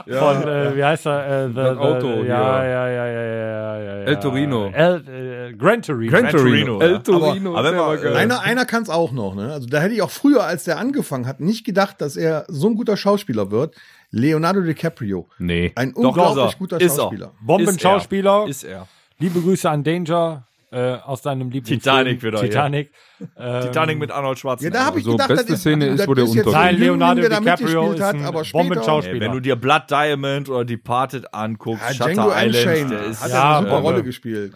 von, 0.08 0.48
äh, 0.48 0.76
wie 0.76 0.84
heißt 0.84 1.06
er? 1.06 1.44
Äh, 1.44 1.48
the, 1.48 1.54
Das 1.54 1.78
Auto, 1.78 2.22
the, 2.22 2.28
ja. 2.28 2.64
ja, 2.64 2.88
ja, 2.88 2.88
ja, 2.88 3.06
ja, 3.06 3.22
ja, 3.22 3.78
ja, 3.78 3.96
ja. 3.98 4.04
El 4.04 4.18
Torino. 4.20 4.70
El, 4.72 5.04
äh, 5.08 5.52
Gran 5.54 5.82
Torino. 5.82 6.10
Gran 6.10 6.28
Torino. 6.30 6.80
El 6.80 6.92
ja. 6.92 6.98
Torino. 6.98 7.56
Aber- 7.56 7.68
aber 7.68 7.96
geil. 7.98 8.16
Einer, 8.16 8.40
einer 8.42 8.64
kann 8.64 8.82
es 8.82 8.88
auch 8.90 9.12
noch. 9.12 9.34
Ne? 9.34 9.52
Also 9.52 9.66
da 9.66 9.80
hätte 9.80 9.94
ich 9.94 10.02
auch 10.02 10.10
früher, 10.10 10.44
als 10.44 10.64
der 10.64 10.78
angefangen 10.78 11.26
hat, 11.26 11.40
nicht 11.40 11.64
gedacht, 11.66 12.00
dass 12.00 12.16
er 12.16 12.44
so 12.48 12.68
ein 12.68 12.74
guter 12.74 12.96
Schauspieler 12.96 13.50
wird. 13.50 13.74
Leonardo 14.10 14.62
DiCaprio. 14.62 15.28
Nee. 15.38 15.72
Ein 15.74 15.92
Doch, 15.94 16.04
unglaublich 16.08 16.54
er. 16.54 16.58
guter 16.58 16.80
Ist 16.80 16.96
er. 16.96 17.02
Schauspieler. 17.02 17.30
Bombenschauspieler. 17.42 18.46
Ist 18.48 18.64
er. 18.64 18.88
Liebe 19.18 19.40
Grüße 19.40 19.68
an 19.68 19.84
Danger 19.84 20.44
äh, 20.70 20.94
aus 20.96 21.22
deinem 21.22 21.50
Lieblingsfilm. 21.50 21.80
Titanic 21.80 22.22
wieder, 22.22 22.38
ja. 22.38 22.44
Titanic. 22.44 22.92
Ähm, 23.36 23.62
Titanic 23.62 23.98
mit 23.98 24.12
Arnold 24.12 24.36
Ja, 24.38 24.40
Schwarzenegger. 24.40 24.78
da 24.78 24.84
habe 24.86 24.98
ich 25.00 25.04
So, 25.04 25.12
gedacht, 25.12 25.28
beste 25.28 25.52
das 25.52 25.60
Szene 25.60 25.86
ist, 25.86 26.06
wo 26.06 26.14
der 26.14 26.24
ein 26.24 26.30
Nein, 26.30 26.74
Jüngling, 26.76 26.78
Leonardo 26.78 27.28
da 27.28 27.40
DiCaprio 27.40 27.92
ist 27.92 28.00
hat, 28.00 28.14
ein 28.14 28.24
aber 28.24 28.44
später, 28.44 28.62
Bombenschauspieler. 28.62 29.20
Wenn 29.20 29.32
du 29.32 29.40
dir 29.40 29.56
Blood 29.56 29.90
Diamond 29.90 30.48
oder 30.48 30.64
Departed 30.64 31.34
anguckst, 31.34 31.82
Ja, 31.82 31.94
Shutter 31.94 32.12
Django 32.12 32.30
Island, 32.30 32.54
Unchained 32.54 32.90
der 32.92 33.04
ist 33.06 33.22
hat 33.24 33.30
Ja, 33.30 33.36
ja 33.36 33.58
eine 33.58 33.66
super 33.66 33.74
Bombe. 33.80 33.90
Rolle 33.90 34.02
gespielt. 34.04 34.54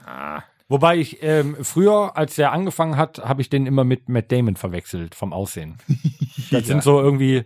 Wobei 0.69 0.97
ich 0.99 1.23
ähm, 1.23 1.57
früher, 1.61 2.17
als 2.17 2.37
der 2.37 2.53
angefangen 2.53 2.97
hat, 2.97 3.19
habe 3.19 3.43
ich 3.43 3.51
den 3.51 3.67
immer 3.67 3.83
mit 3.85 4.09
Matt 4.09 4.31
Damon 4.31 4.55
verwechselt 4.57 5.15
vom 5.17 5.33
Aussehen. 5.33 5.79
Das 6.53 6.67
sind 6.67 6.83
so 6.83 7.01
irgendwie. 7.01 7.45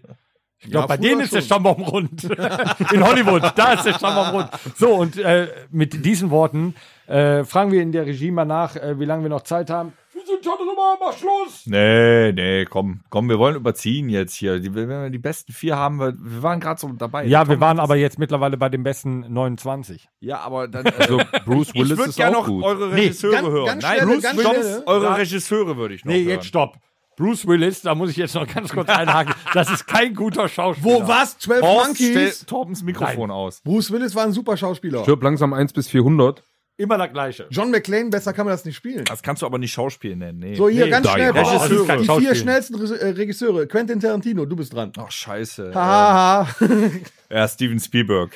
Ich 0.58 0.70
glaube, 0.70 0.84
Ja, 0.84 0.86
bei 0.86 0.96
denen 0.96 1.20
ist 1.20 1.32
der 1.32 1.40
schon. 1.40 1.46
Stammbaum 1.46 1.82
rund. 1.82 2.24
In 2.92 3.06
Hollywood, 3.06 3.52
da 3.56 3.74
ist 3.74 3.84
der 3.84 3.92
Stammbaum 3.94 4.34
rund. 4.36 4.48
So, 4.76 4.94
und 4.94 5.16
äh, 5.18 5.48
mit 5.70 6.04
diesen 6.04 6.30
Worten 6.30 6.74
äh, 7.06 7.44
fragen 7.44 7.70
wir 7.72 7.82
in 7.82 7.92
der 7.92 8.06
Regie 8.06 8.30
mal 8.30 8.44
nach, 8.46 8.74
äh, 8.74 8.98
wie 8.98 9.04
lange 9.04 9.22
wir 9.22 9.28
noch 9.30 9.42
Zeit 9.42 9.68
haben. 9.70 9.92
Wir 10.12 10.22
sind 10.24 10.44
ja 10.44 10.52
nochmal 10.52 10.96
mal 10.98 11.12
Schluss. 11.12 11.66
Nee, 11.66 12.32
nee, 12.32 12.64
komm, 12.64 13.02
komm, 13.10 13.28
wir 13.28 13.38
wollen 13.38 13.54
überziehen 13.54 14.08
jetzt 14.08 14.34
hier. 14.34 14.58
Die, 14.58 14.74
wenn 14.74 14.88
wir 14.88 15.10
die 15.10 15.18
besten 15.18 15.52
vier 15.52 15.76
haben, 15.76 16.00
wir, 16.00 16.14
wir 16.18 16.42
waren 16.42 16.58
gerade 16.58 16.80
so 16.80 16.88
dabei. 16.88 17.26
Ja, 17.26 17.46
wir 17.48 17.60
waren 17.60 17.78
aber 17.78 17.96
jetzt 17.96 18.18
mittlerweile 18.18 18.56
bei 18.56 18.70
den 18.70 18.82
besten 18.82 19.20
29. 19.32 20.08
Ja, 20.20 20.38
aber 20.40 20.68
dann. 20.68 20.86
Also 20.98 21.20
Bruce 21.44 21.68
ich 21.74 21.82
Willis 21.82 21.98
würde 21.98 22.10
ist 22.10 22.16
gerne 22.16 22.38
auch 22.38 22.46
noch 22.46 22.54
gut. 22.54 22.64
eure 22.64 22.92
Regisseure 22.92 23.34
ganz- 23.34 23.46
hören. 23.48 23.66
ganz 23.66 23.82
Nein, 23.84 23.96
schnelle, 23.98 24.12
Bruce 24.14 24.22
ganz 24.22 24.38
Willis, 24.38 24.82
eure 24.86 25.04
Ja. 25.04 25.14
Regisseure 25.14 25.76
würde 25.76 25.94
ich 25.94 26.04
noch 26.04 26.12
Nee, 26.12 26.20
hören. 26.24 26.28
jetzt 26.30 26.46
stopp. 26.46 26.76
Bruce 27.16 27.46
Willis, 27.46 27.80
da 27.82 27.94
muss 27.94 28.10
ich 28.10 28.16
jetzt 28.16 28.34
noch 28.34 28.46
ganz 28.46 28.70
kurz 28.72 28.88
einhaken. 28.90 29.34
Das 29.54 29.70
ist 29.70 29.86
kein 29.86 30.14
guter 30.14 30.48
Schauspieler. 30.48 30.84
Wo 30.84 31.08
was? 31.08 31.38
12 31.38 31.62
Horst, 31.62 31.96
stell 31.96 32.14
Monkeys? 32.14 32.46
Torbens 32.46 32.82
Mikrofon 32.82 33.30
aus. 33.30 33.60
Bruce 33.62 33.90
Willis 33.90 34.14
war 34.14 34.24
ein 34.24 34.32
super 34.32 34.56
Schauspieler. 34.56 35.02
Stirb 35.02 35.22
langsam 35.22 35.52
1 35.54 35.72
bis 35.72 35.88
400. 35.88 36.42
Immer 36.78 36.98
das 36.98 37.10
Gleiche. 37.10 37.46
John 37.50 37.70
McClane, 37.70 38.10
besser 38.10 38.34
kann 38.34 38.44
man 38.44 38.52
das 38.52 38.66
nicht 38.66 38.76
spielen. 38.76 39.06
Das 39.06 39.22
kannst 39.22 39.40
du 39.40 39.46
aber 39.46 39.56
nicht 39.56 39.72
Schauspiel 39.72 40.14
nennen. 40.14 40.40
Nee. 40.40 40.56
So, 40.56 40.68
hier 40.68 40.84
Nee, 40.84 40.90
ganz 40.90 41.08
schnell. 41.08 41.30
Regisseure. 41.30 41.96
Die 41.96 42.20
vier 42.20 42.34
schnellsten 42.34 42.74
Re 42.74 43.00
äh, 43.00 43.08
Regisseure. 43.12 43.66
Quentin 43.66 43.98
Tarantino, 43.98 44.44
du 44.44 44.56
bist 44.56 44.74
dran. 44.74 44.92
Ach, 44.98 45.10
scheiße. 45.10 45.72
Haha. 45.74 46.46
Ja, 47.30 47.48
Steven 47.48 47.80
Spielberg. 47.80 48.32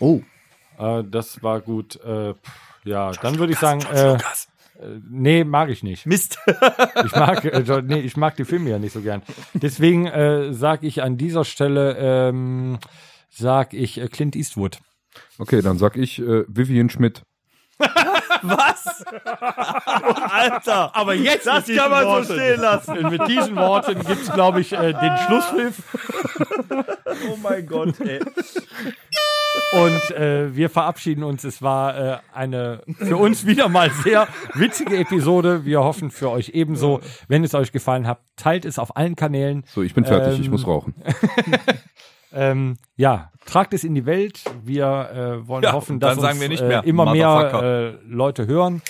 oh. 0.00 0.22
Äh, 0.78 1.04
das 1.08 1.42
war 1.42 1.60
gut. 1.60 1.96
Äh, 1.96 2.32
pff, 2.32 2.38
ja, 2.84 3.12
dann 3.12 3.38
würde 3.38 3.52
ich 3.52 3.58
sagen, 3.58 3.80
äh, 3.92 4.16
nee, 5.08 5.44
mag 5.44 5.70
ich 5.70 5.82
nicht. 5.82 6.06
Mist. 6.06 6.38
Ich 7.04 7.12
mag, 7.14 7.44
äh, 7.44 7.82
nee, 7.82 8.00
ich 8.00 8.16
mag 8.16 8.36
die 8.36 8.44
Filme 8.44 8.70
ja 8.70 8.78
nicht 8.78 8.92
so 8.92 9.00
gern. 9.00 9.22
Deswegen 9.52 10.06
äh, 10.06 10.52
sage 10.52 10.86
ich 10.86 11.02
an 11.02 11.16
dieser 11.16 11.44
Stelle, 11.44 11.96
ähm, 11.98 12.78
sag 13.30 13.74
ich 13.74 13.98
äh, 14.00 14.08
Clint 14.08 14.36
Eastwood. 14.36 14.78
Okay, 15.38 15.60
dann 15.60 15.78
sag 15.78 15.96
ich 15.96 16.20
äh, 16.20 16.44
Vivian 16.48 16.88
Schmidt. 16.88 17.22
Was? 18.42 19.04
Alter. 19.24 20.94
Aber 20.94 21.14
jetzt 21.14 21.46
Das 21.46 21.66
kann 21.66 21.90
man 21.90 22.24
so 22.24 22.34
stehen 22.34 22.60
lassen. 22.60 23.10
Mit 23.10 23.26
diesen 23.28 23.56
Worten 23.56 24.04
gibt's, 24.04 24.32
glaube 24.32 24.60
ich, 24.60 24.72
äh, 24.72 24.92
den 24.92 25.16
Schlusspfiff. 25.26 25.82
Oh 27.30 27.36
mein 27.40 27.64
Gott, 27.66 28.00
ey. 28.00 28.18
Und 29.72 30.16
äh, 30.16 30.54
wir 30.54 30.70
verabschieden 30.70 31.24
uns. 31.24 31.44
Es 31.44 31.62
war 31.62 31.96
äh, 31.96 32.18
eine 32.32 32.82
für 32.98 33.16
uns 33.16 33.46
wieder 33.46 33.68
mal 33.68 33.90
sehr 33.90 34.28
witzige 34.54 34.96
Episode. 34.98 35.64
Wir 35.64 35.82
hoffen 35.82 36.10
für 36.10 36.30
euch 36.30 36.50
ebenso. 36.50 37.00
Wenn 37.28 37.44
es 37.44 37.54
euch 37.54 37.72
gefallen 37.72 38.06
hat, 38.06 38.20
teilt 38.36 38.64
es 38.64 38.78
auf 38.78 38.96
allen 38.96 39.16
Kanälen. 39.16 39.64
So, 39.66 39.82
ich 39.82 39.94
bin 39.94 40.04
fertig, 40.04 40.38
ich 40.38 40.46
Ähm, 40.46 40.52
muss 40.52 40.66
rauchen. 40.66 40.94
Ähm, 42.36 42.78
ja, 42.96 43.30
tragt 43.46 43.74
es 43.74 43.84
in 43.84 43.94
die 43.94 44.06
Welt. 44.06 44.42
Wir 44.64 45.40
äh, 45.44 45.48
wollen 45.48 45.62
Ja, 45.62 45.72
hoffen, 45.72 46.00
dass 46.00 46.18
uns 46.18 46.40
wir 46.40 46.48
nicht 46.48 46.62
äh, 46.62 46.68
mehr, 46.68 46.84
immer 46.84 47.12
mehr 47.12 47.98
äh, 48.02 48.12
Leute 48.12 48.48
hören. 48.48 48.82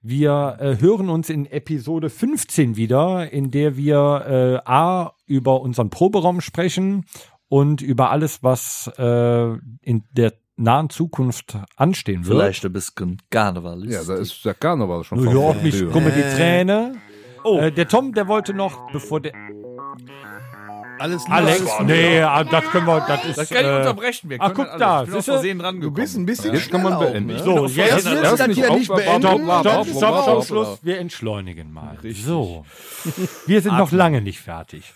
Wir 0.00 0.56
äh, 0.60 0.76
hören 0.80 1.10
uns 1.10 1.30
in 1.30 1.46
Episode 1.46 2.10
15 2.10 2.76
wieder, 2.76 3.30
in 3.30 3.50
der 3.50 3.76
wir 3.76 4.62
äh, 4.66 4.70
A 4.70 5.12
über 5.26 5.60
unseren 5.60 5.90
Proberaum 5.90 6.40
sprechen 6.40 7.04
und 7.54 7.82
über 7.82 8.10
alles, 8.10 8.42
was 8.42 8.90
äh, 8.98 9.52
in 9.82 10.02
der 10.10 10.32
nahen 10.56 10.90
Zukunft 10.90 11.56
anstehen 11.76 12.26
wird. 12.26 12.36
Vielleicht 12.36 12.64
ein 12.64 12.72
bisschen 12.72 13.22
Karneval. 13.30 13.88
Ja, 13.88 14.02
da 14.02 14.16
ist 14.16 14.44
der 14.44 14.54
Karneval 14.54 15.04
schon 15.04 15.24
Ja, 15.24 15.30
vor 15.30 15.54
mich, 15.62 15.80
mal, 15.80 16.10
die 16.10 16.36
Träne. 16.36 16.96
Äh, 17.44 17.70
der 17.70 17.86
Tom, 17.86 18.12
der 18.12 18.26
wollte 18.26 18.54
noch, 18.54 18.90
bevor 18.90 19.20
der. 19.20 19.34
Alles 20.98 21.24
Liebe, 21.24 21.34
Alex, 21.34 21.64
nee, 21.84 22.20
ah, 22.20 22.44
das 22.44 22.64
können 22.64 22.86
wir, 22.86 23.00
das 23.00 23.24
ist. 23.24 23.38
Das 23.38 23.48
kann 23.48 23.64
ich 23.64 23.70
äh, 23.70 23.76
unterbrechen. 23.78 24.30
Wir 24.30 24.36
ach, 24.40 24.54
können 24.54 24.56
guck 24.56 24.68
alles. 24.68 24.78
da, 24.78 25.02
Ich 25.02 25.08
bin 25.08 25.18
aus? 25.18 25.24
Versehen 25.24 25.58
dran 25.58 25.80
Du 25.80 25.90
bist 25.90 26.16
ein 26.16 26.26
bisschen 26.26 26.54
Jetzt 26.54 26.70
kann 26.70 26.82
man 26.82 26.98
beenden. 26.98 27.26
ne? 27.34 27.42
So, 27.42 27.62
Das 27.62 27.76
jetzt 27.76 27.92
willst 27.94 28.06
du 28.06 28.14
Lass 28.22 28.36
das 28.36 28.54
hier 28.54 28.70
nicht 28.74 28.88
beenden. 28.94 29.44
Stopp, 29.44 29.86
stopp, 29.86 30.22
stopp, 30.22 30.44
Schluss. 30.46 30.78
Wir 30.82 30.98
entschleunigen 30.98 31.72
mal. 31.72 31.98
So. 32.12 32.64
Wir 33.46 33.60
sind 33.60 33.76
noch 33.76 33.92
lange 33.92 34.20
nicht 34.20 34.40
fertig. 34.40 34.94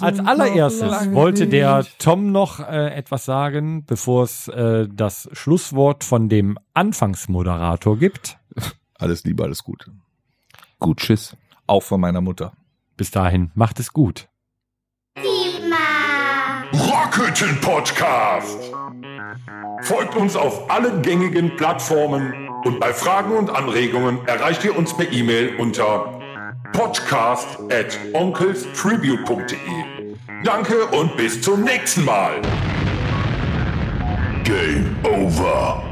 Als 0.00 0.18
allererstes 0.20 1.12
wollte 1.12 1.46
der 1.46 1.86
Tom 1.98 2.32
noch 2.32 2.60
äh, 2.60 2.94
etwas 2.94 3.24
sagen, 3.24 3.84
bevor 3.84 4.24
es 4.24 4.48
äh, 4.48 4.88
das 4.92 5.28
Schlusswort 5.32 6.04
von 6.04 6.28
dem 6.28 6.58
Anfangsmoderator 6.74 7.98
gibt. 7.98 8.38
Alles 8.98 9.24
Liebe, 9.24 9.42
alles 9.42 9.64
Gute. 9.64 9.92
Gut, 10.78 10.98
tschüss. 10.98 11.36
Auch 11.66 11.82
von 11.82 12.00
meiner 12.00 12.20
Mutter. 12.20 12.52
Bis 12.96 13.10
dahin, 13.10 13.50
macht 13.54 13.80
es 13.80 13.92
gut. 13.92 14.28
Rockhütten 16.72 17.60
Podcast. 17.60 18.58
Folgt 19.82 20.16
uns 20.16 20.36
auf 20.36 20.70
allen 20.70 21.02
gängigen 21.02 21.54
Plattformen 21.56 22.48
und 22.64 22.80
bei 22.80 22.94
Fragen 22.94 23.32
und 23.32 23.50
Anregungen 23.50 24.26
erreicht 24.26 24.64
ihr 24.64 24.76
uns 24.76 24.96
per 24.96 25.12
E-Mail 25.12 25.56
unter 25.56 26.18
podcast 26.72 27.58
at 27.70 27.98
onkelstribute.de. 28.14 30.16
Danke 30.44 30.86
und 30.86 31.14
bis 31.16 31.42
zum 31.42 31.62
nächsten 31.62 32.06
Mal. 32.06 32.40
Game 34.44 34.96
over. 35.04 35.91